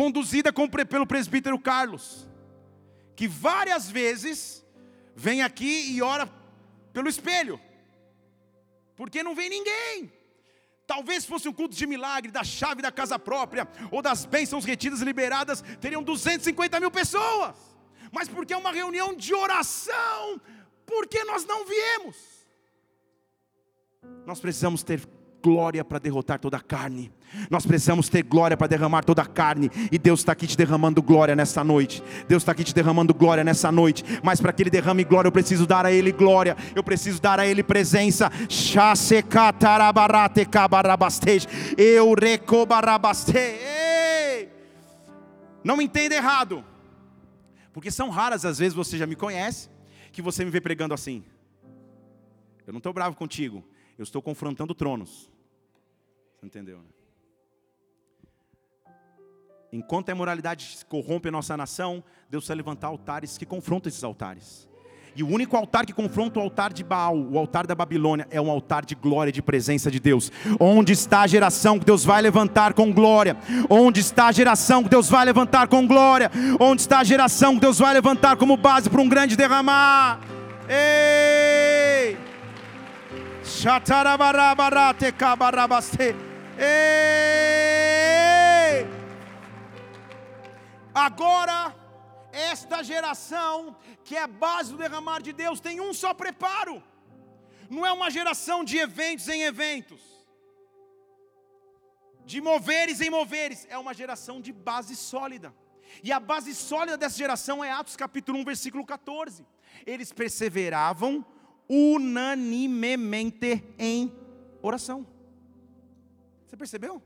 conduzida 0.00 0.50
pelo 0.88 1.06
presbítero 1.06 1.58
Carlos, 1.58 2.26
que 3.14 3.28
várias 3.28 3.90
vezes 3.90 4.64
vem 5.14 5.42
aqui 5.42 5.92
e 5.92 6.00
ora 6.00 6.26
pelo 6.90 7.06
espelho, 7.06 7.60
porque 8.96 9.22
não 9.22 9.34
vem 9.34 9.50
ninguém. 9.50 10.10
Talvez 10.86 11.26
fosse 11.26 11.50
um 11.50 11.52
culto 11.52 11.76
de 11.76 11.86
milagre, 11.86 12.32
da 12.32 12.42
chave 12.42 12.80
da 12.80 12.90
casa 12.90 13.18
própria, 13.18 13.68
ou 13.90 14.00
das 14.00 14.24
bênçãos 14.24 14.64
retidas 14.64 15.02
e 15.02 15.04
liberadas, 15.04 15.62
teriam 15.82 16.02
250 16.02 16.80
mil 16.80 16.90
pessoas. 16.90 17.54
Mas 18.10 18.26
porque 18.26 18.54
é 18.54 18.56
uma 18.56 18.72
reunião 18.72 19.14
de 19.14 19.34
oração, 19.34 20.40
porque 20.86 21.22
nós 21.24 21.44
não 21.44 21.66
viemos. 21.66 22.16
Nós 24.24 24.40
precisamos 24.40 24.82
ter 24.82 25.06
glória 25.42 25.84
para 25.84 25.98
derrotar 25.98 26.38
toda 26.38 26.56
a 26.56 26.62
carne. 26.62 27.12
Nós 27.48 27.64
precisamos 27.64 28.08
ter 28.08 28.22
glória 28.22 28.56
para 28.56 28.66
derramar 28.66 29.04
toda 29.04 29.22
a 29.22 29.26
carne. 29.26 29.70
E 29.90 29.98
Deus 29.98 30.20
está 30.20 30.32
aqui 30.32 30.46
te 30.46 30.56
derramando 30.56 31.02
glória 31.02 31.36
nessa 31.36 31.62
noite. 31.62 32.02
Deus 32.26 32.42
está 32.42 32.52
aqui 32.52 32.64
te 32.64 32.74
derramando 32.74 33.14
glória 33.14 33.44
nessa 33.44 33.70
noite. 33.70 34.04
Mas 34.22 34.40
para 34.40 34.52
que 34.52 34.62
Ele 34.62 34.70
derrame 34.70 35.04
glória, 35.04 35.28
eu 35.28 35.32
preciso 35.32 35.66
dar 35.66 35.86
a 35.86 35.92
Ele 35.92 36.10
glória. 36.12 36.56
Eu 36.74 36.82
preciso 36.82 37.20
dar 37.20 37.38
a 37.38 37.46
Ele 37.46 37.62
presença. 37.62 38.30
Eu 41.76 42.14
Não 45.62 45.76
me 45.76 45.84
entenda 45.84 46.14
errado. 46.14 46.64
Porque 47.72 47.90
são 47.90 48.10
raras 48.10 48.44
as 48.44 48.58
vezes, 48.58 48.74
você 48.74 48.98
já 48.98 49.06
me 49.06 49.14
conhece, 49.14 49.68
que 50.10 50.20
você 50.20 50.44
me 50.44 50.50
vê 50.50 50.60
pregando 50.60 50.94
assim. 50.94 51.24
Eu 52.66 52.72
não 52.72 52.78
estou 52.78 52.92
bravo 52.92 53.16
contigo. 53.16 53.64
Eu 53.96 54.02
estou 54.02 54.20
confrontando 54.20 54.74
tronos. 54.74 55.30
Você 56.38 56.46
entendeu, 56.46 56.78
né? 56.78 56.99
Enquanto 59.72 60.08
a 60.08 60.12
imoralidade 60.12 60.78
corrompe 60.88 61.28
a 61.28 61.32
nossa 61.32 61.56
nação, 61.56 62.02
Deus 62.28 62.46
vai 62.48 62.56
levantar 62.56 62.88
altares 62.88 63.38
que 63.38 63.46
confrontam 63.46 63.88
esses 63.88 64.02
altares. 64.02 64.68
E 65.14 65.22
o 65.22 65.28
único 65.28 65.56
altar 65.56 65.86
que 65.86 65.92
confronta 65.92 66.38
o 66.38 66.42
altar 66.42 66.72
de 66.72 66.84
Baal, 66.84 67.16
o 67.16 67.38
altar 67.38 67.66
da 67.66 67.74
Babilônia, 67.74 68.26
é 68.30 68.40
um 68.40 68.50
altar 68.50 68.84
de 68.84 68.94
glória 68.94 69.32
de 69.32 69.42
presença 69.42 69.90
de 69.90 69.98
Deus. 69.98 70.30
Onde 70.58 70.92
está 70.92 71.22
a 71.22 71.26
geração 71.26 71.78
que 71.78 71.84
Deus 71.84 72.04
vai 72.04 72.22
levantar 72.22 72.74
com 72.74 72.92
glória? 72.92 73.36
Onde 73.68 74.00
está 74.00 74.26
a 74.26 74.32
geração 74.32 74.82
que 74.82 74.88
Deus 74.88 75.08
vai 75.08 75.24
levantar 75.24 75.68
com 75.68 75.86
glória? 75.86 76.30
Onde 76.58 76.82
está 76.82 77.00
a 77.00 77.04
geração 77.04 77.54
que 77.54 77.60
Deus 77.60 77.78
vai 77.78 77.92
levantar 77.92 78.36
como 78.36 78.56
base 78.56 78.88
para 78.88 79.00
um 79.00 79.08
grande 79.08 79.36
derramar? 79.36 80.20
Ei! 80.68 82.16
Agora, 90.94 91.74
esta 92.32 92.82
geração, 92.82 93.76
que 94.04 94.16
é 94.16 94.22
a 94.22 94.26
base 94.26 94.72
do 94.72 94.78
derramar 94.78 95.20
de 95.20 95.32
Deus, 95.32 95.60
tem 95.60 95.80
um 95.80 95.92
só 95.92 96.12
preparo. 96.12 96.82
Não 97.68 97.86
é 97.86 97.92
uma 97.92 98.10
geração 98.10 98.64
de 98.64 98.78
eventos 98.78 99.28
em 99.28 99.42
eventos, 99.42 100.00
de 102.24 102.40
moveres 102.40 103.00
em 103.00 103.10
moveres, 103.10 103.66
é 103.70 103.78
uma 103.78 103.94
geração 103.94 104.40
de 104.40 104.52
base 104.52 104.96
sólida. 104.96 105.54
E 106.02 106.12
a 106.12 106.20
base 106.20 106.54
sólida 106.54 106.96
dessa 106.96 107.16
geração 107.16 107.62
é 107.64 107.70
Atos 107.70 107.96
capítulo 107.96 108.38
1, 108.38 108.44
versículo 108.44 108.84
14. 108.84 109.46
Eles 109.86 110.12
perseveravam 110.12 111.24
unanimemente 111.68 113.64
em 113.78 114.12
oração. 114.62 115.06
Você 116.46 116.56
percebeu? 116.56 117.02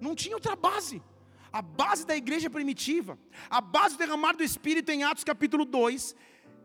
Não 0.00 0.14
tinha 0.14 0.34
outra 0.36 0.56
base. 0.56 1.02
A 1.52 1.62
base 1.62 2.06
da 2.06 2.16
igreja 2.16 2.50
primitiva, 2.50 3.18
a 3.48 3.60
base 3.60 3.94
do 3.96 3.98
derramar 3.98 4.34
do 4.34 4.42
Espírito 4.42 4.90
em 4.90 5.02
Atos 5.02 5.24
capítulo 5.24 5.64
2, 5.64 6.14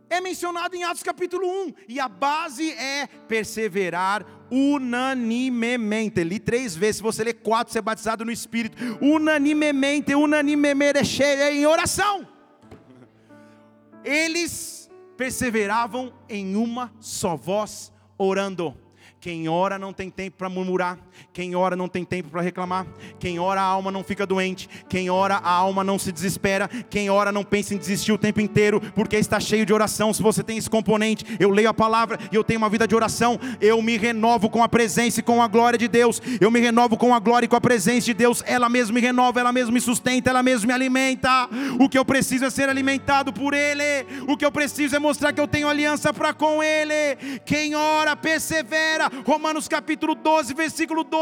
é 0.10 0.22
mencionada 0.22 0.76
em 0.76 0.84
Atos 0.84 1.02
capítulo 1.02 1.48
1. 1.48 1.74
E 1.88 2.00
a 2.00 2.08
base 2.08 2.72
é 2.74 3.08
perseverar 3.28 4.26
unanimemente. 4.52 6.24
Li 6.24 6.40
três 6.40 6.76
vezes, 6.76 6.98
se 6.98 7.04
você 7.04 7.24
ler 7.24 7.34
quatro, 7.36 7.72
você 7.72 7.80
é 7.80 7.82
batizado 7.82 8.24
no 8.24 8.32
Espírito. 8.32 8.78
Unanimemente, 9.02 10.14
unanimemente, 10.14 11.00
em 11.52 11.66
oração. 11.66 12.28
Eles 14.04 14.92
perseveravam 15.18 16.14
em 16.28 16.56
uma 16.56 16.94
só 17.00 17.36
voz, 17.36 17.92
orando. 18.18 18.78
Quem 19.20 19.48
ora 19.48 19.80
não 19.80 19.94
tem 19.94 20.10
tempo 20.10 20.38
para 20.38 20.50
murmurar, 20.50 21.00
quem 21.32 21.56
ora 21.56 21.76
não 21.76 21.88
tem 21.88 22.04
tempo 22.04 22.30
para 22.30 22.42
reclamar, 22.42 22.86
quem 23.20 23.40
ora 23.40 23.62
a 23.62 23.66
alma 23.66 23.92
não 23.92 24.04
fica 24.04 24.26
doente, 24.26 24.70
quem 24.88 25.10
ora 25.10 25.36
a 25.36 25.52
alma 25.52 25.84
não 25.84 25.98
se 25.98 26.12
desespera, 26.12 26.70
quem 26.90 27.10
ora 27.10 27.32
não 27.32 27.44
pensa 27.44 27.74
em 27.74 27.78
desistir 27.78 28.12
o 28.12 28.18
tempo 28.18 28.40
inteiro, 28.40 28.82
porque 28.94 29.16
está 29.16 29.40
cheio 29.40 29.66
de 29.66 29.74
oração. 29.74 30.14
Se 30.14 30.22
você 30.22 30.44
tem 30.44 30.58
esse 30.58 30.70
componente, 30.70 31.26
eu 31.40 31.50
leio 31.50 31.70
a 31.70 31.74
palavra 31.74 32.20
e 32.32 32.36
eu 32.36 32.44
tenho 32.44 32.60
uma 32.60 32.70
vida 32.70 32.88
de 32.88 32.96
oração, 32.96 33.40
eu 33.60 33.82
me 33.82 33.98
renovo 33.98 34.50
com 34.50 34.64
a 34.64 34.70
presença 34.70 35.20
e 35.20 35.24
com 35.24 35.42
a 35.42 35.48
glória 35.48 35.78
de 35.78 35.88
Deus, 35.88 36.22
eu 36.40 36.52
me 36.52 36.60
renovo 36.60 36.98
com 36.98 37.14
a 37.14 37.20
glória 37.20 37.46
e 37.46 37.50
com 37.50 37.56
a 37.56 37.62
presença 37.62 38.06
de 38.06 38.14
Deus, 38.14 38.44
ela 38.46 38.70
mesma 38.70 38.96
me 38.96 39.02
renova, 39.02 39.40
ela 39.40 39.52
mesma 39.52 39.72
me 39.72 39.82
sustenta, 39.82 40.30
ela 40.30 40.44
mesma 40.44 40.68
me 40.68 40.74
alimenta. 40.74 41.50
O 41.80 41.90
que 41.90 41.98
eu 41.98 42.06
preciso 42.06 42.46
é 42.46 42.50
ser 42.50 42.70
alimentado 42.70 43.32
por 43.34 43.54
Ele, 43.54 44.06
o 44.28 44.38
que 44.38 44.46
eu 44.46 44.52
preciso 44.52 44.96
é 44.96 45.00
mostrar 45.00 45.34
que 45.34 45.42
eu 45.42 45.48
tenho 45.48 45.68
aliança 45.68 46.14
para 46.14 46.34
com 46.34 46.62
Ele. 46.62 47.40
Quem 47.46 47.76
ora, 47.76 48.16
persevera, 48.16 49.10
Romanos 49.26 49.68
capítulo 49.68 50.16
12, 50.16 50.54
versículo 50.54 51.04
12: 51.04 51.13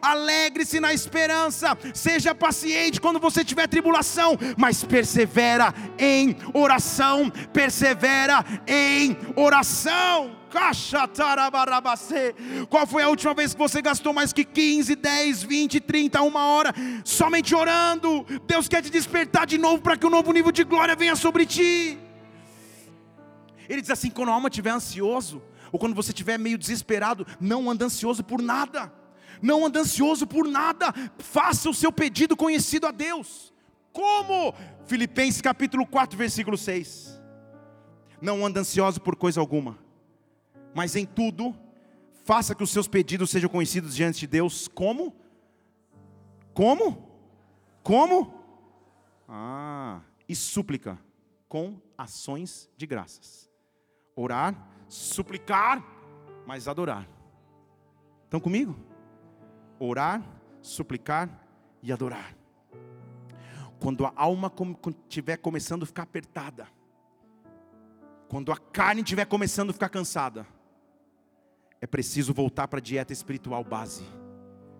alegre-se 0.00 0.80
na 0.80 0.92
esperança, 0.92 1.76
seja 1.94 2.34
paciente 2.34 3.00
quando 3.00 3.18
você 3.18 3.44
tiver 3.44 3.66
tribulação, 3.66 4.38
mas 4.56 4.84
persevera 4.84 5.74
em 5.98 6.36
oração, 6.52 7.30
persevera 7.52 8.44
em 8.66 9.16
oração. 9.36 10.36
Qual 12.68 12.86
foi 12.86 13.02
a 13.02 13.08
última 13.08 13.34
vez 13.34 13.52
que 13.52 13.58
você 13.58 13.82
gastou 13.82 14.12
mais 14.12 14.32
que 14.32 14.44
15, 14.44 14.96
10, 14.96 15.42
20, 15.42 15.80
30, 15.80 16.22
uma 16.22 16.46
hora 16.46 16.74
somente 17.04 17.54
orando? 17.54 18.24
Deus 18.46 18.66
quer 18.66 18.82
te 18.82 18.90
despertar 18.90 19.46
de 19.46 19.58
novo 19.58 19.82
para 19.82 19.96
que 19.96 20.06
um 20.06 20.10
novo 20.10 20.32
nível 20.32 20.50
de 20.50 20.64
glória 20.64 20.96
venha 20.96 21.14
sobre 21.14 21.44
ti. 21.44 21.98
Ele 23.68 23.82
diz 23.82 23.90
assim: 23.90 24.08
quando 24.10 24.30
a 24.30 24.32
alma 24.32 24.48
estiver 24.48 24.70
ansioso, 24.70 25.42
ou 25.70 25.78
quando 25.78 25.94
você 25.94 26.10
estiver 26.10 26.38
meio 26.38 26.56
desesperado, 26.56 27.26
não 27.38 27.70
anda 27.70 27.84
ansioso 27.84 28.24
por 28.24 28.40
nada. 28.40 28.90
Não 29.42 29.64
anda 29.64 29.80
ansioso 29.80 30.26
por 30.26 30.46
nada. 30.46 30.92
Faça 31.18 31.68
o 31.68 31.74
seu 31.74 31.92
pedido 31.92 32.36
conhecido 32.36 32.86
a 32.86 32.90
Deus. 32.90 33.52
Como? 33.92 34.54
Filipenses 34.86 35.40
capítulo 35.40 35.86
4, 35.86 36.16
versículo 36.16 36.56
6. 36.56 37.20
Não 38.20 38.44
anda 38.44 38.60
ansioso 38.60 39.00
por 39.00 39.14
coisa 39.16 39.40
alguma, 39.40 39.78
mas 40.74 40.96
em 40.96 41.06
tudo 41.06 41.54
faça 42.24 42.54
que 42.54 42.62
os 42.62 42.70
seus 42.70 42.88
pedidos 42.88 43.30
sejam 43.30 43.48
conhecidos 43.48 43.94
diante 43.94 44.20
de 44.20 44.26
Deus 44.26 44.68
como? 44.68 45.14
Como? 46.52 47.08
Como? 47.82 48.34
Ah, 49.28 50.00
e 50.28 50.34
súplica 50.34 50.98
com 51.48 51.80
ações 51.96 52.68
de 52.76 52.86
graças. 52.86 53.50
Orar, 54.16 54.68
suplicar, 54.88 55.82
mas 56.46 56.66
adorar. 56.66 57.08
Estão 58.24 58.40
comigo? 58.40 58.76
Orar, 59.78 60.22
suplicar 60.60 61.28
e 61.82 61.92
adorar. 61.92 62.34
Quando 63.80 64.04
a 64.04 64.12
alma 64.16 64.52
estiver 65.04 65.36
começando 65.36 65.84
a 65.84 65.86
ficar 65.86 66.02
apertada, 66.02 66.66
quando 68.28 68.52
a 68.52 68.56
carne 68.56 69.02
estiver 69.02 69.24
começando 69.24 69.70
a 69.70 69.72
ficar 69.72 69.88
cansada, 69.88 70.46
é 71.80 71.86
preciso 71.86 72.34
voltar 72.34 72.68
para 72.68 72.78
a 72.78 72.82
dieta 72.82 73.12
espiritual 73.12 73.62
base. 73.64 74.04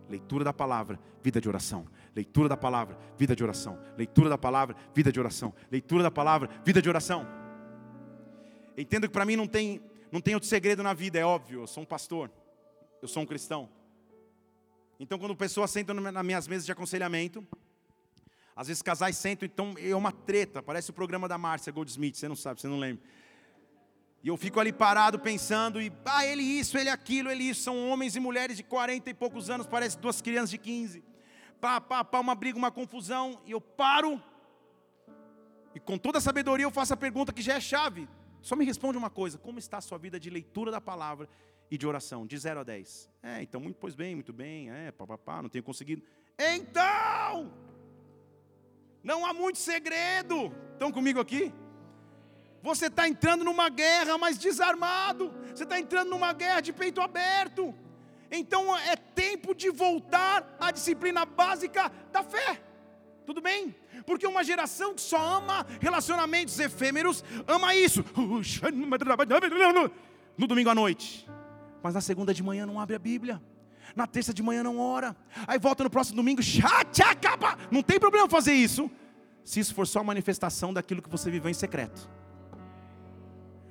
Leitura 0.09 0.45
da 0.45 0.53
palavra, 0.53 0.99
vida 1.23 1.41
de 1.41 1.49
oração. 1.49 1.87
Leitura 2.15 2.49
da 2.49 2.57
palavra, 2.57 2.99
vida 3.17 3.37
de 3.37 3.45
oração. 3.45 3.79
Leitura 3.97 4.29
da 4.29 4.39
palavra, 4.39 4.77
vida 4.95 5.13
de 5.13 5.21
oração. 5.21 5.55
Leitura 5.71 6.03
da 6.03 6.11
palavra, 6.11 6.49
vida 6.65 6.83
de 6.83 6.89
oração. 6.89 7.27
Entendo 8.77 9.07
que 9.07 9.13
para 9.13 9.25
mim 9.25 9.37
não 9.37 9.47
tem, 9.47 9.81
não 10.11 10.21
tem 10.21 10.35
outro 10.35 10.49
segredo 10.49 10.83
na 10.83 10.95
vida, 10.95 11.19
é 11.19 11.25
óbvio. 11.25 11.63
Eu 11.63 11.67
sou 11.67 11.83
um 11.83 11.87
pastor, 11.87 12.31
eu 13.01 13.09
sou 13.09 13.23
um 13.23 13.27
cristão. 13.27 13.69
Então, 15.01 15.19
quando 15.19 15.37
pessoas 15.37 15.71
sentam 15.71 15.95
nas 15.95 16.25
minhas 16.25 16.49
mesas 16.49 16.67
de 16.67 16.73
aconselhamento, 16.73 17.47
às 18.57 18.67
vezes 18.67 18.83
casais 18.83 19.17
sentam, 19.17 19.47
então 19.47 19.75
é 19.79 19.95
uma 19.95 20.11
treta, 20.11 20.61
parece 20.61 20.91
o 20.91 20.93
programa 20.93 21.29
da 21.29 21.39
Márcia 21.39 21.73
Goldsmith, 21.73 22.17
você 22.17 22.27
não 22.27 22.35
sabe, 22.35 22.61
você 22.61 22.67
não 22.67 22.79
lembra. 22.79 23.05
E 24.25 24.27
eu 24.27 24.37
fico 24.37 24.59
ali 24.59 24.73
parado 24.73 25.17
pensando, 25.21 25.81
e 25.81 25.93
ah, 26.05 26.27
ele 26.27 26.43
isso, 26.43 26.77
ele 26.77 26.91
aquilo, 26.91 27.31
ele 27.31 27.45
isso, 27.45 27.63
são 27.63 27.89
homens 27.89 28.17
e 28.17 28.21
mulheres 28.21 28.57
de 28.57 28.65
40 28.65 29.09
e 29.09 29.15
poucos 29.15 29.49
anos, 29.49 29.67
parece 29.69 29.97
duas 29.97 30.21
crianças 30.21 30.51
de 30.51 30.59
15. 30.59 31.05
Pá, 31.61 31.81
pá, 31.81 32.03
pá, 32.03 32.19
uma 32.19 32.35
briga, 32.35 32.59
uma 32.59 32.73
confusão, 32.73 33.41
e 33.47 33.53
eu 33.53 33.61
paro, 33.61 34.21
e 35.73 35.79
com 35.79 35.97
toda 35.97 36.19
a 36.19 36.21
sabedoria 36.21 36.67
eu 36.67 36.73
faço 36.73 36.93
a 36.93 36.97
pergunta 36.97 37.33
que 37.33 37.41
já 37.41 37.55
é 37.55 37.61
chave. 37.61 38.09
Só 38.43 38.57
me 38.57 38.65
responde 38.65 38.99
uma 38.99 39.11
coisa: 39.11 39.39
como 39.39 39.61
está 39.61 39.79
a 39.79 39.81
sua 39.81 39.99
vida 39.99 40.19
de 40.19 40.29
leitura 40.29 40.73
da 40.73 40.81
palavra 40.81 41.29
e 41.71 41.77
de 41.77 41.87
oração? 41.87 42.27
De 42.27 42.37
0 42.37 42.61
a 42.61 42.65
10. 42.65 43.11
É, 43.23 43.43
então, 43.43 43.61
muito, 43.61 43.77
pois 43.77 43.95
bem, 43.95 44.15
muito 44.15 44.33
bem, 44.33 44.71
é, 44.71 44.91
pá, 44.91 45.07
pá, 45.07 45.19
pá, 45.19 45.43
não 45.43 45.49
tenho 45.49 45.65
conseguido. 45.65 46.03
Então, 46.39 47.53
não 49.03 49.27
há 49.27 49.33
muito 49.33 49.59
segredo. 49.59 50.53
Estão 50.73 50.93
comigo 50.93 51.21
aqui? 51.21 51.53
Você 52.63 52.87
está 52.87 53.09
entrando 53.09 53.45
numa 53.45 53.69
guerra, 53.69 54.19
mas 54.19 54.37
desarmado. 54.39 55.33
Você 55.55 55.63
está 55.63 55.79
entrando 55.79 56.11
numa 56.11 56.33
guerra 56.33 56.61
de 56.61 56.73
peito 56.73 57.01
aberto. 57.01 57.75
Então 58.31 58.77
é 58.77 58.97
tempo 58.97 59.55
de 59.55 59.71
voltar 59.71 60.57
à 60.61 60.71
disciplina 60.71 61.25
básica 61.25 61.91
da 62.13 62.23
fé. 62.23 62.61
Tudo 63.25 63.41
bem? 63.41 63.75
Porque 64.07 64.27
uma 64.27 64.43
geração 64.43 64.95
que 64.95 65.01
só 65.01 65.19
ama 65.19 65.67
relacionamentos 65.81 66.59
efêmeros, 66.59 67.25
ama 67.47 67.75
isso. 67.75 68.05
No 70.37 70.47
domingo 70.47 70.71
à 70.71 70.75
noite. 70.75 71.29
Mas 71.83 71.95
na 71.95 72.01
segunda 72.01 72.35
de 72.35 72.43
manhã 72.43 72.67
não 72.67 72.81
abre 72.81 72.97
a 72.97 72.99
Bíblia. 72.99 73.41
Na 73.97 74.07
terça 74.07 74.35
de 74.35 74.43
manhã 74.43 74.63
não 74.63 74.79
ora. 74.79 75.17
Aí 75.47 75.59
volta 75.59 75.85
no 75.85 75.91
próximo 75.91 76.17
domingo, 76.17 76.43
não 77.71 77.83
tem 77.83 77.99
problema 77.99 78.29
fazer 78.29 78.53
isso. 78.53 78.91
Se 79.45 79.61
isso 79.61 79.75
for 79.75 79.87
só 79.87 80.05
manifestação 80.05 80.75
daquilo 80.75 81.01
que 81.01 81.09
você 81.09 81.31
viveu 81.31 81.51
em 81.51 81.55
secreto. 81.55 82.11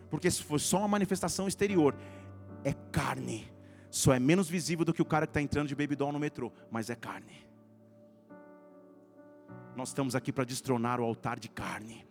Porque 0.10 0.32
se 0.32 0.44
for 0.44 0.60
só 0.60 0.80
uma 0.80 0.88
manifestação 0.88 1.48
exterior, 1.48 1.96
é 2.64 2.74
carne. 2.92 3.52
Só 3.90 4.14
é 4.14 4.20
menos 4.20 4.50
visível 4.50 4.84
do 4.84 4.94
que 4.94 5.02
o 5.02 5.06
cara 5.06 5.28
que 5.28 5.32
está 5.32 5.42
entrando 5.42 5.68
de 5.68 5.76
baby 5.76 5.96
doll 5.96 6.12
no 6.12 6.20
metrô, 6.20 6.52
mas 6.72 6.90
é 6.90 6.96
carne. 6.96 7.46
Nós 9.76 9.90
estamos 9.90 10.16
aqui 10.16 10.32
para 10.32 10.44
destronar 10.44 11.00
o 11.00 11.04
altar 11.04 11.40
de 11.40 11.50
carne. 11.50 12.07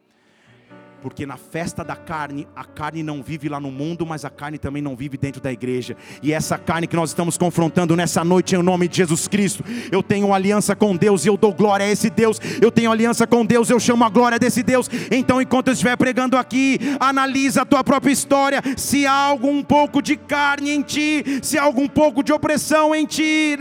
Porque 1.07 1.25
na 1.25 1.37
festa 1.37 1.85
da 1.85 1.95
carne, 1.95 2.49
a 2.57 2.65
carne 2.65 3.01
não 3.01 3.23
vive 3.23 3.49
lá 3.49 3.61
no 3.61 3.71
mundo, 3.71 4.05
mas 4.05 4.25
a 4.25 4.29
carne 4.29 4.59
também 4.59 4.83
não 4.83 4.97
vive 4.97 5.17
dentro 5.17 5.41
da 5.41 5.53
igreja. 5.53 5.97
E 6.21 6.33
essa 6.33 6.59
carne 6.59 6.89
que 6.89 6.97
nós 6.97 7.11
estamos 7.11 7.39
confrontando 7.39 7.95
nessa 7.95 8.25
noite, 8.25 8.57
em 8.57 8.59
nome 8.61 8.89
de 8.89 8.97
Jesus 8.97 9.29
Cristo, 9.29 9.65
eu 9.93 10.03
tenho 10.03 10.35
aliança 10.35 10.75
com 10.75 10.97
Deus 10.97 11.25
e 11.25 11.29
eu 11.29 11.37
dou 11.37 11.55
glória 11.55 11.87
a 11.87 11.89
esse 11.89 12.11
Deus. 12.11 12.41
Eu 12.61 12.73
tenho 12.73 12.91
aliança 12.91 13.25
com 13.25 13.47
Deus, 13.47 13.71
eu 13.71 13.79
chamo 13.79 14.03
a 14.03 14.09
glória 14.09 14.37
desse 14.37 14.65
Deus. 14.65 14.91
Então, 15.09 15.41
enquanto 15.41 15.69
eu 15.69 15.75
estiver 15.75 15.97
pregando 15.97 16.37
aqui, 16.37 16.77
analisa 16.99 17.63
a 17.63 17.65
tua 17.65 17.85
própria 17.85 18.11
história. 18.11 18.61
Se 18.77 19.07
há 19.07 19.13
algum 19.13 19.63
pouco 19.63 20.03
de 20.03 20.17
carne 20.17 20.73
em 20.73 20.83
ti, 20.83 21.23
se 21.41 21.57
há 21.57 21.63
algum 21.63 21.87
pouco 21.87 22.21
de 22.21 22.33
opressão 22.33 22.93
em 22.93 23.07
ti, 23.07 23.57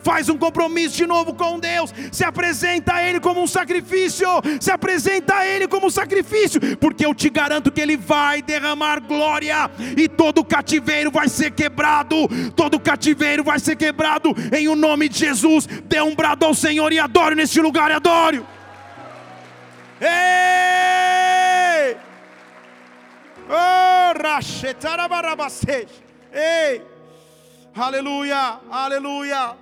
faz 0.00 0.28
um 0.28 0.38
compromisso 0.38 0.96
de 0.96 1.08
novo 1.08 1.34
com 1.34 1.58
Deus. 1.58 1.92
Se 2.12 2.22
apresenta 2.22 2.94
a 2.94 3.02
Ele 3.02 3.18
como 3.18 3.42
um 3.42 3.48
sacrifício. 3.48 4.28
Se 4.60 4.70
apresenta 4.70 5.23
apresenta 5.24 5.46
Ele 5.46 5.66
como 5.66 5.90
sacrifício, 5.90 6.60
porque 6.76 7.04
eu 7.04 7.14
te 7.14 7.30
garanto 7.30 7.72
que 7.72 7.80
Ele 7.80 7.96
vai 7.96 8.42
derramar 8.42 9.00
glória, 9.00 9.70
e 9.96 10.08
todo 10.08 10.44
cativeiro 10.44 11.10
vai 11.10 11.28
ser 11.28 11.50
quebrado, 11.52 12.28
todo 12.54 12.78
cativeiro 12.78 13.42
vai 13.42 13.58
ser 13.58 13.76
quebrado, 13.76 14.34
em 14.52 14.68
o 14.68 14.76
nome 14.76 15.08
de 15.08 15.18
Jesus. 15.18 15.66
Dê 15.66 16.00
um 16.00 16.14
brado 16.14 16.44
ao 16.44 16.54
Senhor 16.54 16.92
e 16.92 16.98
adore 16.98 17.34
neste 17.34 17.60
lugar, 17.60 17.90
adore. 17.90 18.44
Ei! 20.00 21.96
Oh, 23.48 24.14
Ei! 26.32 26.82
Aleluia, 27.74 28.60
aleluia. 28.70 29.56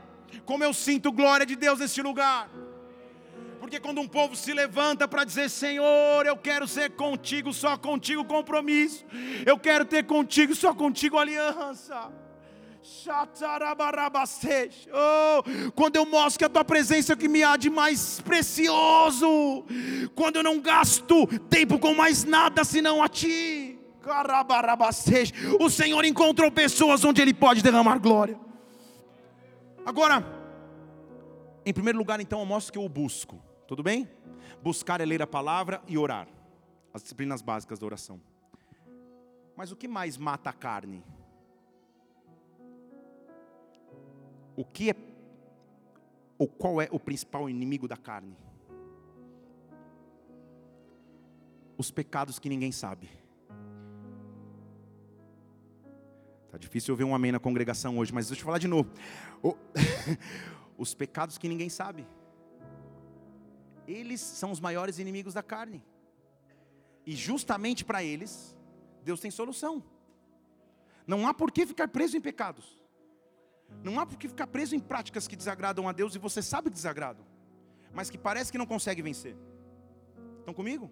Como 0.44 0.64
eu 0.64 0.74
sinto 0.74 1.12
glória 1.12 1.46
de 1.46 1.56
Deus 1.56 1.78
neste 1.78 2.02
lugar. 2.02 2.48
Porque 3.72 3.80
quando 3.80 4.02
um 4.02 4.06
povo 4.06 4.36
se 4.36 4.52
levanta 4.52 5.08
para 5.08 5.24
dizer: 5.24 5.48
Senhor, 5.48 6.26
eu 6.26 6.36
quero 6.36 6.68
ser 6.68 6.90
contigo, 6.90 7.54
só 7.54 7.74
contigo 7.74 8.22
compromisso, 8.22 9.02
eu 9.46 9.58
quero 9.58 9.86
ter 9.86 10.04
contigo, 10.04 10.54
só 10.54 10.74
contigo 10.74 11.16
aliança. 11.16 12.12
Oh, 14.92 15.70
quando 15.72 15.96
eu 15.96 16.04
mostro 16.04 16.40
que 16.40 16.44
a 16.44 16.50
tua 16.50 16.66
presença 16.66 17.12
é 17.12 17.14
o 17.14 17.16
que 17.16 17.28
me 17.28 17.42
há 17.42 17.56
de 17.56 17.70
mais 17.70 18.20
precioso, 18.20 19.64
quando 20.14 20.36
eu 20.36 20.42
não 20.42 20.60
gasto 20.60 21.26
tempo 21.48 21.78
com 21.78 21.94
mais 21.94 22.24
nada 22.24 22.64
senão 22.64 23.02
a 23.02 23.08
ti. 23.08 23.78
O 25.58 25.70
Senhor 25.70 26.04
encontrou 26.04 26.50
pessoas 26.50 27.02
onde 27.06 27.22
Ele 27.22 27.32
pode 27.32 27.62
derramar 27.62 27.98
glória. 27.98 28.38
Agora, 29.86 30.22
em 31.64 31.72
primeiro 31.72 31.98
lugar, 31.98 32.20
então, 32.20 32.40
eu 32.40 32.44
mostro 32.44 32.70
que 32.70 32.78
eu 32.78 32.84
o 32.84 32.88
busco. 32.90 33.51
Tudo 33.72 33.82
bem? 33.82 34.06
Buscar 34.62 35.00
é 35.00 35.06
ler 35.06 35.22
a 35.22 35.26
palavra 35.26 35.82
e 35.88 35.96
orar. 35.96 36.28
As 36.92 37.00
disciplinas 37.00 37.40
básicas 37.40 37.78
da 37.78 37.86
oração. 37.86 38.20
Mas 39.56 39.72
o 39.72 39.76
que 39.76 39.88
mais 39.88 40.18
mata 40.18 40.50
a 40.50 40.52
carne? 40.52 41.02
O 44.54 44.62
que 44.62 44.90
é 44.90 44.96
ou 46.36 46.46
qual 46.46 46.82
é 46.82 46.88
o 46.92 47.00
principal 47.00 47.48
inimigo 47.48 47.88
da 47.88 47.96
carne? 47.96 48.36
Os 51.78 51.90
pecados 51.90 52.38
que 52.38 52.50
ninguém 52.50 52.72
sabe. 52.72 53.08
Tá 56.50 56.58
difícil 56.58 56.92
eu 56.92 56.96
ver 56.98 57.04
um 57.04 57.14
amém 57.14 57.32
na 57.32 57.40
congregação 57.40 57.96
hoje, 57.96 58.12
mas 58.12 58.28
deixa 58.28 58.42
eu 58.42 58.44
falar 58.44 58.58
de 58.58 58.68
novo. 58.68 58.90
Os 60.76 60.94
pecados 60.94 61.38
que 61.38 61.48
ninguém 61.48 61.70
sabe 61.70 62.06
eles 63.86 64.20
são 64.20 64.50
os 64.50 64.60
maiores 64.60 64.98
inimigos 64.98 65.34
da 65.34 65.42
carne. 65.42 65.84
E 67.04 67.14
justamente 67.16 67.84
para 67.84 68.02
eles, 68.02 68.56
Deus 69.02 69.20
tem 69.20 69.30
solução. 69.30 69.82
Não 71.06 71.26
há 71.26 71.34
por 71.34 71.50
que 71.50 71.66
ficar 71.66 71.88
preso 71.88 72.16
em 72.16 72.20
pecados. 72.20 72.80
Não 73.82 73.98
há 73.98 74.06
por 74.06 74.16
que 74.16 74.28
ficar 74.28 74.46
preso 74.46 74.76
em 74.76 74.80
práticas 74.80 75.26
que 75.26 75.34
desagradam 75.34 75.88
a 75.88 75.92
Deus 75.92 76.14
e 76.14 76.18
você 76.18 76.42
sabe 76.42 76.68
que 76.68 76.74
desagradam, 76.74 77.24
mas 77.92 78.10
que 78.10 78.18
parece 78.18 78.52
que 78.52 78.58
não 78.58 78.66
consegue 78.66 79.02
vencer. 79.02 79.36
Estão 80.38 80.52
comigo? 80.52 80.90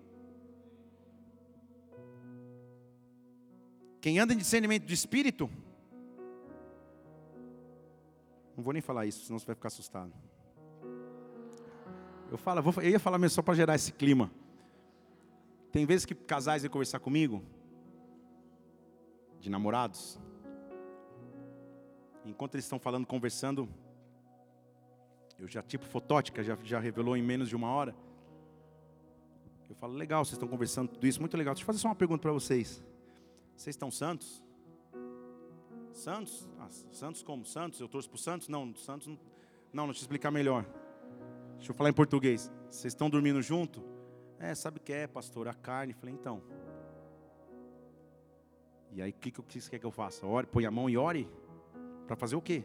Quem 4.00 4.18
anda 4.18 4.32
em 4.32 4.38
discernimento 4.38 4.86
de 4.86 4.94
espírito, 4.94 5.50
não 8.56 8.64
vou 8.64 8.72
nem 8.72 8.80
falar 8.82 9.06
isso, 9.06 9.26
senão 9.26 9.38
você 9.38 9.46
vai 9.46 9.54
ficar 9.54 9.68
assustado. 9.68 10.12
Eu, 12.30 12.38
falo, 12.38 12.62
eu 12.80 12.90
ia 12.90 13.00
falar 13.00 13.18
mesmo 13.18 13.34
só 13.34 13.42
para 13.42 13.54
gerar 13.54 13.74
esse 13.74 13.92
clima. 13.92 14.30
Tem 15.72 15.84
vezes 15.84 16.06
que 16.06 16.14
casais 16.14 16.62
vêm 16.62 16.70
conversar 16.70 17.00
comigo, 17.00 17.42
de 19.40 19.50
namorados, 19.50 20.18
enquanto 22.24 22.54
eles 22.54 22.64
estão 22.64 22.78
falando, 22.78 23.06
conversando, 23.06 23.68
eu 25.38 25.48
já, 25.48 25.62
tipo 25.62 25.84
fotótica, 25.84 26.42
já, 26.44 26.56
já 26.62 26.78
revelou 26.78 27.16
em 27.16 27.22
menos 27.22 27.48
de 27.48 27.56
uma 27.56 27.68
hora. 27.68 27.94
Eu 29.68 29.74
falo, 29.74 29.94
legal, 29.94 30.24
vocês 30.24 30.34
estão 30.34 30.48
conversando 30.48 30.88
tudo 30.88 31.06
isso, 31.06 31.20
muito 31.20 31.36
legal. 31.36 31.54
Deixa 31.54 31.62
eu 31.62 31.66
fazer 31.66 31.78
só 31.78 31.88
uma 31.88 31.94
pergunta 31.94 32.22
para 32.22 32.32
vocês. 32.32 32.82
Vocês 33.56 33.74
estão 33.74 33.90
santos? 33.90 34.42
Santos? 35.92 36.48
Ah, 36.58 36.68
santos 36.92 37.22
como? 37.22 37.44
Santos? 37.44 37.80
Eu 37.80 37.88
torço 37.88 38.08
para 38.08 38.18
Santos? 38.18 38.48
Não, 38.48 38.74
Santos. 38.76 39.06
Não, 39.06 39.18
não, 39.72 39.86
deixa 39.86 40.00
eu 40.00 40.02
explicar 40.02 40.30
melhor. 40.30 40.64
Deixa 41.60 41.72
eu 41.72 41.76
falar 41.76 41.90
em 41.90 41.92
português. 41.92 42.50
Vocês 42.70 42.94
estão 42.94 43.10
dormindo 43.10 43.42
junto? 43.42 43.84
É, 44.38 44.54
sabe 44.54 44.78
o 44.78 44.80
que 44.80 44.94
é, 44.94 45.06
pastor? 45.06 45.46
A 45.46 45.52
carne. 45.52 45.92
Falei, 45.92 46.14
então. 46.14 46.42
E 48.90 49.02
aí, 49.02 49.10
o 49.10 49.12
que, 49.12 49.30
que 49.30 49.60
você 49.60 49.68
quer 49.68 49.78
que 49.78 49.84
eu 49.84 49.90
faça? 49.90 50.26
Ore, 50.26 50.46
põe 50.46 50.64
a 50.64 50.70
mão 50.70 50.88
e 50.88 50.96
ore? 50.96 51.28
Para 52.06 52.16
fazer 52.16 52.34
o 52.34 52.40
quê? 52.40 52.64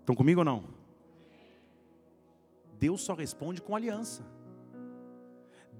Estão 0.00 0.16
comigo 0.16 0.40
ou 0.40 0.44
não? 0.44 0.64
Deus 2.80 3.02
só 3.02 3.14
responde 3.14 3.62
com 3.62 3.76
aliança. 3.76 4.26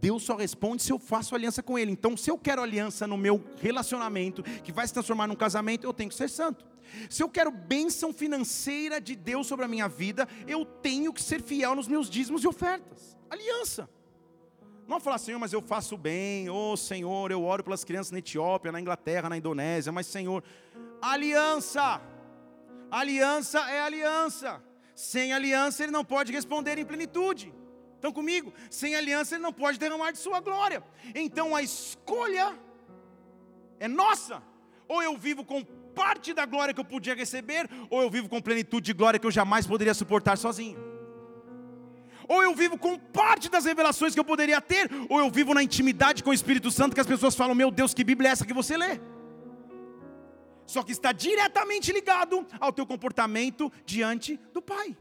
Deus 0.01 0.23
só 0.23 0.37
responde 0.37 0.85
se 0.85 0.93
eu 0.93 1.01
faço 1.01 1.35
aliança 1.35 1.65
com 1.65 1.77
Ele. 1.77 1.91
Então, 1.91 2.17
se 2.17 2.31
eu 2.31 2.39
quero 2.39 2.63
aliança 2.63 3.09
no 3.09 3.17
meu 3.17 3.43
relacionamento, 3.57 4.45
que 4.63 4.71
vai 4.71 4.87
se 4.87 4.95
transformar 4.95 5.27
num 5.27 5.35
casamento, 5.35 5.85
eu 5.85 5.93
tenho 5.93 6.11
que 6.11 6.15
ser 6.15 6.31
santo. 6.31 6.65
Se 7.09 7.23
eu 7.23 7.29
quero 7.29 7.51
bênção 7.51 8.13
financeira 8.13 9.01
de 9.01 9.17
Deus 9.17 9.47
sobre 9.47 9.65
a 9.65 9.69
minha 9.69 9.89
vida, 9.89 10.29
eu 10.47 10.65
tenho 10.65 11.13
que 11.13 11.23
ser 11.23 11.43
fiel 11.43 11.75
nos 11.75 11.89
meus 11.89 12.09
dízimos 12.09 12.45
e 12.45 12.49
ofertas. 12.49 13.17
Aliança. 13.29 13.89
Não 14.87 15.01
falar, 15.01 15.19
Senhor, 15.19 15.39
mas 15.39 15.53
eu 15.53 15.63
faço 15.63 15.97
bem, 15.97 16.51
oh 16.51 16.77
Senhor, 16.77 17.31
eu 17.31 17.43
oro 17.43 17.65
pelas 17.65 17.85
crianças 17.85 18.11
na 18.11 18.19
Etiópia, 18.19 18.71
na 18.71 18.81
Inglaterra, 18.81 19.31
na 19.31 19.37
Indonésia, 19.37 19.91
mas 19.91 20.07
Senhor, 20.07 20.45
aliança. 21.01 22.03
Aliança 22.91 23.59
é 23.71 23.81
aliança. 23.81 24.63
Sem 24.95 25.33
aliança 25.33 25.83
ele 25.83 25.91
não 25.91 26.05
pode 26.05 26.33
responder 26.33 26.79
em 26.79 26.85
plenitude. 26.85 27.53
Estão 27.95 28.13
comigo? 28.13 28.53
Sem 28.71 28.95
aliança 28.95 29.35
ele 29.35 29.43
não 29.43 29.53
pode 29.53 29.79
derramar 29.79 30.13
de 30.13 30.19
sua 30.19 30.39
glória. 30.41 30.85
Então 31.15 31.57
a 31.57 31.63
escolha 31.63 32.55
é 33.81 33.89
nossa. 33.89 34.43
Ou 34.87 35.03
eu 35.03 35.17
vivo 35.17 35.45
com 35.45 35.65
parte 35.95 36.33
da 36.33 36.45
glória 36.47 36.75
que 36.75 36.81
eu 36.81 36.85
podia 36.85 37.15
receber, 37.15 37.69
ou 37.91 38.03
eu 38.03 38.11
vivo 38.11 38.29
com 38.29 38.41
plenitude 38.41 38.87
de 38.87 38.93
glória 38.93 39.19
que 39.19 39.27
eu 39.27 39.31
jamais 39.31 39.67
poderia 39.67 39.95
suportar 39.95 40.37
sozinho. 40.37 40.79
Ou 42.29 42.43
eu 42.43 42.55
vivo 42.55 42.79
com 42.79 42.99
parte 42.99 43.49
das 43.49 43.65
revelações 43.65 44.15
que 44.15 44.21
eu 44.21 44.25
poderia 44.25 44.61
ter, 44.61 44.91
ou 45.09 45.19
eu 45.19 45.31
vivo 45.31 45.53
na 45.55 45.63
intimidade 45.63 46.23
com 46.23 46.31
o 46.31 46.35
Espírito 46.35 46.71
Santo 46.71 46.95
que 46.95 47.01
as 47.01 47.07
pessoas 47.07 47.35
falam: 47.35 47.55
Meu 47.55 47.71
Deus, 47.71 47.93
que 47.95 48.03
Bíblia 48.03 48.31
é 48.31 48.33
essa 48.33 48.47
que 48.47 48.55
você 48.55 48.77
lê? 48.77 48.99
Só 50.67 50.83
que 50.83 50.93
está 50.93 51.13
diretamente 51.13 51.93
ligado 51.93 52.47
ao 52.59 52.73
teu 52.73 52.87
comportamento 52.87 53.71
diante 53.85 54.39
do 54.53 54.63
Pai. 54.63 54.97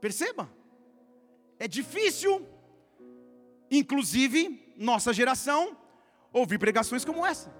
Perceba? 0.00 0.50
É 1.58 1.68
difícil, 1.68 2.44
inclusive 3.70 4.74
nossa 4.76 5.12
geração, 5.12 5.76
ouvir 6.32 6.58
pregações 6.58 7.04
como 7.04 7.24
essa, 7.24 7.54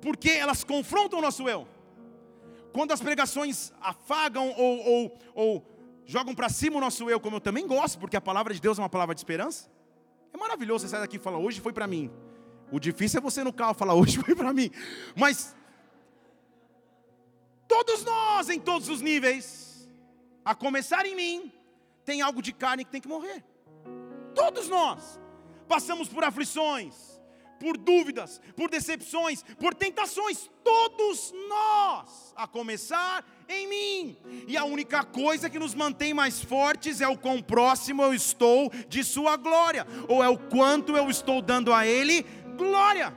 porque 0.00 0.30
elas 0.30 0.64
confrontam 0.64 1.18
o 1.18 1.22
nosso 1.22 1.48
eu. 1.48 1.66
Quando 2.72 2.92
as 2.92 3.00
pregações 3.00 3.72
afagam 3.80 4.54
ou, 4.56 4.86
ou, 4.86 5.18
ou 5.34 5.66
jogam 6.04 6.34
para 6.34 6.48
cima 6.48 6.76
o 6.76 6.80
nosso 6.80 7.08
eu, 7.10 7.20
como 7.20 7.36
eu 7.36 7.40
também 7.40 7.66
gosto, 7.66 7.98
porque 7.98 8.16
a 8.16 8.20
palavra 8.20 8.54
de 8.54 8.60
Deus 8.60 8.78
é 8.78 8.82
uma 8.82 8.88
palavra 8.88 9.14
de 9.14 9.20
esperança, 9.20 9.70
é 10.32 10.36
maravilhoso 10.36 10.86
você 10.86 10.90
sair 10.90 11.00
daqui 11.00 11.16
e 11.16 11.20
falar: 11.20 11.38
hoje 11.38 11.60
foi 11.60 11.72
para 11.72 11.86
mim. 11.86 12.10
O 12.72 12.78
difícil 12.78 13.18
é 13.18 13.20
você 13.20 13.42
no 13.42 13.52
carro 13.52 13.74
falar, 13.74 13.94
hoje 13.94 14.18
foi 14.18 14.34
para 14.34 14.52
mim. 14.52 14.70
Mas 15.16 15.54
todos 17.66 18.04
nós, 18.04 18.48
em 18.48 18.60
todos 18.60 18.88
os 18.88 19.00
níveis, 19.00 19.88
a 20.44 20.54
começar 20.54 21.04
em 21.04 21.16
mim, 21.16 21.52
tem 22.04 22.22
algo 22.22 22.40
de 22.40 22.52
carne 22.52 22.84
que 22.84 22.90
tem 22.90 23.00
que 23.00 23.08
morrer. 23.08 23.44
Todos 24.34 24.68
nós 24.68 25.20
passamos 25.68 26.08
por 26.08 26.22
aflições, 26.24 26.94
por 27.60 27.76
dúvidas, 27.76 28.40
por 28.56 28.70
decepções, 28.70 29.44
por 29.58 29.74
tentações. 29.74 30.50
Todos 30.64 31.32
nós, 31.48 32.32
a 32.34 32.48
começar 32.48 33.24
em 33.48 33.68
mim. 33.68 34.16
E 34.48 34.56
a 34.56 34.64
única 34.64 35.04
coisa 35.04 35.50
que 35.50 35.58
nos 35.58 35.74
mantém 35.74 36.14
mais 36.14 36.42
fortes 36.42 37.00
é 37.02 37.06
o 37.06 37.18
quão 37.18 37.42
próximo 37.42 38.02
eu 38.02 38.14
estou 38.14 38.72
de 38.88 39.04
Sua 39.04 39.36
glória, 39.36 39.86
ou 40.08 40.24
é 40.24 40.28
o 40.28 40.38
quanto 40.38 40.96
eu 40.96 41.10
estou 41.10 41.42
dando 41.42 41.72
a 41.72 41.86
Ele 41.86 42.24
glória. 42.56 43.14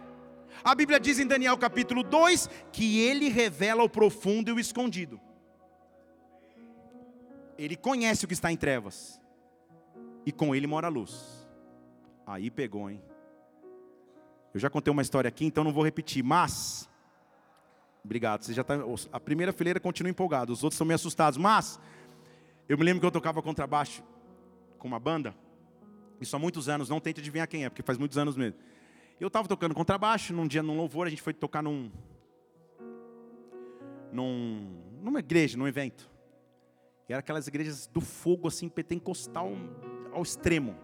A 0.64 0.76
Bíblia 0.76 1.00
diz 1.00 1.20
em 1.20 1.28
Daniel 1.28 1.58
capítulo 1.58 2.04
2 2.04 2.50
que 2.72 3.02
ele 3.02 3.28
revela 3.28 3.84
o 3.84 3.90
profundo 3.90 4.50
e 4.50 4.54
o 4.54 4.60
escondido. 4.60 5.20
Ele 7.58 7.76
conhece 7.76 8.24
o 8.24 8.28
que 8.28 8.34
está 8.34 8.52
em 8.52 8.58
trevas. 8.58 9.22
E 10.26 10.32
com 10.32 10.56
ele 10.56 10.66
mora 10.66 10.88
a 10.88 10.90
luz. 10.90 11.46
Aí 12.26 12.50
pegou, 12.50 12.90
hein? 12.90 13.04
Eu 14.54 14.60
já 14.60 14.70
contei 14.70 14.92
uma 14.92 15.02
história 15.02 15.28
aqui, 15.28 15.46
então 15.46 15.64
não 15.64 15.74
vou 15.74 15.84
repetir, 15.84 16.24
mas 16.24 16.90
Obrigado. 18.04 18.44
Você 18.44 18.54
já 18.54 18.64
tá, 18.64 18.76
a 19.12 19.20
primeira 19.20 19.54
fileira 19.54 19.80
continua 19.80 20.10
empolgada, 20.10 20.52
os 20.52 20.64
outros 20.64 20.76
estão 20.76 20.86
meio 20.86 20.96
assustados, 20.96 21.38
mas 21.38 21.80
eu 22.68 22.78
me 22.78 22.84
lembro 22.84 23.00
que 23.00 23.06
eu 23.06 23.12
tocava 23.12 23.42
contrabaixo 23.42 24.04
com 24.78 24.88
uma 24.88 25.00
banda. 25.00 25.34
Isso 26.20 26.36
há 26.36 26.40
muitos 26.40 26.68
anos, 26.68 26.90
não 26.90 27.00
tente 27.00 27.22
adivinhar 27.22 27.48
quem 27.48 27.64
é, 27.64 27.70
porque 27.70 27.82
faz 27.82 27.98
muitos 27.98 28.18
anos 28.18 28.36
mesmo. 28.36 28.60
Eu 29.20 29.28
estava 29.28 29.48
tocando 29.48 29.74
contrabaixo, 29.74 30.34
num 30.34 30.48
dia 30.48 30.62
num 30.62 30.76
louvor, 30.76 31.08
a 31.08 31.10
gente 31.10 31.22
foi 31.22 31.34
tocar 31.34 31.64
num, 31.64 31.90
num, 34.12 34.82
numa 35.02 35.20
igreja, 35.20 35.58
num 35.58 35.68
evento. 35.68 36.10
E 37.08 37.14
era 37.14 37.20
aquelas 37.20 37.48
igrejas 37.48 37.88
do 37.88 38.02
fogo, 38.02 38.50
assim, 38.50 38.68
pentecostal 38.68 39.52
ao 40.12 40.22
extremo. 40.22 40.76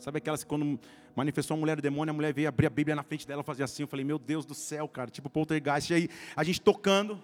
Sabe 0.00 0.18
aquelas 0.18 0.42
que 0.42 0.48
quando 0.48 0.80
manifestou 1.14 1.56
uma 1.56 1.60
mulher 1.60 1.76
do 1.76 1.82
demônio, 1.82 2.10
a 2.10 2.14
mulher 2.14 2.32
veio 2.32 2.48
abrir 2.48 2.66
a 2.66 2.70
Bíblia 2.70 2.96
na 2.96 3.02
frente 3.02 3.26
dela, 3.26 3.42
fazia 3.42 3.66
assim. 3.66 3.82
Eu 3.82 3.86
falei, 3.86 4.04
meu 4.04 4.18
Deus 4.18 4.46
do 4.46 4.54
céu, 4.54 4.88
cara, 4.88 5.10
tipo 5.10 5.28
poltergeist. 5.28 5.90
E 5.90 5.94
aí 5.94 6.08
a 6.34 6.42
gente 6.42 6.60
tocando. 6.60 7.22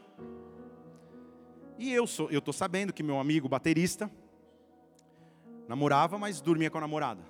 E 1.79 1.93
eu 1.93 2.07
sou, 2.07 2.31
eu 2.31 2.41
tô 2.41 2.53
sabendo 2.53 2.93
que 2.93 3.03
meu 3.03 3.19
amigo 3.19 3.49
baterista 3.49 4.11
namorava, 5.67 6.19
mas 6.19 6.41
dormia 6.41 6.71
com 6.71 6.79
a 6.79 6.83
namorada. 6.83 7.23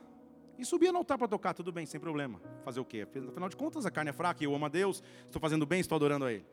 E 0.58 0.64
subia 0.64 0.90
no 0.90 0.98
altar 0.98 1.18
para 1.18 1.28
tocar, 1.28 1.54
tudo 1.54 1.70
bem, 1.70 1.86
sem 1.86 2.00
problema. 2.00 2.40
Fazer 2.64 2.80
o 2.80 2.84
quê? 2.84 3.06
Afinal 3.28 3.48
de 3.48 3.56
contas, 3.56 3.86
a 3.86 3.90
carne 3.90 4.10
é 4.10 4.12
fraca, 4.12 4.42
eu 4.42 4.54
amo 4.54 4.64
a 4.66 4.68
Deus, 4.68 5.02
estou 5.26 5.40
fazendo 5.40 5.64
bem, 5.66 5.80
estou 5.80 5.96
adorando 5.96 6.24
a 6.24 6.32
Ele. 6.32 6.46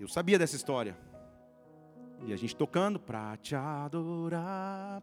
Eu 0.00 0.08
sabia 0.08 0.38
dessa 0.38 0.56
história. 0.56 0.96
E 2.26 2.32
a 2.32 2.36
gente 2.36 2.56
tocando, 2.56 2.98
para 2.98 3.36
te 3.36 3.54
adorar. 3.54 5.02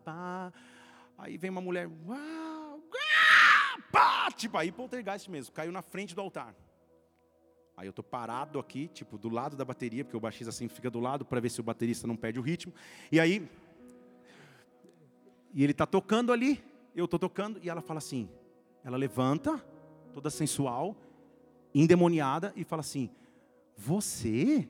Aí 1.21 1.37
vem 1.37 1.51
uma 1.51 1.61
mulher, 1.61 1.87
uau, 2.07 2.81
pá, 3.91 4.27
tipo 4.31 4.57
aí 4.57 4.71
poltergeist 4.71 5.29
mesmo, 5.29 5.53
caiu 5.53 5.71
na 5.71 5.83
frente 5.83 6.15
do 6.15 6.21
altar. 6.21 6.55
Aí 7.77 7.87
eu 7.87 7.93
tô 7.93 8.01
parado 8.01 8.57
aqui, 8.57 8.87
tipo, 8.87 9.19
do 9.19 9.29
lado 9.29 9.55
da 9.55 9.63
bateria, 9.63 10.03
porque 10.03 10.17
o 10.17 10.19
baixista 10.19 10.49
assim 10.49 10.67
fica 10.67 10.89
do 10.89 10.99
lado 10.99 11.23
para 11.23 11.39
ver 11.39 11.49
se 11.49 11.59
o 11.59 11.63
baterista 11.63 12.07
não 12.07 12.15
perde 12.15 12.39
o 12.39 12.41
ritmo. 12.41 12.73
E 13.11 13.19
aí 13.19 13.47
e 15.53 15.63
ele 15.63 15.75
tá 15.75 15.85
tocando 15.85 16.33
ali, 16.33 16.63
eu 16.95 17.05
estou 17.05 17.19
tocando, 17.19 17.59
e 17.61 17.69
ela 17.69 17.81
fala 17.81 17.99
assim: 17.99 18.27
ela 18.83 18.97
levanta, 18.97 19.63
toda 20.15 20.31
sensual, 20.31 20.95
endemoniada, 21.73 22.51
e 22.55 22.63
fala 22.63 22.79
assim: 22.79 23.11
Você? 23.77 24.67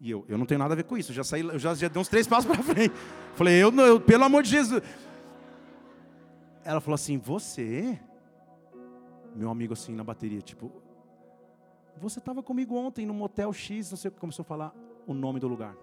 E 0.00 0.10
eu, 0.10 0.24
eu 0.28 0.36
não 0.36 0.46
tenho 0.46 0.58
nada 0.58 0.74
a 0.74 0.76
ver 0.76 0.82
com 0.82 0.98
isso, 0.98 1.12
eu 1.12 1.14
já 1.14 1.22
saí, 1.22 1.42
eu 1.42 1.60
já, 1.60 1.74
já 1.74 1.86
dei 1.86 2.02
uns 2.02 2.08
três 2.08 2.26
passos 2.26 2.50
para 2.50 2.60
frente. 2.60 2.92
Falei, 3.36 3.62
eu, 3.62 3.72
eu, 3.72 4.00
pelo 4.00 4.24
amor 4.24 4.42
de 4.42 4.50
Jesus. 4.50 4.82
Ela 6.64 6.80
falou 6.80 6.94
assim: 6.94 7.18
Você? 7.18 7.98
Meu 9.34 9.50
amigo 9.50 9.72
assim 9.72 9.94
na 9.94 10.04
bateria, 10.04 10.42
tipo, 10.42 10.70
você 11.96 12.18
estava 12.18 12.42
comigo 12.42 12.76
ontem 12.76 13.06
no 13.06 13.14
motel 13.14 13.52
X, 13.52 13.90
não 13.90 13.96
sei 13.96 14.08
o 14.08 14.12
que, 14.12 14.20
começou 14.20 14.42
a 14.42 14.46
falar 14.46 14.74
o 15.06 15.14
nome 15.14 15.40
do 15.40 15.48
lugar. 15.48 15.76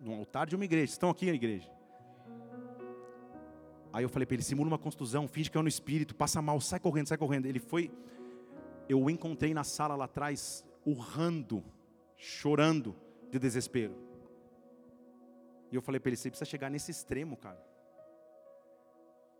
No 0.00 0.14
altar 0.14 0.46
de 0.46 0.56
uma 0.56 0.64
igreja, 0.64 0.92
estão 0.92 1.10
aqui 1.10 1.26
na 1.26 1.32
igreja. 1.32 1.70
Aí 3.92 4.04
eu 4.04 4.08
falei 4.08 4.26
para 4.26 4.34
ele: 4.34 4.42
simula 4.42 4.68
uma 4.68 4.78
contusão, 4.78 5.28
finge 5.28 5.50
que 5.50 5.58
é 5.58 5.62
no 5.62 5.68
espírito, 5.68 6.14
passa 6.14 6.40
mal, 6.40 6.60
sai 6.60 6.80
correndo, 6.80 7.08
sai 7.08 7.18
correndo. 7.18 7.46
Ele 7.46 7.58
foi. 7.58 7.90
Eu 8.88 9.02
o 9.02 9.10
encontrei 9.10 9.52
na 9.52 9.64
sala 9.64 9.94
lá 9.94 10.06
atrás, 10.06 10.64
urrando, 10.84 11.62
chorando 12.16 12.96
de 13.30 13.38
desespero. 13.38 13.94
E 15.70 15.76
eu 15.76 15.82
falei 15.82 16.00
para 16.00 16.10
ele: 16.10 16.16
você 16.16 16.30
precisa 16.30 16.48
chegar 16.48 16.70
nesse 16.70 16.90
extremo, 16.90 17.36
cara, 17.36 17.60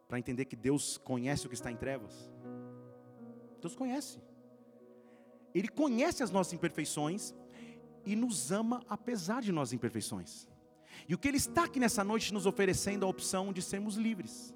para 0.08 0.18
entender 0.18 0.46
que 0.46 0.56
Deus 0.56 0.96
conhece 0.96 1.46
o 1.46 1.48
que 1.50 1.54
está 1.54 1.70
em 1.70 1.76
trevas. 1.76 2.32
Deus 3.60 3.76
conhece. 3.76 4.18
Ele 5.54 5.68
conhece 5.68 6.22
as 6.22 6.30
nossas 6.30 6.54
imperfeições 6.54 7.34
e 8.06 8.16
nos 8.16 8.50
ama 8.50 8.82
apesar 8.88 9.42
de 9.42 9.52
nossas 9.52 9.74
imperfeições. 9.74 10.48
E 11.06 11.14
o 11.14 11.18
que 11.18 11.28
Ele 11.28 11.36
está 11.36 11.64
aqui 11.64 11.78
nessa 11.78 12.02
noite 12.02 12.32
nos 12.32 12.46
oferecendo 12.46 13.04
a 13.04 13.08
opção 13.08 13.52
de 13.52 13.60
sermos 13.60 13.96
livres, 13.96 14.54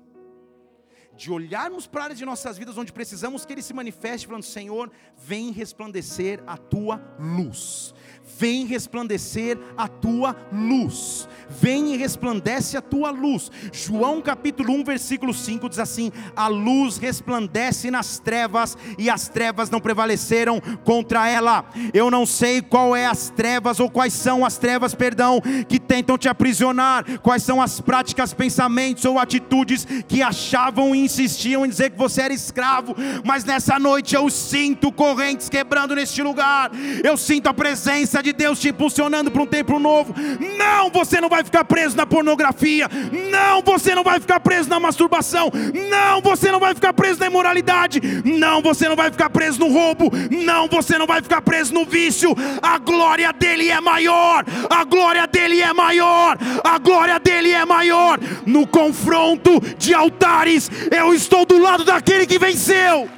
de 1.17 1.31
olharmos 1.31 1.87
para 1.87 2.05
áreas 2.05 2.19
de 2.19 2.25
nossas 2.25 2.59
vidas 2.59 2.77
onde 2.77 2.93
precisamos 2.93 3.45
que 3.45 3.53
Ele 3.53 3.63
se 3.63 3.75
manifeste, 3.75 4.27
falando: 4.27 4.45
Senhor, 4.45 4.91
vem 5.17 5.51
resplandecer 5.51 6.43
a 6.47 6.57
tua 6.57 7.01
luz 7.19 7.95
vem 8.39 8.65
resplandecer 8.65 9.59
a 9.77 9.89
tua 9.89 10.37
luz. 10.53 11.29
Vem 11.49 11.95
e 11.95 11.97
resplandece 11.97 12.77
a 12.77 12.81
tua 12.81 13.11
luz. 13.11 13.51
João 13.73 14.21
capítulo 14.23 14.73
1, 14.75 14.85
versículo 14.85 15.35
5 15.35 15.69
diz 15.69 15.79
assim: 15.79 16.11
A 16.35 16.49
luz 16.49 16.97
resplandece 16.97 17.91
nas 17.91 18.19
trevas 18.19 18.77
e 18.99 19.11
as 19.11 19.29
trevas 19.29 19.69
não 19.69 19.81
prevaleceram 19.81 20.61
contra 20.85 21.29
ela. 21.29 21.65
Eu 21.93 22.11
não 22.11 22.25
sei 22.25 22.63
qual 22.63 22.97
é 22.97 23.07
as 23.07 23.31
trevas 23.31 23.81
ou 23.81 23.91
quais 23.91 24.13
são 24.13 24.45
as 24.45 24.57
trevas, 24.57 24.95
perdão, 24.95 25.41
que 25.69 25.79
tentam 25.79 26.17
te 26.17 26.29
aprisionar, 26.29 27.21
quais 27.21 27.43
são 27.43 27.61
as 27.61 27.81
práticas, 27.81 28.33
pensamentos 28.33 29.05
ou 29.05 29.19
atitudes 29.19 29.87
que 30.09 30.23
achavam 30.23 30.95
e 30.95 31.02
insistiam 31.05 31.65
em 31.65 31.69
dizer 31.69 31.91
que 31.91 31.99
você 31.99 32.23
era 32.23 32.35
escravo, 32.35 32.95
mas 33.25 33.45
nessa 33.45 33.79
noite 33.79 34.15
eu 34.15 34.29
sinto 34.31 34.91
correntes 34.93 35.49
quebrando 35.49 35.95
neste 35.95 36.23
lugar. 36.23 36.71
Eu 37.03 37.17
sinto 37.17 37.49
a 37.49 37.55
presença 37.55 38.23
de 38.23 38.33
Deus 38.33 38.61
te 38.61 38.69
impulsionando 38.69 39.31
para 39.31 39.43
um 39.43 39.47
tempo 39.47 39.79
novo. 39.79 40.15
Não, 40.57 40.91
você 40.91 41.21
não 41.21 41.29
vai 41.29 41.45
ficar 41.45 41.65
preso 41.65 41.97
na 41.97 42.07
pornografia. 42.07 42.89
Não, 43.31 43.63
você 43.63 43.95
não 43.95 44.05
vai 44.05 44.21
ficar 44.21 44.41
preso 44.41 44.69
na 44.69 44.81
masturbação. 44.81 45.51
Não, 45.91 46.21
você 46.21 46.51
não 46.51 46.61
vai 46.61 46.75
ficar 46.75 46.93
preso 46.93 47.21
na 47.21 47.27
imoralidade. 47.27 48.01
Não, 48.25 48.63
você 48.63 48.89
não 48.89 48.97
vai 48.97 49.11
ficar 49.11 49.31
preso 49.31 49.59
no 49.61 49.69
roubo. 49.69 50.11
Não, 50.31 50.69
você 50.69 50.99
não 50.99 51.07
vai 51.07 51.23
ficar 51.23 51.43
preso 51.43 51.75
no 51.75 51.85
vício. 51.85 52.35
A 52.63 52.79
glória 52.79 53.33
dele 53.33 53.69
é 53.69 53.81
maior. 53.81 54.45
A 54.71 54.85
glória 54.85 55.27
dele 55.27 55.61
é 55.61 55.73
maior. 55.73 56.39
A 56.65 56.79
glória 56.79 57.19
dele 57.19 57.51
é 57.51 57.65
maior. 57.65 58.19
No 58.47 58.67
confronto 58.67 59.61
de 59.79 59.95
altares, 59.95 60.71
eu 60.93 61.15
estou 61.15 61.47
do 61.47 61.59
lado 61.59 61.85
daquele 61.85 62.27
que 62.27 62.39
venceu. 62.39 63.09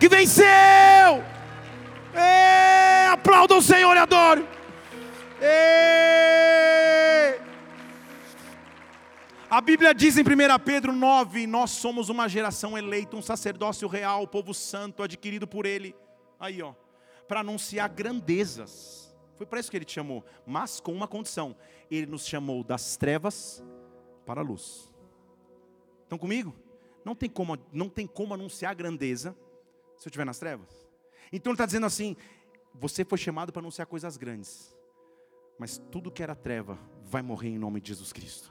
Que 0.00 0.08
venceu. 0.08 0.46
Ei, 2.14 3.08
aplauda 3.12 3.54
o 3.54 3.62
Senhor 3.62 3.94
e 3.94 3.98
adore. 3.98 4.48
Ei. 5.40 7.38
A 9.50 9.60
Bíblia 9.60 9.94
diz 9.94 10.16
em 10.16 10.22
1 10.22 10.24
Pedro 10.64 10.92
9: 10.92 11.46
Nós 11.46 11.72
somos 11.72 12.08
uma 12.08 12.26
geração 12.26 12.76
eleita, 12.76 13.16
um 13.16 13.22
sacerdócio 13.22 13.86
real, 13.86 14.26
povo 14.26 14.54
santo, 14.54 15.02
adquirido 15.02 15.46
por 15.46 15.66
Ele. 15.66 15.94
Aí, 16.40 16.62
ó, 16.62 16.72
para 17.26 17.40
anunciar 17.40 17.88
grandezas. 17.90 19.14
Foi 19.36 19.46
para 19.46 19.60
isso 19.60 19.70
que 19.70 19.76
Ele 19.76 19.84
te 19.84 19.92
chamou, 19.92 20.24
mas 20.46 20.80
com 20.80 20.92
uma 20.92 21.06
condição: 21.06 21.54
Ele 21.90 22.06
nos 22.06 22.26
chamou 22.26 22.64
das 22.64 22.96
trevas 22.96 23.62
para 24.24 24.40
a 24.40 24.44
luz. 24.44 24.87
Estão 26.08 26.16
comigo? 26.16 26.54
Não 27.04 27.14
tem 27.14 27.28
como, 27.28 27.58
não 27.70 27.86
tem 27.86 28.06
como 28.06 28.32
anunciar 28.32 28.74
grandeza 28.74 29.36
se 29.98 30.06
eu 30.06 30.08
estiver 30.08 30.24
nas 30.24 30.38
trevas. 30.38 30.88
Então 31.30 31.50
ele 31.50 31.54
está 31.56 31.66
dizendo 31.66 31.84
assim: 31.84 32.16
você 32.74 33.04
foi 33.04 33.18
chamado 33.18 33.52
para 33.52 33.60
anunciar 33.60 33.86
coisas 33.86 34.16
grandes, 34.16 34.74
mas 35.58 35.76
tudo 35.90 36.10
que 36.10 36.22
era 36.22 36.34
treva 36.34 36.78
vai 37.04 37.20
morrer 37.20 37.50
em 37.50 37.58
nome 37.58 37.78
de 37.78 37.88
Jesus 37.88 38.10
Cristo. 38.10 38.50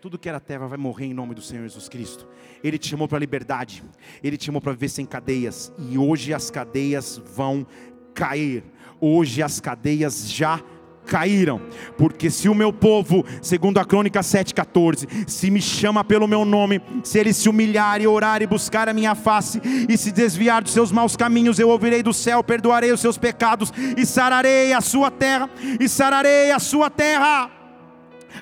Tudo 0.00 0.16
que 0.16 0.28
era 0.28 0.38
treva 0.38 0.68
vai 0.68 0.78
morrer 0.78 1.06
em 1.06 1.14
nome 1.14 1.34
do 1.34 1.42
Senhor 1.42 1.62
Jesus 1.62 1.88
Cristo. 1.88 2.28
Ele 2.62 2.78
te 2.78 2.88
chamou 2.88 3.08
para 3.08 3.18
a 3.18 3.20
liberdade, 3.20 3.82
Ele 4.22 4.36
te 4.36 4.44
chamou 4.44 4.60
para 4.60 4.70
viver 4.70 4.88
sem 4.88 5.04
cadeias, 5.04 5.72
e 5.76 5.98
hoje 5.98 6.32
as 6.32 6.48
cadeias 6.48 7.18
vão 7.18 7.66
cair. 8.14 8.62
Hoje 9.00 9.42
as 9.42 9.58
cadeias 9.58 10.30
já 10.30 10.58
caíram. 10.58 10.73
Porque 11.96 12.30
se 12.30 12.48
o 12.48 12.54
meu 12.54 12.72
povo, 12.72 13.24
segundo 13.42 13.78
a 13.78 13.84
crônica 13.84 14.20
7,14, 14.20 15.28
se 15.28 15.50
me 15.50 15.60
chama 15.60 16.02
pelo 16.02 16.26
meu 16.26 16.44
nome, 16.44 16.80
se 17.02 17.18
ele 17.18 17.32
se 17.32 17.48
humilhar 17.48 18.00
e 18.00 18.06
orar 18.06 18.42
e 18.42 18.46
buscar 18.46 18.88
a 18.88 18.94
minha 18.94 19.14
face 19.14 19.60
e 19.88 19.96
se 19.96 20.10
desviar 20.10 20.62
dos 20.62 20.72
seus 20.72 20.90
maus 20.90 21.16
caminhos, 21.16 21.58
eu 21.58 21.68
ouvirei 21.68 22.02
do 22.02 22.12
céu, 22.12 22.42
perdoarei 22.42 22.92
os 22.92 23.00
seus 23.00 23.18
pecados 23.18 23.72
e 23.96 24.04
sararei 24.04 24.72
a 24.72 24.80
sua 24.80 25.10
terra, 25.10 25.48
e 25.78 25.88
sararei 25.88 26.50
a 26.50 26.58
sua 26.58 26.90
terra. 26.90 27.50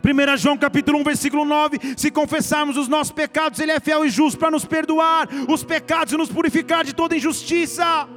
1 0.03 0.37
João 0.39 0.57
capítulo 0.57 0.99
1, 0.99 1.05
versículo 1.05 1.45
9: 1.45 1.79
Se 1.97 2.11
confessarmos 2.11 2.77
os 2.77 2.89
nossos 2.89 3.13
pecados, 3.13 3.61
Ele 3.61 3.73
é 3.73 3.81
fiel 3.81 4.05
e 4.05 4.11
justo 4.11 4.39
para 4.39 4.51
nos 4.51 4.65
perdoar 4.65 5.29
os 5.49 5.63
pecados 5.63 6.13
e 6.13 6.17
nos 6.17 6.31
purificar 6.31 6.85
de 6.85 6.95
toda 6.95 7.17
injustiça. 7.17 8.09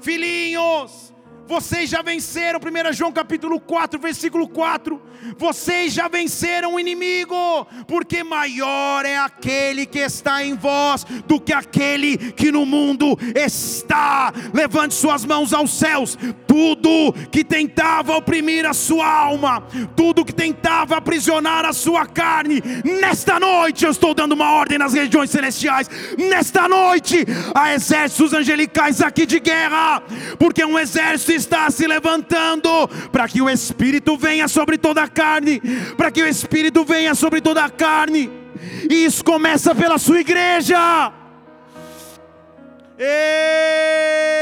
Filhinhos, 0.00 1.09
vocês 1.50 1.90
já 1.90 2.00
venceram, 2.00 2.60
1 2.60 2.92
João 2.92 3.10
capítulo 3.10 3.58
4, 3.58 3.98
versículo 3.98 4.46
4. 4.46 5.02
Vocês 5.36 5.92
já 5.92 6.06
venceram 6.06 6.74
o 6.74 6.80
inimigo, 6.80 7.66
porque 7.88 8.22
maior 8.22 9.04
é 9.04 9.16
aquele 9.16 9.84
que 9.84 9.98
está 9.98 10.44
em 10.44 10.54
vós 10.54 11.04
do 11.26 11.40
que 11.40 11.52
aquele 11.52 12.16
que 12.16 12.52
no 12.52 12.64
mundo 12.64 13.18
está. 13.34 14.32
Levante 14.54 14.94
suas 14.94 15.24
mãos 15.24 15.52
aos 15.52 15.72
céus. 15.72 16.16
Tudo 16.46 17.12
que 17.32 17.42
tentava 17.42 18.16
oprimir 18.16 18.64
a 18.64 18.72
sua 18.72 19.06
alma, 19.06 19.60
tudo 19.96 20.24
que 20.24 20.32
tentava 20.32 20.96
aprisionar 20.96 21.64
a 21.64 21.72
sua 21.72 22.06
carne, 22.06 22.62
nesta 22.84 23.40
noite 23.40 23.84
eu 23.84 23.90
estou 23.90 24.14
dando 24.14 24.32
uma 24.32 24.52
ordem 24.52 24.78
nas 24.78 24.92
regiões 24.92 25.30
celestiais. 25.30 25.90
Nesta 26.16 26.68
noite 26.68 27.26
há 27.52 27.74
exércitos 27.74 28.32
angelicais 28.32 29.02
aqui 29.02 29.26
de 29.26 29.40
guerra, 29.40 30.00
porque 30.38 30.64
um 30.64 30.78
exército 30.78 31.39
está 31.40 31.70
se 31.70 31.86
levantando 31.86 32.88
para 33.10 33.26
que 33.26 33.42
o 33.42 33.50
Espírito 33.50 34.16
venha 34.16 34.46
sobre 34.46 34.78
toda 34.78 35.02
a 35.02 35.08
carne, 35.08 35.60
para 35.96 36.10
que 36.10 36.22
o 36.22 36.26
Espírito 36.26 36.84
venha 36.84 37.14
sobre 37.14 37.40
toda 37.40 37.64
a 37.64 37.70
carne, 37.70 38.30
e 38.88 39.04
isso 39.04 39.24
começa 39.24 39.74
pela 39.74 39.98
sua 39.98 40.20
igreja. 40.20 41.12
Ei! 42.98 44.40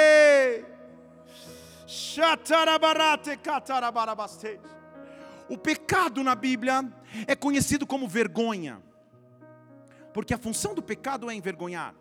O 5.48 5.56
pecado 5.56 6.22
na 6.24 6.34
Bíblia 6.34 6.84
é 7.26 7.34
conhecido 7.34 7.86
como 7.86 8.08
vergonha, 8.08 8.82
porque 10.12 10.34
a 10.34 10.38
função 10.38 10.74
do 10.74 10.82
pecado 10.82 11.30
é 11.30 11.34
envergonhar. 11.34 11.94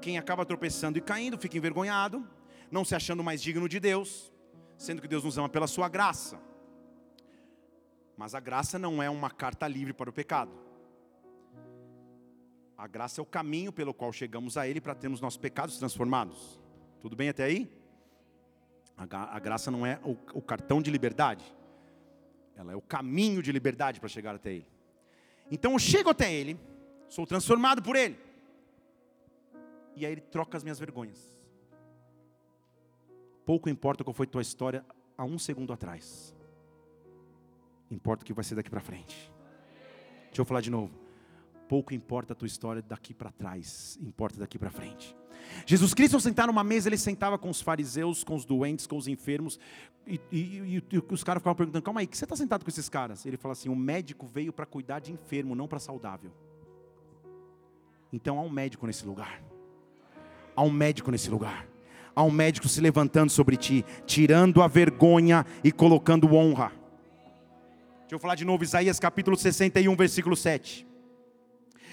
Quem 0.00 0.16
acaba 0.16 0.46
tropeçando 0.46 0.96
e 0.98 1.00
caindo 1.00 1.36
fica 1.36 1.56
envergonhado, 1.56 2.24
não 2.76 2.84
se 2.84 2.94
achando 2.94 3.24
mais 3.24 3.42
digno 3.42 3.66
de 3.66 3.80
Deus, 3.80 4.30
sendo 4.76 5.00
que 5.00 5.08
Deus 5.08 5.24
nos 5.24 5.38
ama 5.38 5.48
pela 5.48 5.66
sua 5.66 5.88
graça. 5.88 6.38
Mas 8.18 8.34
a 8.34 8.40
graça 8.40 8.78
não 8.78 9.02
é 9.02 9.08
uma 9.08 9.30
carta 9.30 9.66
livre 9.66 9.94
para 9.94 10.10
o 10.10 10.12
pecado. 10.12 10.52
A 12.76 12.86
graça 12.86 13.18
é 13.18 13.22
o 13.22 13.26
caminho 13.26 13.72
pelo 13.72 13.94
qual 13.94 14.12
chegamos 14.12 14.58
a 14.58 14.68
Ele 14.68 14.78
para 14.78 14.94
termos 14.94 15.22
nossos 15.22 15.38
pecados 15.38 15.78
transformados. 15.78 16.60
Tudo 17.00 17.16
bem 17.16 17.30
até 17.30 17.44
aí? 17.44 17.70
A, 18.94 19.38
graça 19.38 19.70
não 19.70 19.86
é 19.86 19.98
o, 20.02 20.42
cartão 20.42 20.80
de 20.80 20.90
liberdade, 20.90 21.44
ela 22.56 22.72
é 22.72 22.76
o 22.76 22.80
caminho 22.80 23.42
de 23.42 23.52
liberdade 23.52 24.00
para 24.00 24.08
chegar 24.08 24.34
até 24.34 24.52
Ele. 24.52 24.66
Então 25.50 25.72
eu 25.72 25.78
chego 25.78 26.08
até 26.08 26.32
Ele, 26.32 26.58
sou 27.06 27.26
transformado 27.26 27.82
por 27.82 27.94
Ele, 27.94 28.18
e 29.94 30.06
aí 30.06 30.12
Ele 30.12 30.22
troca 30.22 30.56
as 30.56 30.62
minhas 30.62 30.78
vergonhas. 30.78 31.35
Pouco 33.46 33.68
importa 33.68 34.02
qual 34.02 34.12
foi 34.12 34.26
tua 34.26 34.42
história 34.42 34.84
há 35.16 35.24
um 35.24 35.38
segundo 35.38 35.72
atrás. 35.72 36.34
Importa 37.88 38.24
o 38.24 38.26
que 38.26 38.32
vai 38.32 38.42
ser 38.42 38.56
daqui 38.56 38.68
para 38.68 38.80
frente. 38.80 39.32
Deixa 40.24 40.40
eu 40.40 40.44
falar 40.44 40.60
de 40.60 40.68
novo. 40.68 40.92
Pouco 41.68 41.94
importa 41.94 42.32
a 42.32 42.36
tua 42.36 42.46
história 42.46 42.82
daqui 42.82 43.14
para 43.14 43.30
trás, 43.30 43.96
importa 44.02 44.36
daqui 44.40 44.58
para 44.58 44.68
frente. 44.68 45.16
Jesus 45.64 45.94
Cristo, 45.94 46.14
ao 46.14 46.20
sentar 46.20 46.48
numa 46.48 46.64
mesa, 46.64 46.88
ele 46.88 46.98
sentava 46.98 47.38
com 47.38 47.48
os 47.48 47.60
fariseus, 47.60 48.24
com 48.24 48.34
os 48.34 48.44
doentes, 48.44 48.84
com 48.84 48.96
os 48.96 49.06
enfermos, 49.06 49.60
e, 50.04 50.20
e, 50.32 50.38
e, 50.38 50.84
e 50.92 50.98
os 50.98 51.22
caras 51.22 51.40
ficavam 51.40 51.56
perguntando: 51.56 51.84
calma 51.84 52.00
aí, 52.00 52.06
que 52.08 52.16
você 52.16 52.24
está 52.24 52.34
sentado 52.34 52.64
com 52.64 52.70
esses 52.70 52.88
caras? 52.88 53.24
Ele 53.24 53.36
fala 53.36 53.52
assim: 53.52 53.68
o 53.68 53.76
médico 53.76 54.26
veio 54.26 54.52
para 54.52 54.66
cuidar 54.66 54.98
de 54.98 55.12
enfermo, 55.12 55.54
não 55.54 55.68
para 55.68 55.78
saudável. 55.78 56.32
Então 58.12 58.40
há 58.40 58.42
um 58.42 58.50
médico 58.50 58.86
nesse 58.88 59.06
lugar. 59.06 59.40
Há 60.56 60.62
um 60.62 60.70
médico 60.70 61.12
nesse 61.12 61.30
lugar 61.30 61.68
há 62.16 62.22
um 62.22 62.30
médico 62.30 62.66
se 62.66 62.80
levantando 62.80 63.30
sobre 63.30 63.58
ti, 63.58 63.84
tirando 64.06 64.62
a 64.62 64.66
vergonha 64.66 65.44
e 65.62 65.70
colocando 65.70 66.34
honra. 66.34 66.72
Deixa 68.00 68.14
eu 68.14 68.18
falar 68.18 68.34
de 68.34 68.44
novo, 68.44 68.64
Isaías 68.64 68.98
capítulo 68.98 69.36
61, 69.36 69.94
versículo 69.94 70.34
7. 70.34 70.86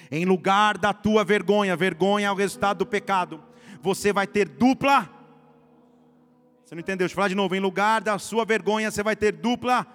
Em 0.09 0.25
lugar 0.25 0.77
da 0.77 0.93
tua 0.93 1.25
vergonha, 1.25 1.75
vergonha 1.75 2.27
é 2.27 2.31
o 2.31 2.35
resultado 2.35 2.77
do 2.79 2.85
pecado, 2.85 3.43
você 3.81 4.13
vai 4.13 4.25
ter 4.25 4.47
dupla. 4.47 5.09
Você 6.63 6.73
não 6.73 6.79
entendeu? 6.79 7.05
Deixa 7.05 7.13
eu 7.13 7.15
falar 7.15 7.27
de 7.27 7.35
novo. 7.35 7.53
Em 7.53 7.59
lugar 7.59 8.01
da 8.01 8.17
sua 8.17 8.45
vergonha, 8.45 8.89
você 8.89 9.03
vai 9.03 9.15
ter 9.17 9.33
dupla 9.33 9.85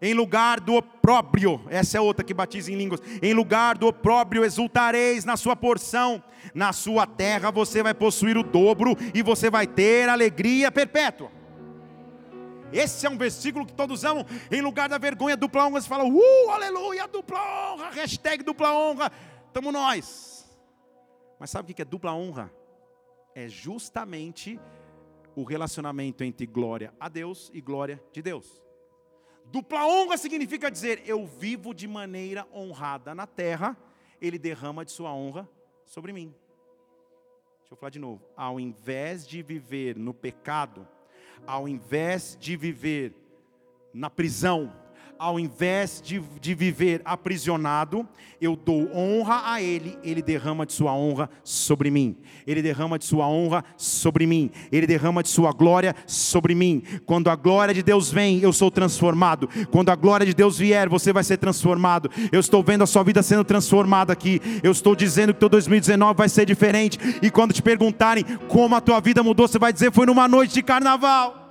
em 0.00 0.14
lugar 0.14 0.60
do 0.60 0.74
opróbrio, 0.74 1.60
essa 1.68 1.98
é 1.98 2.00
outra 2.00 2.24
que 2.24 2.32
batiza 2.32 2.70
em 2.70 2.76
línguas, 2.76 3.00
em 3.20 3.34
lugar 3.34 3.76
do 3.76 3.88
opróbrio 3.88 4.44
exultareis 4.44 5.24
na 5.24 5.36
sua 5.36 5.56
porção, 5.56 6.22
na 6.54 6.72
sua 6.72 7.06
terra 7.06 7.50
você 7.50 7.82
vai 7.82 7.94
possuir 7.94 8.36
o 8.36 8.42
dobro 8.42 8.96
e 9.12 9.22
você 9.22 9.50
vai 9.50 9.66
ter 9.66 10.08
alegria 10.08 10.70
perpétua. 10.70 11.30
Esse 12.72 13.06
é 13.06 13.10
um 13.10 13.16
versículo 13.16 13.64
que 13.64 13.72
todos 13.72 14.04
amam. 14.04 14.26
Em 14.50 14.60
lugar 14.60 14.88
da 14.88 14.98
vergonha, 14.98 15.36
dupla 15.36 15.66
honra, 15.66 15.80
você 15.80 15.88
fala, 15.88 16.04
uh, 16.04 16.50
aleluia, 16.50 17.08
dupla 17.08 17.38
honra, 17.72 17.90
hashtag 17.90 18.44
dupla 18.44 18.74
honra. 18.74 19.10
Estamos 19.46 19.72
nós. 19.72 20.58
Mas 21.38 21.50
sabe 21.50 21.72
o 21.72 21.74
que 21.74 21.82
é 21.82 21.84
dupla 21.84 22.14
honra? 22.14 22.52
É 23.34 23.48
justamente 23.48 24.60
o 25.34 25.44
relacionamento 25.44 26.22
entre 26.22 26.46
glória 26.46 26.92
a 27.00 27.08
Deus 27.08 27.50
e 27.54 27.60
glória 27.60 28.02
de 28.12 28.20
Deus. 28.20 28.67
Dupla 29.50 29.86
honra 29.86 30.16
significa 30.16 30.70
dizer, 30.70 31.02
eu 31.06 31.26
vivo 31.26 31.72
de 31.72 31.88
maneira 31.88 32.46
honrada 32.52 33.14
na 33.14 33.26
terra, 33.26 33.76
ele 34.20 34.38
derrama 34.38 34.84
de 34.84 34.92
sua 34.92 35.12
honra 35.12 35.48
sobre 35.86 36.12
mim. 36.12 36.34
Deixa 37.60 37.72
eu 37.72 37.76
falar 37.76 37.90
de 37.90 37.98
novo. 37.98 38.22
Ao 38.36 38.60
invés 38.60 39.26
de 39.26 39.42
viver 39.42 39.96
no 39.96 40.12
pecado, 40.12 40.86
ao 41.46 41.68
invés 41.68 42.36
de 42.38 42.56
viver 42.56 43.14
na 43.92 44.10
prisão, 44.10 44.72
ao 45.18 45.38
invés 45.38 46.00
de, 46.04 46.22
de 46.40 46.54
viver 46.54 47.02
aprisionado, 47.04 48.06
eu 48.40 48.54
dou 48.54 48.88
honra 48.94 49.42
a 49.44 49.60
Ele, 49.60 49.98
Ele 50.02 50.22
derrama 50.22 50.64
de 50.64 50.72
Sua 50.72 50.94
honra 50.94 51.28
sobre 51.42 51.90
mim, 51.90 52.16
Ele 52.46 52.62
derrama 52.62 52.98
de 52.98 53.04
Sua 53.04 53.26
honra 53.28 53.64
sobre 53.76 54.26
mim, 54.26 54.50
Ele 54.70 54.86
derrama 54.86 55.22
de 55.22 55.28
Sua 55.28 55.52
glória 55.52 55.94
sobre 56.06 56.54
mim. 56.54 56.82
Quando 57.04 57.28
a 57.28 57.36
glória 57.36 57.74
de 57.74 57.82
Deus 57.82 58.10
vem, 58.10 58.40
eu 58.40 58.52
sou 58.52 58.70
transformado. 58.70 59.48
Quando 59.70 59.90
a 59.90 59.96
glória 59.96 60.24
de 60.24 60.34
Deus 60.34 60.58
vier, 60.58 60.88
você 60.88 61.12
vai 61.12 61.24
ser 61.24 61.36
transformado. 61.36 62.10
Eu 62.30 62.40
estou 62.40 62.62
vendo 62.62 62.84
a 62.84 62.86
sua 62.86 63.02
vida 63.02 63.22
sendo 63.22 63.44
transformada 63.44 64.12
aqui. 64.12 64.40
Eu 64.62 64.72
estou 64.72 64.94
dizendo 64.94 65.34
que 65.34 65.40
todo 65.40 65.52
2019 65.52 66.16
vai 66.16 66.28
ser 66.28 66.46
diferente. 66.46 66.98
E 67.20 67.30
quando 67.30 67.52
te 67.52 67.62
perguntarem 67.62 68.24
como 68.48 68.74
a 68.74 68.80
tua 68.80 69.00
vida 69.00 69.22
mudou, 69.22 69.48
você 69.48 69.58
vai 69.58 69.72
dizer: 69.72 69.92
foi 69.92 70.06
numa 70.06 70.28
noite 70.28 70.54
de 70.54 70.62
carnaval. 70.62 71.47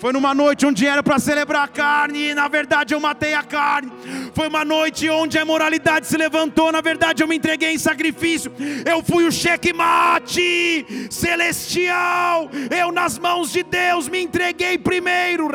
Foi 0.00 0.14
numa 0.14 0.34
noite 0.34 0.64
onde 0.64 0.86
era 0.86 1.02
para 1.02 1.18
celebrar 1.18 1.64
a 1.64 1.68
carne 1.68 2.30
e 2.30 2.34
na 2.34 2.48
verdade 2.48 2.94
eu 2.94 3.00
matei 3.00 3.34
a 3.34 3.42
carne. 3.42 3.92
Foi 4.34 4.48
uma 4.48 4.64
noite 4.64 5.10
onde 5.10 5.38
a 5.38 5.44
moralidade 5.44 6.06
se 6.06 6.16
levantou, 6.16 6.72
na 6.72 6.80
verdade 6.80 7.22
eu 7.22 7.28
me 7.28 7.36
entreguei 7.36 7.74
em 7.74 7.78
sacrifício. 7.78 8.50
Eu 8.90 9.04
fui 9.04 9.26
o 9.26 9.30
cheque-mate 9.30 10.86
celestial. 11.10 12.50
Eu 12.74 12.90
nas 12.90 13.18
mãos 13.18 13.52
de 13.52 13.62
Deus 13.62 14.08
me 14.08 14.22
entreguei 14.22 14.78
primeiro. 14.78 15.50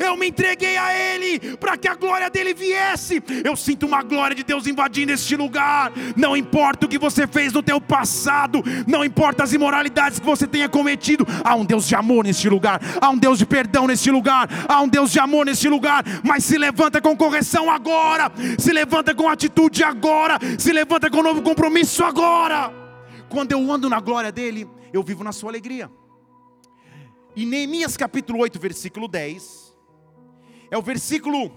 Eu 0.00 0.16
me 0.16 0.28
entreguei 0.28 0.76
a 0.76 0.92
Ele 0.92 1.56
para 1.56 1.76
que 1.76 1.86
a 1.86 1.94
glória 1.94 2.28
dele 2.28 2.52
viesse. 2.52 3.22
Eu 3.44 3.54
sinto 3.54 3.86
uma 3.86 4.02
glória 4.02 4.34
de 4.34 4.42
Deus 4.42 4.66
invadindo 4.66 5.12
este 5.12 5.36
lugar. 5.36 5.92
Não 6.16 6.36
importa 6.36 6.86
o 6.86 6.88
que 6.88 6.98
você 6.98 7.28
fez 7.28 7.52
no 7.52 7.62
teu 7.62 7.80
passado, 7.80 8.64
não 8.88 9.04
importa 9.04 9.44
as 9.44 9.52
imoralidades 9.52 10.18
que 10.18 10.26
você 10.26 10.48
tenha 10.48 10.68
cometido, 10.68 11.24
há 11.44 11.54
um 11.54 11.64
Deus 11.64 11.86
de 11.86 11.94
amor 11.94 12.07
amor 12.08 12.24
neste 12.24 12.48
lugar, 12.48 12.80
há 13.00 13.10
um 13.10 13.18
Deus 13.18 13.38
de 13.38 13.44
perdão 13.44 13.86
neste 13.86 14.10
lugar, 14.10 14.48
há 14.66 14.80
um 14.80 14.88
Deus 14.88 15.12
de 15.12 15.20
amor 15.20 15.44
neste 15.44 15.68
lugar, 15.68 16.02
mas 16.24 16.42
se 16.42 16.56
levanta 16.56 17.02
com 17.02 17.14
correção 17.14 17.70
agora, 17.70 18.32
se 18.58 18.72
levanta 18.72 19.14
com 19.14 19.28
atitude 19.28 19.84
agora, 19.84 20.38
se 20.58 20.72
levanta 20.72 21.10
com 21.10 21.22
novo 21.22 21.42
compromisso 21.42 22.02
agora. 22.02 22.72
Quando 23.28 23.52
eu 23.52 23.70
ando 23.70 23.90
na 23.90 24.00
glória 24.00 24.32
dele, 24.32 24.66
eu 24.90 25.02
vivo 25.02 25.22
na 25.22 25.32
sua 25.32 25.50
alegria. 25.50 25.90
E 27.36 27.44
Neemias 27.44 27.94
capítulo 27.94 28.40
8, 28.40 28.58
versículo 28.58 29.06
10, 29.06 29.76
é 30.70 30.78
o 30.78 30.82
versículo 30.82 31.52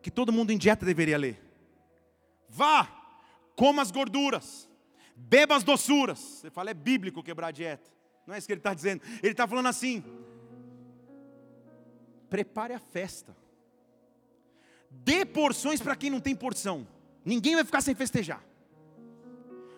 que 0.00 0.10
todo 0.10 0.32
mundo 0.32 0.50
em 0.50 0.56
dieta 0.56 0.86
deveria 0.86 1.18
ler. 1.18 1.38
Vá, 2.48 2.88
coma 3.54 3.82
as 3.82 3.90
gorduras, 3.90 4.66
beba 5.14 5.56
as 5.56 5.62
doçuras. 5.62 6.18
Você 6.18 6.50
fala, 6.50 6.70
é 6.70 6.74
bíblico 6.74 7.22
quebrar 7.22 7.48
a 7.48 7.52
dieta. 7.52 7.99
Não 8.30 8.36
é 8.36 8.38
isso 8.38 8.46
que 8.46 8.52
ele 8.52 8.60
está 8.60 8.72
dizendo. 8.72 9.02
Ele 9.20 9.32
está 9.32 9.44
falando 9.44 9.66
assim: 9.66 10.04
prepare 12.28 12.72
a 12.72 12.78
festa. 12.78 13.36
Dê 14.88 15.26
porções 15.26 15.80
para 15.80 15.96
quem 15.96 16.10
não 16.10 16.20
tem 16.20 16.36
porção. 16.36 16.86
Ninguém 17.24 17.56
vai 17.56 17.64
ficar 17.64 17.80
sem 17.80 17.92
festejar. 17.92 18.40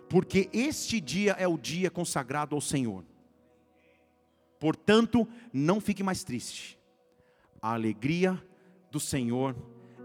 Porque 0.06 0.50
este 0.52 1.00
dia 1.00 1.32
é 1.38 1.48
o 1.48 1.56
dia 1.56 1.90
consagrado 1.90 2.54
ao 2.54 2.60
Senhor. 2.60 3.06
Portanto, 4.60 5.26
não 5.50 5.80
fique 5.80 6.02
mais 6.02 6.22
triste. 6.22 6.78
A 7.60 7.72
alegria 7.72 8.38
do 8.90 9.00
Senhor 9.00 9.56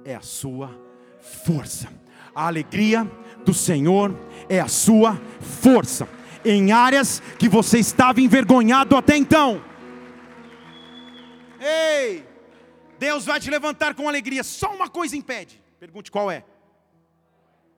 é 0.06 0.16
a 0.16 0.22
sua 0.22 0.74
força. 1.20 1.92
A 2.34 2.48
alegria 2.48 3.04
do 3.44 3.54
Senhor 3.54 4.18
é 4.48 4.62
a 4.62 4.70
sua 4.70 5.18
força 5.42 6.08
em 6.44 6.72
áreas 6.72 7.20
que 7.40 7.50
você 7.50 7.80
estava 7.80 8.22
envergonhado 8.22 8.96
até 8.96 9.16
então. 9.18 9.64
Ei, 11.60 12.26
Deus 13.00 13.26
vai 13.26 13.40
te 13.40 13.50
levantar 13.50 13.96
com 13.96 14.08
alegria. 14.08 14.44
Só 14.44 14.74
uma 14.74 14.90
coisa 14.90 15.16
impede. 15.16 15.62
Pergunte 15.80 16.12
qual 16.12 16.30
é? 16.30 16.44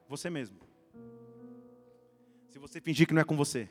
Você 0.08 0.30
mesmo. 0.30 0.58
Se 2.50 2.58
você 2.58 2.82
fingir 2.82 3.08
que 3.08 3.14
não 3.14 3.22
é 3.22 3.26
com 3.26 3.38
você. 3.38 3.70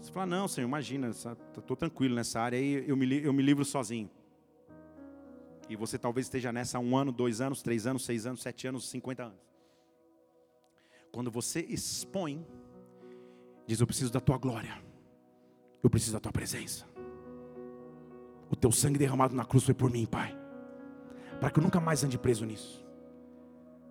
Você 0.00 0.10
fala, 0.12 0.26
não, 0.26 0.48
Senhor, 0.48 0.66
imagina, 0.66 1.08
estou 1.08 1.76
tranquilo 1.76 2.14
nessa 2.14 2.40
área 2.40 2.58
aí, 2.58 2.84
eu 2.86 2.96
me, 2.96 3.22
eu 3.22 3.32
me 3.32 3.42
livro 3.42 3.64
sozinho. 3.64 4.08
E 5.68 5.76
você 5.76 5.98
talvez 5.98 6.26
esteja 6.26 6.52
nessa 6.52 6.78
há 6.78 6.80
um 6.80 6.96
ano, 6.96 7.12
dois 7.12 7.40
anos, 7.40 7.62
três 7.62 7.86
anos, 7.86 8.04
seis 8.04 8.26
anos, 8.26 8.42
sete 8.42 8.66
anos, 8.66 8.88
cinquenta 8.88 9.24
anos. 9.24 9.38
Quando 11.12 11.30
você 11.30 11.60
expõe 11.68 12.46
Diz: 13.70 13.78
Eu 13.78 13.86
preciso 13.86 14.12
da 14.12 14.18
tua 14.18 14.36
glória. 14.36 14.82
Eu 15.80 15.88
preciso 15.88 16.14
da 16.14 16.18
tua 16.18 16.32
presença. 16.32 16.84
O 18.50 18.56
teu 18.56 18.72
sangue 18.72 18.98
derramado 18.98 19.32
na 19.32 19.44
cruz 19.44 19.62
foi 19.62 19.72
por 19.72 19.88
mim, 19.88 20.06
Pai. 20.06 20.36
Para 21.38 21.52
que 21.52 21.60
eu 21.60 21.62
nunca 21.62 21.78
mais 21.78 22.02
ande 22.02 22.18
preso 22.18 22.44
nisso. 22.44 22.84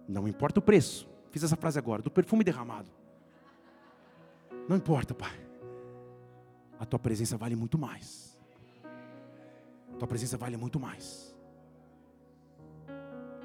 Não 0.06 0.28
importa 0.28 0.60
o 0.60 0.62
preço. 0.62 1.10
Fiz 1.32 1.44
essa 1.44 1.56
frase 1.56 1.80
agora, 1.80 2.02
do 2.02 2.12
perfume 2.12 2.44
derramado. 2.44 2.90
Não 4.68 4.76
importa, 4.76 5.14
Pai. 5.14 5.40
A 6.78 6.86
tua 6.86 7.00
presença 7.00 7.38
vale 7.38 7.56
muito 7.56 7.78
mais. 7.78 8.38
A 9.94 9.96
tua 9.96 10.10
presença 10.10 10.38
vale 10.38 10.58
muito 10.58 10.78
mais. 10.78 11.34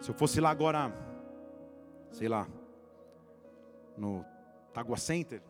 Se 0.01 0.11
eu 0.11 0.15
fosse 0.17 0.41
lá 0.41 0.51
agora, 0.51 0.93
sei 2.11 2.27
lá, 2.27 2.49
no 3.97 4.25
Tagua 4.73 4.97
Center, 4.97 5.41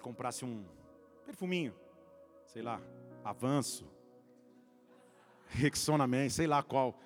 comprasse 0.00 0.44
um 0.44 0.64
perfuminho, 1.24 1.74
sei 2.46 2.62
lá, 2.62 2.80
avanço, 3.24 3.86
Rexona 5.46 6.06
Man, 6.06 6.28
sei 6.28 6.46
lá 6.46 6.62
qual, 6.62 6.98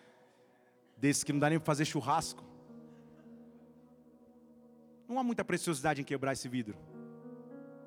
desses 0.96 1.24
que 1.24 1.32
não 1.32 1.40
dá 1.40 1.50
nem 1.50 1.58
para 1.58 1.66
fazer 1.66 1.84
churrasco. 1.84 2.44
Não 5.08 5.18
há 5.18 5.22
muita 5.22 5.44
preciosidade 5.44 6.00
em 6.00 6.04
quebrar 6.04 6.32
esse 6.32 6.48
vidro. 6.48 6.76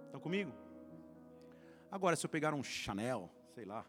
Estão 0.05 0.19
comigo? 0.19 0.51
Agora, 1.91 2.15
se 2.15 2.25
eu 2.25 2.29
pegar 2.29 2.53
um 2.53 2.63
Chanel, 2.63 3.29
sei 3.53 3.65
lá, 3.65 3.85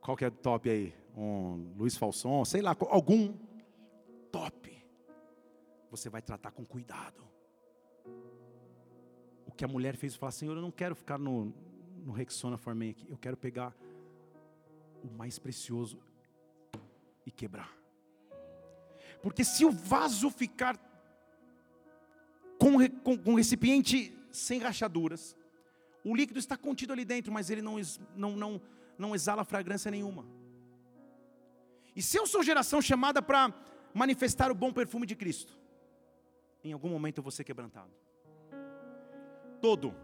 qual 0.00 0.16
que 0.16 0.24
é 0.24 0.28
o 0.28 0.30
top 0.30 0.68
aí? 0.68 0.94
Um 1.16 1.72
Luiz 1.76 1.96
Falson, 1.96 2.44
sei 2.44 2.60
lá, 2.60 2.76
algum 2.88 3.34
top. 4.30 4.84
Você 5.90 6.08
vai 6.08 6.20
tratar 6.20 6.50
com 6.50 6.64
cuidado 6.64 7.24
que 9.56 9.64
a 9.64 9.68
mulher 9.68 9.96
fez, 9.96 10.14
falar, 10.16 10.32
Senhor, 10.32 10.56
eu 10.56 10.62
não 10.62 10.70
quero 10.70 10.94
ficar 10.94 11.18
no, 11.18 11.52
no 12.04 12.12
Rexona 12.12 12.56
Formen 12.56 12.90
aqui, 12.90 13.06
eu 13.08 13.16
quero 13.16 13.36
pegar 13.36 13.74
o 15.02 15.08
mais 15.16 15.38
precioso 15.38 15.98
e 17.24 17.30
quebrar. 17.30 17.72
Porque 19.22 19.44
se 19.44 19.64
o 19.64 19.70
vaso 19.70 20.28
ficar 20.30 20.76
com, 22.58 22.88
com, 23.02 23.16
com 23.16 23.34
recipiente 23.34 24.16
sem 24.30 24.58
rachaduras, 24.58 25.36
o 26.04 26.14
líquido 26.14 26.38
está 26.38 26.56
contido 26.56 26.92
ali 26.92 27.04
dentro, 27.04 27.32
mas 27.32 27.48
ele 27.48 27.62
não, 27.62 27.76
não, 28.16 28.36
não, 28.36 28.60
não 28.98 29.14
exala 29.14 29.44
fragrância 29.44 29.90
nenhuma. 29.90 30.26
E 31.94 32.02
se 32.02 32.18
eu 32.18 32.26
sou 32.26 32.42
geração 32.42 32.82
chamada 32.82 33.22
para 33.22 33.54
manifestar 33.94 34.50
o 34.50 34.54
bom 34.54 34.72
perfume 34.72 35.06
de 35.06 35.14
Cristo, 35.14 35.56
em 36.62 36.72
algum 36.72 36.88
momento 36.88 37.18
eu 37.18 37.22
vou 37.22 37.30
ser 37.30 37.44
quebrantado 37.44 38.03
todo, 39.64 39.94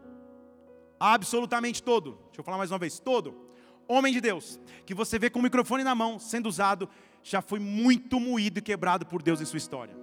absolutamente 0.99 1.83
todo, 1.83 2.13
deixa 2.29 2.41
eu 2.41 2.45
falar 2.45 2.57
mais 2.57 2.71
uma 2.71 2.79
vez, 2.79 2.99
todo, 2.99 3.47
homem 3.87 4.11
de 4.11 4.19
Deus, 4.19 4.59
que 4.87 4.95
você 4.95 5.19
vê 5.19 5.29
com 5.29 5.39
o 5.39 5.43
microfone 5.43 5.85
na 5.85 5.95
mão 5.95 6.19
sendo 6.19 6.49
usado, 6.49 6.89
já 7.23 7.43
foi 7.43 7.59
muito 7.59 8.19
moído 8.19 8.59
e 8.59 8.63
quebrado 8.63 9.05
por 9.05 9.23
Deus 9.23 9.39
em 9.39 9.45
sua 9.45 9.59
história. 9.59 9.95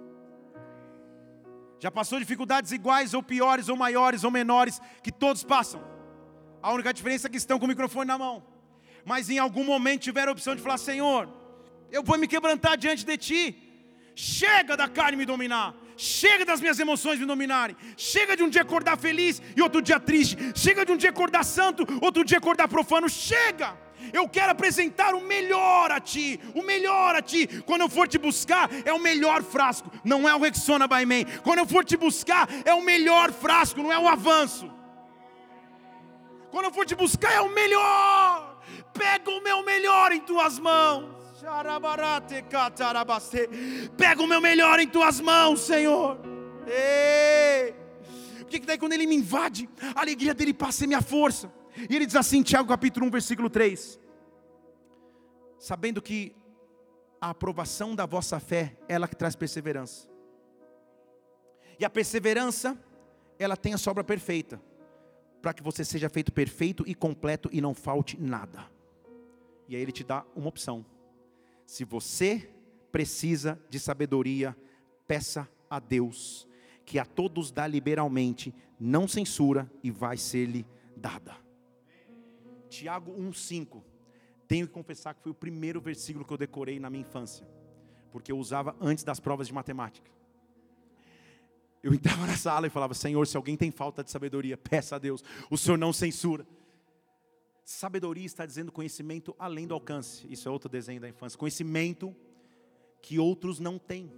Já 1.80 1.90
passou 1.90 2.20
dificuldades 2.20 2.70
iguais 2.70 3.14
ou 3.14 3.20
piores 3.20 3.68
ou 3.68 3.76
maiores 3.76 4.22
ou 4.22 4.30
menores 4.30 4.80
que 5.02 5.10
todos 5.10 5.42
passam. 5.42 5.82
A 6.62 6.72
única 6.72 6.94
diferença 6.94 7.26
é 7.26 7.30
que 7.30 7.36
estão 7.36 7.58
com 7.58 7.64
o 7.64 7.68
microfone 7.68 8.06
na 8.06 8.16
mão. 8.16 8.44
Mas 9.04 9.28
em 9.28 9.38
algum 9.38 9.64
momento 9.64 10.02
tiveram 10.02 10.30
a 10.30 10.34
opção 10.34 10.54
de 10.54 10.62
falar: 10.62 10.78
Senhor, 10.78 11.28
eu 11.90 12.04
vou 12.04 12.16
me 12.16 12.28
quebrantar 12.28 12.76
diante 12.76 13.04
de 13.04 13.16
Ti. 13.16 13.42
Chega 14.14 14.76
da 14.76 14.88
carne 14.88 15.16
me 15.16 15.24
dominar. 15.24 15.74
Chega 15.98 16.44
das 16.44 16.60
minhas 16.60 16.78
emoções 16.78 17.18
me 17.18 17.26
dominarem. 17.26 17.76
Chega 17.96 18.36
de 18.36 18.44
um 18.44 18.48
dia 18.48 18.62
acordar 18.62 18.96
feliz 18.96 19.42
e 19.56 19.60
outro 19.60 19.82
dia 19.82 19.98
triste. 19.98 20.36
Chega 20.54 20.86
de 20.86 20.92
um 20.92 20.96
dia 20.96 21.10
acordar 21.10 21.44
santo, 21.44 21.84
outro 22.00 22.24
dia 22.24 22.38
acordar 22.38 22.68
profano. 22.68 23.08
Chega! 23.08 23.76
Eu 24.12 24.28
quero 24.28 24.52
apresentar 24.52 25.12
o 25.12 25.20
melhor 25.20 25.90
a 25.90 25.98
ti, 25.98 26.38
o 26.54 26.62
melhor 26.62 27.16
a 27.16 27.20
ti. 27.20 27.48
Quando 27.66 27.80
eu 27.80 27.88
for 27.88 28.06
te 28.06 28.16
buscar, 28.16 28.70
é 28.84 28.92
o 28.92 29.00
melhor 29.00 29.42
frasco, 29.42 29.90
não 30.04 30.28
é 30.28 30.32
o 30.32 30.38
Rexona 30.38 30.86
by 30.86 31.04
Man. 31.04 31.24
Quando 31.42 31.58
eu 31.58 31.66
for 31.66 31.84
te 31.84 31.96
buscar, 31.96 32.48
é 32.64 32.72
o 32.72 32.80
melhor 32.80 33.32
frasco, 33.32 33.82
não 33.82 33.92
é 33.92 33.98
o 33.98 34.06
avanço. 34.06 34.70
Quando 36.52 36.66
eu 36.66 36.72
for 36.72 36.86
te 36.86 36.94
buscar, 36.94 37.32
é 37.32 37.40
o 37.40 37.52
melhor. 37.52 38.62
Pega 38.92 39.30
o 39.32 39.42
meu 39.42 39.64
melhor 39.64 40.12
em 40.12 40.20
tuas 40.20 40.60
mãos. 40.60 41.17
Pega 43.96 44.20
o 44.20 44.26
meu 44.26 44.40
melhor 44.40 44.80
em 44.80 44.88
tuas 44.88 45.20
mãos, 45.20 45.60
Senhor. 45.60 46.18
Ei. 46.66 47.74
Porque 48.40 48.58
daí 48.58 48.76
quando 48.76 48.94
ele 48.94 49.06
me 49.06 49.14
invade, 49.14 49.68
a 49.94 50.00
alegria 50.00 50.34
dele 50.34 50.52
passa 50.52 50.78
ser 50.78 50.86
minha 50.88 51.00
força. 51.00 51.52
E 51.88 51.94
ele 51.94 52.06
diz 52.06 52.16
assim, 52.16 52.42
Tiago 52.42 52.68
capítulo 52.68 53.06
1, 53.06 53.10
versículo 53.10 53.48
3: 53.48 54.00
Sabendo 55.60 56.02
que 56.02 56.34
a 57.20 57.30
aprovação 57.30 57.94
da 57.94 58.04
vossa 58.04 58.40
fé, 58.40 58.76
ela 58.88 59.06
que 59.06 59.14
traz 59.14 59.36
perseverança. 59.36 60.08
E 61.78 61.84
a 61.84 61.90
perseverança, 61.90 62.76
ela 63.38 63.56
tem 63.56 63.74
a 63.74 63.78
sobra 63.78 64.02
perfeita, 64.02 64.60
para 65.40 65.54
que 65.54 65.62
você 65.62 65.84
seja 65.84 66.08
feito 66.08 66.32
perfeito 66.32 66.82
e 66.84 66.96
completo 66.96 67.48
e 67.52 67.60
não 67.60 67.74
falte 67.74 68.20
nada. 68.20 68.66
E 69.68 69.76
aí 69.76 69.82
ele 69.82 69.92
te 69.92 70.02
dá 70.02 70.24
uma 70.34 70.48
opção. 70.48 70.84
Se 71.68 71.84
você 71.84 72.48
precisa 72.90 73.60
de 73.68 73.78
sabedoria, 73.78 74.56
peça 75.06 75.46
a 75.68 75.78
Deus, 75.78 76.48
que 76.82 76.98
a 76.98 77.04
todos 77.04 77.50
dá 77.50 77.66
liberalmente, 77.66 78.54
não 78.80 79.06
censura 79.06 79.70
e 79.82 79.90
vai 79.90 80.16
ser-lhe 80.16 80.66
dada. 80.96 81.36
Tiago 82.70 83.12
1,5. 83.12 83.82
Tenho 84.48 84.66
que 84.66 84.72
confessar 84.72 85.12
que 85.12 85.22
foi 85.22 85.30
o 85.30 85.34
primeiro 85.34 85.78
versículo 85.78 86.24
que 86.24 86.32
eu 86.32 86.38
decorei 86.38 86.80
na 86.80 86.88
minha 86.88 87.02
infância, 87.02 87.46
porque 88.10 88.32
eu 88.32 88.38
usava 88.38 88.74
antes 88.80 89.04
das 89.04 89.20
provas 89.20 89.46
de 89.46 89.52
matemática. 89.52 90.10
Eu 91.82 91.92
entrava 91.92 92.26
na 92.26 92.36
sala 92.38 92.66
e 92.66 92.70
falava: 92.70 92.94
Senhor, 92.94 93.26
se 93.26 93.36
alguém 93.36 93.58
tem 93.58 93.70
falta 93.70 94.02
de 94.02 94.10
sabedoria, 94.10 94.56
peça 94.56 94.96
a 94.96 94.98
Deus, 94.98 95.22
o 95.50 95.58
Senhor 95.58 95.76
não 95.76 95.92
censura. 95.92 96.46
Sabedoria 97.70 98.24
está 98.24 98.46
dizendo 98.46 98.72
conhecimento 98.72 99.36
além 99.38 99.66
do 99.66 99.74
alcance, 99.74 100.26
isso 100.30 100.48
é 100.48 100.50
outro 100.50 100.70
desenho 100.70 101.02
da 101.02 101.06
infância, 101.06 101.38
conhecimento 101.38 102.16
que 103.02 103.18
outros 103.18 103.60
não 103.60 103.78
têm. 103.78 104.10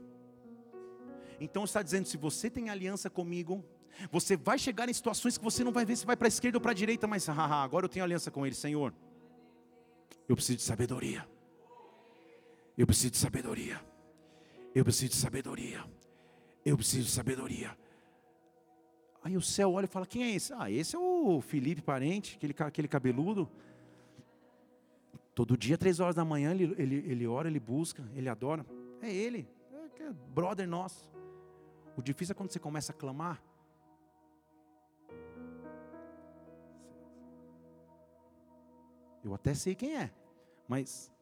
Então 1.40 1.64
está 1.64 1.82
dizendo: 1.82 2.06
se 2.06 2.16
você 2.16 2.48
tem 2.48 2.70
aliança 2.70 3.10
comigo, 3.10 3.64
você 4.08 4.36
vai 4.36 4.56
chegar 4.56 4.88
em 4.88 4.92
situações 4.92 5.36
que 5.36 5.42
você 5.42 5.64
não 5.64 5.72
vai 5.72 5.84
ver 5.84 5.96
se 5.96 6.06
vai 6.06 6.16
para 6.16 6.28
a 6.28 6.34
esquerda 6.34 6.58
ou 6.58 6.62
para 6.62 6.70
a 6.70 6.74
direita, 6.74 7.08
mas 7.08 7.26
haha, 7.26 7.64
agora 7.64 7.86
eu 7.86 7.88
tenho 7.88 8.04
aliança 8.04 8.30
com 8.30 8.46
Ele, 8.46 8.54
Senhor. 8.54 8.94
Eu 10.28 10.36
preciso 10.36 10.58
de 10.58 10.62
sabedoria. 10.62 11.28
Eu 12.78 12.86
preciso 12.86 13.10
de 13.10 13.18
sabedoria. 13.18 13.84
Eu 14.72 14.84
preciso 14.84 15.10
de 15.10 15.16
sabedoria. 15.16 15.84
Eu 16.64 16.76
preciso 16.76 17.06
de 17.06 17.10
sabedoria. 17.10 17.76
Aí 19.22 19.36
o 19.36 19.42
céu 19.42 19.72
olha 19.72 19.84
e 19.84 19.88
fala: 19.88 20.06
Quem 20.06 20.24
é 20.24 20.30
esse? 20.34 20.52
Ah, 20.52 20.70
esse 20.70 20.96
é 20.96 20.98
o 20.98 21.40
Felipe 21.40 21.82
Parente, 21.82 22.36
aquele, 22.36 22.54
aquele 22.58 22.88
cabeludo. 22.88 23.48
Todo 25.34 25.56
dia, 25.56 25.78
três 25.78 26.00
horas 26.00 26.14
da 26.14 26.24
manhã, 26.24 26.50
ele, 26.52 26.74
ele, 26.76 26.96
ele 27.06 27.26
ora, 27.26 27.48
ele 27.48 27.60
busca, 27.60 28.04
ele 28.14 28.28
adora. 28.28 28.64
É 29.00 29.12
ele, 29.12 29.48
é, 29.72 30.02
é 30.02 30.12
brother 30.34 30.68
nosso. 30.68 31.10
O 31.96 32.02
difícil 32.02 32.32
é 32.32 32.34
quando 32.34 32.50
você 32.50 32.58
começa 32.58 32.92
a 32.92 32.94
clamar 32.94 33.42
Eu 39.22 39.34
até 39.34 39.54
sei 39.54 39.74
quem 39.74 39.96
é, 39.96 40.10
mas 40.66 41.12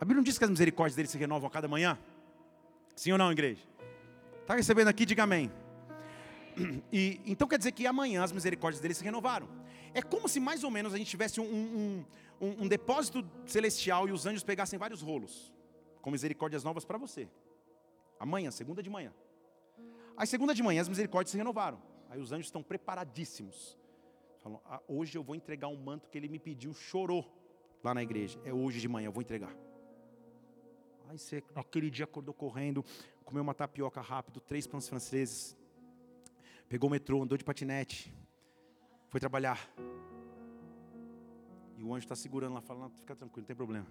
a 0.00 0.04
Bíblia 0.04 0.16
não 0.16 0.24
diz 0.24 0.38
que 0.38 0.44
as 0.44 0.50
misericórdias 0.50 0.96
dele 0.96 1.08
se 1.08 1.16
renovam 1.16 1.46
a 1.48 1.50
cada 1.50 1.68
manhã? 1.68 1.96
Sim 2.96 3.12
ou 3.12 3.18
não, 3.18 3.30
igreja? 3.30 3.62
Está 4.40 4.54
recebendo 4.54 4.88
aqui, 4.88 5.06
diga 5.06 5.22
amém. 5.22 5.50
E, 6.92 7.20
então 7.26 7.48
quer 7.48 7.58
dizer 7.58 7.72
que 7.72 7.86
amanhã 7.86 8.22
as 8.22 8.32
misericórdias 8.32 8.80
dele 8.80 8.94
se 8.94 9.02
renovaram. 9.02 9.48
É 9.94 10.02
como 10.02 10.28
se 10.28 10.40
mais 10.40 10.64
ou 10.64 10.70
menos 10.70 10.92
a 10.94 10.98
gente 10.98 11.08
tivesse 11.08 11.40
um, 11.40 11.44
um, 11.44 12.04
um, 12.40 12.62
um 12.64 12.68
depósito 12.68 13.24
celestial 13.46 14.08
e 14.08 14.12
os 14.12 14.26
anjos 14.26 14.42
pegassem 14.42 14.78
vários 14.78 15.02
rolos, 15.02 15.52
com 16.00 16.10
misericórdias 16.10 16.64
novas 16.64 16.84
para 16.84 16.98
você. 16.98 17.28
Amanhã, 18.18 18.50
segunda 18.50 18.82
de 18.82 18.90
manhã. 18.90 19.12
Aí 20.16 20.26
segunda 20.26 20.54
de 20.54 20.62
manhã 20.62 20.80
as 20.80 20.88
misericórdias 20.88 21.30
se 21.30 21.36
renovaram. 21.36 21.80
Aí 22.10 22.20
os 22.20 22.32
anjos 22.32 22.46
estão 22.46 22.62
preparadíssimos 22.62 23.78
Falam, 24.42 24.60
ah, 24.64 24.80
hoje 24.88 25.16
eu 25.16 25.22
vou 25.22 25.36
entregar 25.36 25.68
um 25.68 25.76
manto 25.76 26.10
que 26.10 26.18
ele 26.18 26.28
me 26.28 26.38
pediu, 26.38 26.74
chorou 26.74 27.24
lá 27.82 27.94
na 27.94 28.02
igreja. 28.02 28.40
É 28.44 28.52
hoje 28.52 28.80
de 28.80 28.88
manhã, 28.88 29.06
eu 29.06 29.12
vou 29.12 29.22
entregar. 29.22 29.56
Aí 31.08 31.16
você, 31.16 31.44
aquele 31.54 31.88
dia 31.88 32.04
acordou 32.04 32.34
correndo, 32.34 32.84
comeu 33.24 33.40
uma 33.40 33.54
tapioca 33.54 34.00
rápido, 34.00 34.40
três 34.40 34.66
pães 34.66 34.88
franceses, 34.88 35.56
pegou 36.72 36.88
o 36.88 36.90
metrô, 36.90 37.22
andou 37.22 37.36
de 37.36 37.44
patinete, 37.44 38.10
foi 39.10 39.20
trabalhar. 39.20 39.60
E 41.76 41.84
o 41.84 41.92
anjo 41.92 42.06
está 42.06 42.16
segurando 42.16 42.54
lá, 42.54 42.62
falando, 42.62 42.94
fica 42.94 43.14
tranquilo, 43.14 43.42
não 43.42 43.46
tem 43.46 43.54
problema. 43.54 43.86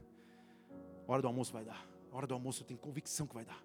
Hora 1.08 1.22
do 1.22 1.28
almoço 1.28 1.54
vai 1.54 1.64
dar. 1.64 1.88
Hora 2.12 2.26
do 2.26 2.34
almoço 2.34 2.64
eu 2.64 2.66
tenho 2.66 2.80
convicção 2.80 3.28
que 3.28 3.36
vai 3.36 3.46
dar. 3.46 3.64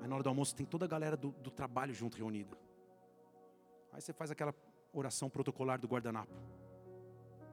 Aí 0.00 0.06
na 0.06 0.14
hora 0.14 0.22
do 0.22 0.28
almoço 0.28 0.54
tem 0.54 0.64
toda 0.64 0.84
a 0.84 0.88
galera 0.88 1.16
do, 1.16 1.32
do 1.32 1.50
trabalho 1.50 1.92
junto 1.92 2.16
reunida. 2.16 2.56
Aí 3.92 4.00
você 4.00 4.12
faz 4.12 4.30
aquela 4.30 4.54
oração 4.92 5.28
protocolar 5.28 5.80
do 5.80 5.88
guardanapo. 5.88 6.32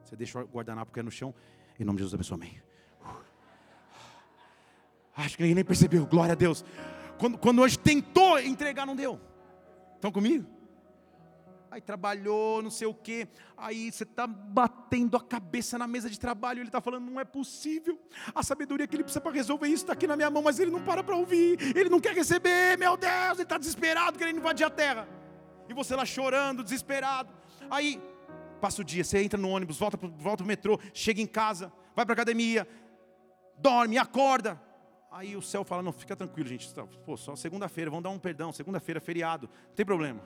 Você 0.04 0.14
deixa 0.14 0.44
o 0.44 0.46
guardanapo 0.46 0.92
cair 0.92 1.02
no 1.02 1.10
chão, 1.10 1.34
em 1.76 1.82
nome 1.82 1.96
de 1.96 2.04
Jesus 2.04 2.14
abençoe, 2.14 2.36
amém. 2.36 2.62
Acho 5.16 5.36
que 5.36 5.42
ninguém 5.42 5.56
nem 5.56 5.64
percebeu, 5.64 6.06
glória 6.06 6.34
a 6.34 6.36
Deus. 6.36 6.64
Quando, 7.18 7.36
quando 7.36 7.62
hoje 7.62 7.76
tentou 7.76 8.38
entregar, 8.38 8.86
não 8.86 8.94
deu. 8.94 9.31
Estão 10.02 10.10
comigo? 10.10 10.44
Aí 11.70 11.80
trabalhou, 11.80 12.60
não 12.60 12.72
sei 12.72 12.88
o 12.88 12.92
que. 12.92 13.28
Aí 13.56 13.92
você 13.92 14.02
está 14.02 14.26
batendo 14.26 15.16
a 15.16 15.20
cabeça 15.20 15.78
na 15.78 15.86
mesa 15.86 16.10
de 16.10 16.18
trabalho. 16.18 16.58
Ele 16.58 16.68
está 16.68 16.80
falando: 16.80 17.08
não 17.08 17.20
é 17.20 17.24
possível. 17.24 17.96
A 18.34 18.42
sabedoria 18.42 18.84
que 18.88 18.96
ele 18.96 19.04
precisa 19.04 19.20
para 19.20 19.30
resolver 19.30 19.68
isso 19.68 19.84
está 19.84 19.92
aqui 19.92 20.08
na 20.08 20.16
minha 20.16 20.28
mão, 20.28 20.42
mas 20.42 20.58
ele 20.58 20.72
não 20.72 20.82
para 20.82 21.04
para 21.04 21.14
ouvir. 21.14 21.56
Ele 21.76 21.88
não 21.88 22.00
quer 22.00 22.16
receber. 22.16 22.76
Meu 22.76 22.96
Deus, 22.96 23.34
ele 23.34 23.42
está 23.44 23.56
desesperado, 23.56 24.18
querendo 24.18 24.38
invadir 24.38 24.66
a 24.66 24.70
terra 24.70 25.06
e 25.68 25.72
você 25.72 25.94
lá 25.94 26.04
chorando, 26.04 26.64
desesperado. 26.64 27.32
Aí 27.70 28.02
passa 28.60 28.82
o 28.82 28.84
dia, 28.84 29.04
você 29.04 29.22
entra 29.22 29.38
no 29.38 29.48
ônibus, 29.48 29.78
volta 29.78 29.96
para 29.96 30.08
volta 30.08 30.42
o 30.42 30.46
metrô, 30.46 30.80
chega 30.92 31.22
em 31.22 31.26
casa, 31.28 31.72
vai 31.94 32.04
para 32.04 32.12
a 32.12 32.16
academia, 32.16 32.66
dorme, 33.56 33.98
acorda. 33.98 34.60
Aí 35.12 35.36
o 35.36 35.42
céu 35.42 35.62
fala: 35.62 35.82
Não, 35.82 35.92
fica 35.92 36.16
tranquilo, 36.16 36.48
gente. 36.48 36.72
Pô, 37.04 37.16
só 37.16 37.36
segunda-feira, 37.36 37.90
vamos 37.90 38.02
dar 38.02 38.10
um 38.10 38.18
perdão. 38.18 38.50
Segunda-feira, 38.50 39.00
feriado, 39.00 39.48
não 39.68 39.74
tem 39.74 39.84
problema. 39.84 40.22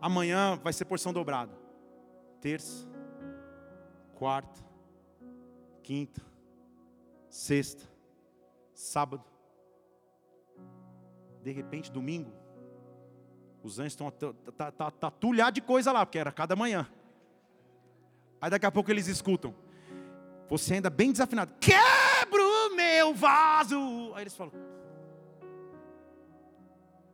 Amanhã 0.00 0.60
vai 0.62 0.72
ser 0.72 0.84
porção 0.84 1.12
dobrada. 1.12 1.56
Terça, 2.40 2.86
quarta, 4.14 4.60
quinta, 5.82 6.20
sexta, 7.30 7.84
sábado. 8.74 9.24
De 11.42 11.52
repente, 11.52 11.92
domingo, 11.92 12.32
os 13.62 13.78
anjos 13.78 13.92
estão 13.92 14.10
tá, 14.10 14.70
tá, 14.72 14.90
tá, 14.90 15.10
tá 15.10 15.50
de 15.50 15.60
coisa 15.60 15.92
lá, 15.92 16.04
porque 16.04 16.18
era 16.18 16.32
cada 16.32 16.56
manhã. 16.56 16.88
Aí 18.40 18.50
daqui 18.50 18.66
a 18.66 18.72
pouco 18.72 18.90
eles 18.90 19.06
escutam. 19.06 19.54
Você 20.48 20.74
ainda 20.74 20.90
bem 20.90 21.10
desafinado. 21.10 21.52
Quebra 21.60 22.42
o 22.42 22.76
meu 22.76 23.14
vaso. 23.14 24.05
Aí 24.16 24.22
eles 24.22 24.34
falam: 24.34 24.54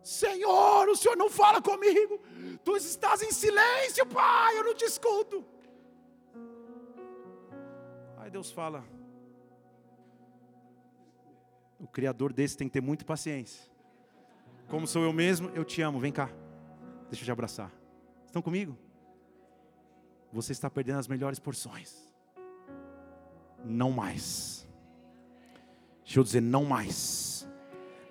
Senhor, 0.04 0.88
o 0.88 0.94
Senhor 0.94 1.16
não 1.16 1.28
fala 1.28 1.60
comigo. 1.60 2.20
Tu 2.64 2.76
estás 2.76 3.22
em 3.22 3.32
silêncio, 3.32 4.06
Pai, 4.06 4.56
eu 4.56 4.62
não 4.62 4.72
te 4.72 4.84
escuto. 4.84 5.44
Aí 8.18 8.30
Deus 8.30 8.52
fala: 8.52 8.84
O 11.80 11.88
Criador 11.88 12.32
desse 12.32 12.56
tem 12.56 12.68
que 12.68 12.74
ter 12.74 12.80
muita 12.80 13.04
paciência. 13.04 13.68
Como 14.68 14.86
sou 14.86 15.02
eu 15.02 15.12
mesmo, 15.12 15.50
eu 15.56 15.64
te 15.64 15.82
amo, 15.82 15.98
vem 15.98 16.12
cá. 16.12 16.30
Deixa 17.08 17.22
eu 17.22 17.26
te 17.26 17.32
abraçar. 17.32 17.72
Estão 18.24 18.40
comigo? 18.40 18.78
Você 20.32 20.52
está 20.52 20.70
perdendo 20.70 21.00
as 21.00 21.08
melhores 21.08 21.40
porções. 21.40 22.14
Não 23.64 23.90
mais. 23.90 24.61
Deixa 26.04 26.20
eu 26.20 26.24
dizer, 26.24 26.42
não 26.42 26.64
mais. 26.64 27.48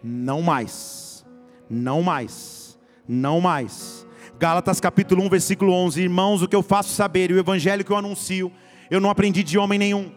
Não 0.04 0.42
mais. 0.42 1.26
Não 1.70 2.02
mais. 2.02 2.80
Não 3.08 3.42
mais. 3.42 4.08
Gálatas 4.40 4.80
capítulo 4.80 5.24
1, 5.24 5.30
versículo 5.30 5.74
11. 5.74 6.02
Irmãos, 6.02 6.42
o 6.42 6.48
que 6.48 6.56
eu 6.56 6.64
faço 6.64 6.90
saber 6.90 7.32
e 7.32 7.34
o 7.34 7.40
evangelho 7.40 7.86
que 7.86 7.92
eu 7.92 7.98
anuncio, 7.98 8.52
eu 8.90 9.00
não 9.00 9.10
aprendi 9.10 9.44
de 9.44 9.58
homem 9.58 9.78
nenhum. 9.78 10.12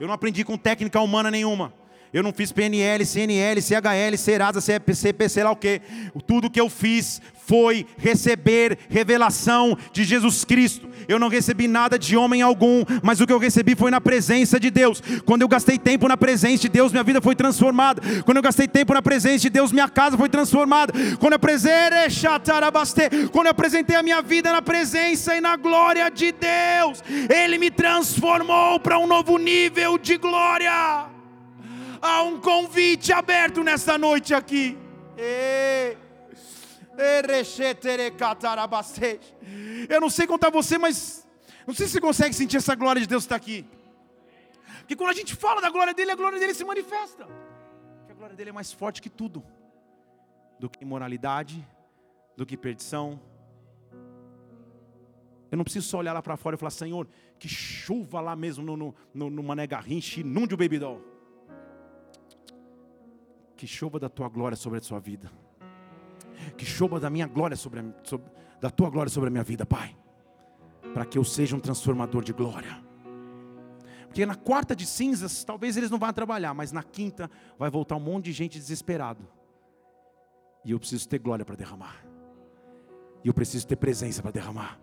Eu 0.00 0.06
não 0.06 0.14
aprendi 0.14 0.44
com 0.44 0.56
técnica 0.56 1.00
humana 1.00 1.30
nenhuma 1.30 1.72
Eu 2.14 2.22
não 2.22 2.32
fiz 2.32 2.52
PNL, 2.52 3.04
CNL, 3.04 3.60
CHL, 3.60 4.16
Serasa, 4.16 4.60
CP, 4.60 5.28
sei 5.28 5.42
lá 5.42 5.50
o 5.50 5.56
quê. 5.56 5.82
Tudo 6.28 6.48
que 6.48 6.60
eu 6.60 6.70
fiz 6.70 7.20
foi 7.44 7.84
receber 7.98 8.78
revelação 8.88 9.76
de 9.92 10.04
Jesus 10.04 10.44
Cristo. 10.44 10.88
Eu 11.08 11.18
não 11.18 11.28
recebi 11.28 11.66
nada 11.66 11.98
de 11.98 12.16
homem 12.16 12.40
algum, 12.40 12.84
mas 13.02 13.20
o 13.20 13.26
que 13.26 13.32
eu 13.32 13.38
recebi 13.40 13.74
foi 13.74 13.90
na 13.90 14.00
presença 14.00 14.60
de 14.60 14.70
Deus. 14.70 15.02
Quando 15.26 15.42
eu 15.42 15.48
gastei 15.48 15.76
tempo 15.76 16.06
na 16.06 16.16
presença 16.16 16.62
de 16.62 16.68
Deus, 16.68 16.92
minha 16.92 17.02
vida 17.02 17.20
foi 17.20 17.34
transformada. 17.34 18.00
Quando 18.24 18.36
eu 18.36 18.42
gastei 18.44 18.68
tempo 18.68 18.94
na 18.94 19.02
presença 19.02 19.40
de 19.40 19.50
Deus, 19.50 19.72
minha 19.72 19.88
casa 19.88 20.16
foi 20.16 20.28
transformada. 20.28 20.92
Quando 21.18 21.32
eu 21.32 21.40
quando 23.32 23.46
eu 23.46 23.50
apresentei 23.50 23.96
a 23.96 24.04
minha 24.04 24.22
vida 24.22 24.52
na 24.52 24.62
presença 24.62 25.34
e 25.34 25.40
na 25.40 25.56
glória 25.56 26.08
de 26.12 26.30
Deus, 26.30 27.02
Ele 27.28 27.58
me 27.58 27.72
transformou 27.72 28.78
para 28.78 29.00
um 29.00 29.06
novo 29.08 29.36
nível 29.36 29.98
de 29.98 30.16
glória 30.16 31.13
há 32.04 32.22
um 32.22 32.38
convite 32.38 33.12
aberto 33.12 33.62
nesta 33.64 33.96
noite 33.96 34.34
aqui. 34.34 34.76
Eu 39.88 40.00
não 40.02 40.10
sei 40.10 40.26
contar 40.26 40.50
você, 40.50 40.76
mas 40.76 41.26
não 41.66 41.74
sei 41.74 41.86
se 41.86 41.92
você 41.94 42.00
consegue 42.00 42.34
sentir 42.34 42.58
essa 42.58 42.74
glória 42.74 43.00
de 43.00 43.08
Deus 43.08 43.24
estar 43.24 43.36
aqui. 43.36 43.66
Porque 44.80 44.94
quando 44.94 45.10
a 45.10 45.14
gente 45.14 45.34
fala 45.34 45.62
da 45.62 45.70
glória 45.70 45.94
dele, 45.94 46.10
a 46.10 46.14
glória 46.14 46.38
dele 46.38 46.52
se 46.52 46.64
manifesta. 46.64 47.24
Porque 47.98 48.12
a 48.12 48.14
glória 48.14 48.36
dele 48.36 48.50
é 48.50 48.52
mais 48.52 48.70
forte 48.70 49.00
que 49.00 49.08
tudo 49.08 49.42
do 50.58 50.68
que 50.68 50.84
imoralidade, 50.84 51.66
do 52.36 52.44
que 52.44 52.56
perdição. 52.56 53.18
Eu 55.50 55.56
não 55.56 55.64
preciso 55.64 55.88
só 55.88 55.98
olhar 55.98 56.12
lá 56.12 56.20
para 56.20 56.36
fora 56.36 56.54
e 56.54 56.58
falar, 56.58 56.70
Senhor, 56.70 57.08
que 57.38 57.48
chuva 57.48 58.20
lá 58.20 58.36
mesmo 58.36 58.62
no, 58.62 58.76
no, 58.76 58.94
no, 59.14 59.30
no 59.30 59.42
Mané 59.42 59.66
Garrincha, 59.66 60.20
inunde 60.20 60.52
o 60.52 60.56
Baby 60.56 60.78
que 63.64 63.68
chova 63.68 63.98
da 63.98 64.10
tua 64.10 64.28
glória 64.28 64.58
sobre 64.58 64.78
a 64.78 64.82
sua 64.82 65.00
vida. 65.00 65.32
Que 66.54 66.66
chova 66.66 67.00
da 67.00 67.08
minha 67.08 67.26
glória 67.26 67.56
sobre, 67.56 67.82
sobre 68.02 68.30
da 68.60 68.68
tua 68.68 68.90
glória 68.90 69.08
sobre 69.08 69.28
a 69.28 69.30
minha 69.30 69.42
vida, 69.42 69.64
Pai. 69.64 69.96
Para 70.92 71.06
que 71.06 71.16
eu 71.16 71.24
seja 71.24 71.56
um 71.56 71.60
transformador 71.60 72.22
de 72.22 72.34
glória. 72.34 72.84
Porque 74.04 74.26
na 74.26 74.34
quarta 74.34 74.76
de 74.76 74.84
cinzas, 74.84 75.44
talvez 75.44 75.78
eles 75.78 75.90
não 75.90 75.98
vão 75.98 76.12
trabalhar, 76.12 76.52
mas 76.52 76.72
na 76.72 76.82
quinta 76.82 77.30
vai 77.58 77.70
voltar 77.70 77.96
um 77.96 78.00
monte 78.00 78.26
de 78.26 78.32
gente 78.32 78.58
desesperado. 78.58 79.26
E 80.62 80.72
eu 80.72 80.78
preciso 80.78 81.08
ter 81.08 81.18
glória 81.18 81.44
para 81.44 81.56
derramar. 81.56 82.04
E 83.24 83.28
eu 83.28 83.32
preciso 83.32 83.66
ter 83.66 83.76
presença 83.76 84.20
para 84.20 84.30
derramar. 84.30 84.78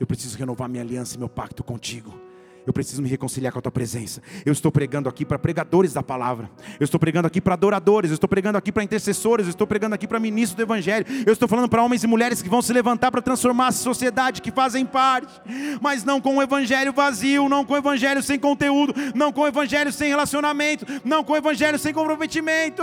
Eu 0.00 0.06
preciso 0.06 0.38
renovar 0.38 0.70
minha 0.70 0.82
aliança 0.82 1.16
e 1.16 1.18
meu 1.18 1.28
pacto 1.28 1.62
contigo. 1.62 2.18
Eu 2.66 2.72
preciso 2.72 3.02
me 3.02 3.08
reconciliar 3.08 3.52
com 3.52 3.58
a 3.58 3.62
tua 3.62 3.72
presença. 3.72 4.22
Eu 4.44 4.52
estou 4.52 4.70
pregando 4.70 5.08
aqui 5.08 5.24
para 5.24 5.38
pregadores 5.38 5.92
da 5.92 6.02
palavra. 6.02 6.50
Eu 6.78 6.84
estou 6.84 7.00
pregando 7.00 7.26
aqui 7.26 7.40
para 7.40 7.54
adoradores. 7.54 8.10
Eu 8.10 8.14
estou 8.14 8.28
pregando 8.28 8.58
aqui 8.58 8.70
para 8.70 8.82
intercessores. 8.82 9.46
Eu 9.46 9.50
estou 9.50 9.66
pregando 9.66 9.94
aqui 9.94 10.06
para 10.06 10.20
ministros 10.20 10.56
do 10.56 10.62
evangelho. 10.62 11.06
Eu 11.26 11.32
estou 11.32 11.48
falando 11.48 11.68
para 11.68 11.82
homens 11.82 12.04
e 12.04 12.06
mulheres 12.06 12.42
que 12.42 12.48
vão 12.48 12.62
se 12.62 12.72
levantar 12.72 13.10
para 13.10 13.22
transformar 13.22 13.68
a 13.68 13.72
sociedade 13.72 14.42
que 14.42 14.50
fazem 14.50 14.84
parte, 14.84 15.40
mas 15.80 16.04
não 16.04 16.20
com 16.20 16.36
o 16.36 16.42
evangelho 16.42 16.92
vazio, 16.92 17.48
não 17.48 17.64
com 17.64 17.74
o 17.74 17.76
evangelho 17.76 18.22
sem 18.22 18.38
conteúdo, 18.38 18.94
não 19.14 19.32
com 19.32 19.42
o 19.42 19.46
evangelho 19.46 19.92
sem 19.92 20.08
relacionamento, 20.08 20.84
não 21.04 21.24
com 21.24 21.32
o 21.32 21.36
evangelho 21.36 21.78
sem 21.78 21.92
comprometimento 21.92 22.82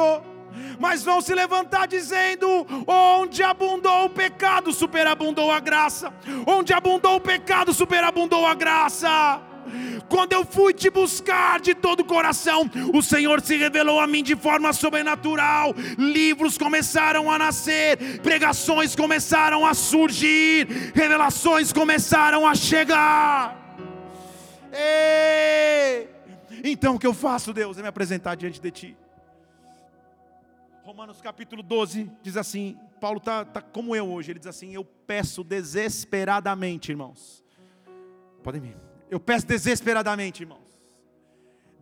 mas 0.80 1.04
vão 1.04 1.22
se 1.22 1.34
levantar 1.34 1.88
dizendo: 1.88 2.48
onde 2.88 3.44
abundou 3.44 4.06
o 4.06 4.10
pecado, 4.10 4.72
superabundou 4.74 5.52
a 5.52 5.60
graça, 5.60 6.14
onde 6.46 6.74
abundou 6.74 7.16
o 7.16 7.22
pecado, 7.22 7.74
superabundou 7.74 8.46
a 8.46 8.54
graça. 8.54 9.42
Quando 10.10 10.34
eu 10.34 10.46
fui 10.46 10.74
te 10.74 10.90
buscar 10.90 11.60
de 11.60 11.74
todo 11.74 12.02
o 12.02 12.06
coração, 12.06 12.70
o 12.94 13.02
Senhor 13.02 13.42
se 13.42 13.56
revelou 13.58 14.00
a 14.00 14.08
mim 14.08 14.24
de 14.24 14.36
forma 14.36 14.72
sobrenatural. 14.74 15.74
Livros 15.98 16.58
começaram 16.58 17.32
a 17.32 17.38
nascer, 17.38 18.22
pregações 18.22 18.96
começaram 18.96 19.66
a 19.66 19.74
surgir, 19.74 20.68
revelações 20.94 21.74
começaram 21.74 22.46
a 22.46 22.56
chegar. 22.56 23.68
Então 26.64 26.96
o 26.96 27.00
que 27.00 27.08
eu 27.08 27.14
faço, 27.14 27.54
Deus, 27.54 27.78
é 27.78 27.82
me 27.82 27.88
apresentar 27.88 28.36
diante 28.36 28.60
de 28.60 28.72
Ti. 28.72 28.98
Romanos 30.84 31.22
capítulo 31.22 31.62
12 31.62 32.10
diz 32.22 32.38
assim: 32.38 32.78
Paulo 33.02 33.18
está 33.18 33.44
tá 33.44 33.62
como 33.62 33.96
eu 33.96 34.10
hoje, 34.10 34.32
ele 34.32 34.40
diz 34.40 34.48
assim: 34.48 34.74
Eu 34.74 34.86
peço 34.86 35.44
desesperadamente, 35.44 36.92
irmãos. 36.92 37.44
Podem 38.42 38.62
vir. 38.62 38.87
Eu 39.10 39.20
peço 39.20 39.46
desesperadamente, 39.46 40.44
irmãos. 40.44 40.68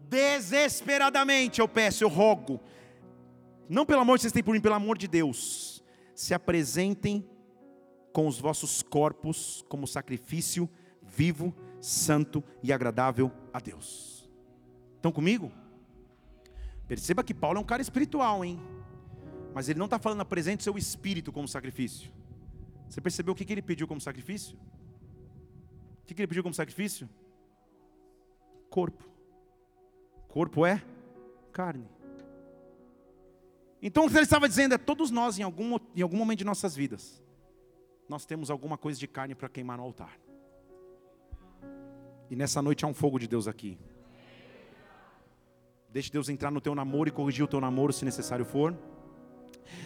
Desesperadamente 0.07 1.59
eu 1.59 1.67
peço, 1.67 2.03
eu 2.03 2.09
rogo. 2.09 2.59
Não 3.67 3.85
pelo 3.85 4.01
amor 4.01 4.15
que 4.15 4.21
vocês 4.21 4.33
têm 4.33 4.43
por 4.43 4.53
mim, 4.53 4.61
pelo 4.61 4.75
amor 4.75 4.97
de 4.97 5.07
Deus. 5.07 5.83
Se 6.13 6.33
apresentem 6.33 7.27
com 8.13 8.27
os 8.27 8.39
vossos 8.39 8.81
corpos 8.81 9.65
como 9.67 9.87
sacrifício 9.87 10.69
vivo, 11.01 11.53
santo 11.81 12.43
e 12.63 12.71
agradável 12.71 13.31
a 13.53 13.59
Deus. 13.59 14.29
Estão 14.95 15.11
comigo? 15.11 15.51
Perceba 16.87 17.23
que 17.23 17.33
Paulo 17.33 17.57
é 17.57 17.61
um 17.61 17.65
cara 17.65 17.81
espiritual, 17.81 18.43
hein? 18.45 18.59
Mas 19.53 19.69
ele 19.69 19.79
não 19.79 19.85
está 19.85 19.97
falando 19.97 20.21
apresente 20.21 20.63
seu 20.63 20.77
espírito 20.77 21.31
como 21.31 21.47
sacrifício. 21.47 22.11
Você 22.87 23.01
percebeu 23.01 23.33
o 23.33 23.35
que, 23.35 23.45
que 23.45 23.53
ele 23.53 23.61
pediu 23.61 23.87
como 23.87 23.99
sacrifício? 23.99 24.57
O 26.05 26.07
que, 26.07 26.21
ele 26.21 26.27
pediu 26.27 26.43
como 26.43 26.53
sacrifício? 26.53 27.09
Corpo. 28.69 29.03
Corpo 30.27 30.63
é 30.63 30.79
carne. 31.51 31.89
Então 33.81 34.05
o 34.05 34.07
que 34.07 34.15
ele 34.15 34.21
estava 34.21 34.47
dizendo 34.47 34.75
é: 34.75 34.77
todos 34.77 35.09
nós, 35.09 35.39
em 35.39 35.41
algum, 35.41 35.79
em 35.95 36.03
algum 36.03 36.15
momento 36.15 36.37
de 36.39 36.45
nossas 36.45 36.75
vidas, 36.75 37.23
nós 38.07 38.23
temos 38.23 38.51
alguma 38.51 38.77
coisa 38.77 38.99
de 38.99 39.07
carne 39.07 39.33
para 39.33 39.49
queimar 39.49 39.77
no 39.77 39.83
altar. 39.83 40.15
E 42.29 42.35
nessa 42.35 42.61
noite 42.61 42.85
há 42.85 42.87
um 42.87 42.93
fogo 42.93 43.17
de 43.17 43.27
Deus 43.27 43.47
aqui. 43.47 43.79
Deixe 45.89 46.11
Deus 46.11 46.29
entrar 46.29 46.51
no 46.51 46.61
teu 46.61 46.75
namoro 46.75 47.09
e 47.09 47.11
corrigir 47.11 47.43
o 47.43 47.47
teu 47.47 47.59
namoro 47.59 47.91
se 47.91 48.05
necessário 48.05 48.45
for. 48.45 48.77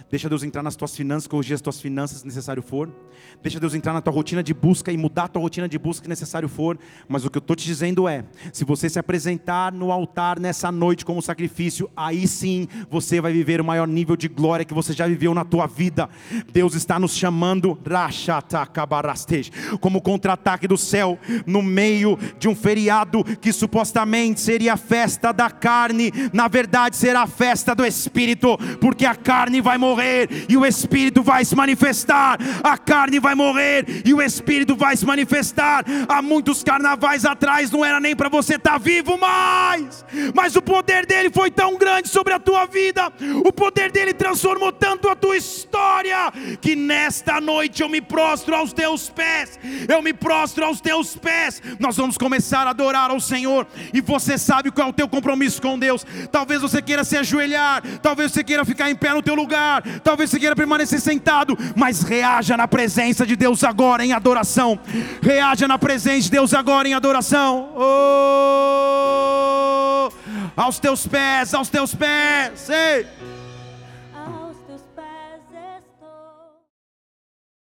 Deixa 0.09 0.27
Deus 0.27 0.43
entrar 0.43 0.63
nas 0.63 0.75
tuas 0.75 0.95
finanças, 0.95 1.27
corrigir 1.27 1.55
as 1.55 1.61
tuas 1.61 1.79
finanças 1.79 2.19
se 2.19 2.25
necessário 2.25 2.63
for. 2.63 2.89
Deixa 3.43 3.59
Deus 3.59 3.73
entrar 3.73 3.93
na 3.93 4.01
tua 4.01 4.13
rotina 4.13 4.41
de 4.41 4.53
busca 4.53 4.91
e 4.91 4.97
mudar 4.97 5.25
a 5.25 5.27
tua 5.27 5.41
rotina 5.41 5.67
de 5.67 5.77
busca 5.77 6.03
se 6.05 6.09
necessário 6.09 6.49
for. 6.49 6.79
Mas 7.07 7.25
o 7.25 7.29
que 7.29 7.37
eu 7.37 7.41
estou 7.41 7.55
te 7.55 7.65
dizendo 7.65 8.07
é: 8.07 8.23
se 8.51 8.63
você 8.63 8.89
se 8.89 8.97
apresentar 8.97 9.71
no 9.71 9.91
altar 9.91 10.39
nessa 10.39 10.71
noite 10.71 11.05
como 11.05 11.21
sacrifício, 11.21 11.89
aí 11.95 12.27
sim 12.27 12.67
você 12.89 13.21
vai 13.21 13.31
viver 13.31 13.61
o 13.61 13.65
maior 13.65 13.87
nível 13.87 14.15
de 14.15 14.27
glória 14.27 14.65
que 14.65 14.73
você 14.73 14.93
já 14.93 15.07
viveu 15.07 15.33
na 15.33 15.45
tua 15.45 15.67
vida. 15.67 16.09
Deus 16.51 16.73
está 16.73 16.97
nos 16.97 17.15
chamando 17.15 17.77
como 19.79 20.01
contra-ataque 20.01 20.67
do 20.67 20.77
céu 20.77 21.19
no 21.45 21.61
meio 21.61 22.17
de 22.39 22.47
um 22.47 22.55
feriado 22.55 23.23
que 23.23 23.51
supostamente 23.51 24.39
seria 24.39 24.73
a 24.73 24.77
festa 24.77 25.31
da 25.31 25.49
carne, 25.49 26.11
na 26.33 26.47
verdade 26.47 26.95
será 26.95 27.23
a 27.23 27.27
festa 27.27 27.75
do 27.75 27.85
espírito, 27.85 28.57
porque 28.79 29.05
a 29.05 29.15
carne 29.15 29.61
vai 29.61 29.68
morrer 29.77 29.99
morrer 29.99 30.29
e 30.47 30.55
o 30.55 30.65
Espírito 30.65 31.21
vai 31.21 31.43
se 31.43 31.55
manifestar. 31.55 32.37
A 32.63 32.77
carne 32.77 33.19
vai 33.19 33.35
morrer 33.35 33.85
e 34.05 34.13
o 34.13 34.21
Espírito 34.21 34.75
vai 34.75 34.95
se 34.95 35.05
manifestar. 35.05 35.83
Há 36.07 36.21
muitos 36.21 36.63
carnavais 36.63 37.25
atrás 37.25 37.71
não 37.71 37.83
era 37.83 37.99
nem 37.99 38.15
para 38.15 38.29
você 38.29 38.55
estar 38.55 38.73
tá 38.73 38.77
vivo 38.77 39.17
mais, 39.17 40.05
mas 40.33 40.55
o 40.55 40.61
poder 40.61 41.05
dele 41.05 41.29
foi 41.29 41.51
tão 41.51 41.77
grande 41.77 42.07
sobre 42.07 42.33
a 42.33 42.39
tua 42.39 42.65
vida, 42.65 43.11
o 43.43 43.51
poder 43.51 43.91
dele 43.91 44.13
transformou 44.13 44.71
tanto 44.71 45.09
a 45.09 45.15
tua 45.15 45.35
história, 45.35 46.31
que 46.61 46.75
nesta 46.75 47.41
noite 47.41 47.81
eu 47.81 47.89
me 47.89 48.01
prostro 48.01 48.55
aos 48.55 48.73
teus 48.73 49.09
pés, 49.09 49.59
eu 49.87 50.01
me 50.01 50.13
prostro 50.13 50.65
aos 50.65 50.79
teus 50.79 51.15
pés. 51.15 51.61
Nós 51.79 51.97
vamos 51.97 52.17
começar 52.17 52.67
a 52.67 52.69
adorar 52.71 53.09
ao 53.09 53.19
Senhor, 53.19 53.67
e 53.93 54.01
você 54.01 54.37
sabe 54.37 54.71
qual 54.71 54.87
é 54.87 54.89
o 54.91 54.93
teu 54.93 55.07
compromisso 55.07 55.61
com 55.61 55.77
Deus. 55.77 56.05
Talvez 56.31 56.61
você 56.61 56.81
queira 56.81 57.03
se 57.03 57.17
ajoelhar, 57.17 57.81
talvez 58.01 58.31
você 58.31 58.43
queira 58.43 58.63
ficar 58.65 58.89
em 58.89 58.95
pé 58.95 59.13
no 59.13 59.21
teu 59.21 59.35
lugar, 59.59 59.83
talvez 60.03 60.29
você 60.29 60.39
queira 60.39 60.55
permanecer 60.55 61.01
sentado, 61.01 61.57
mas 61.75 62.01
reaja 62.03 62.55
na 62.55 62.67
presença 62.67 63.25
de 63.25 63.35
Deus 63.35 63.63
agora 63.63 64.05
em 64.05 64.13
adoração. 64.13 64.79
Reaja 65.21 65.67
na 65.67 65.77
presença 65.77 66.21
de 66.21 66.31
Deus 66.31 66.53
agora 66.53 66.87
em 66.87 66.93
adoração. 66.93 67.69
Oh, 67.75 68.79
aos 70.55 70.79
teus 70.79 71.05
pés, 71.05 71.53
aos 71.53 71.67
teus 71.69 71.93
pés. 71.93 72.69
Ei. 72.69 73.18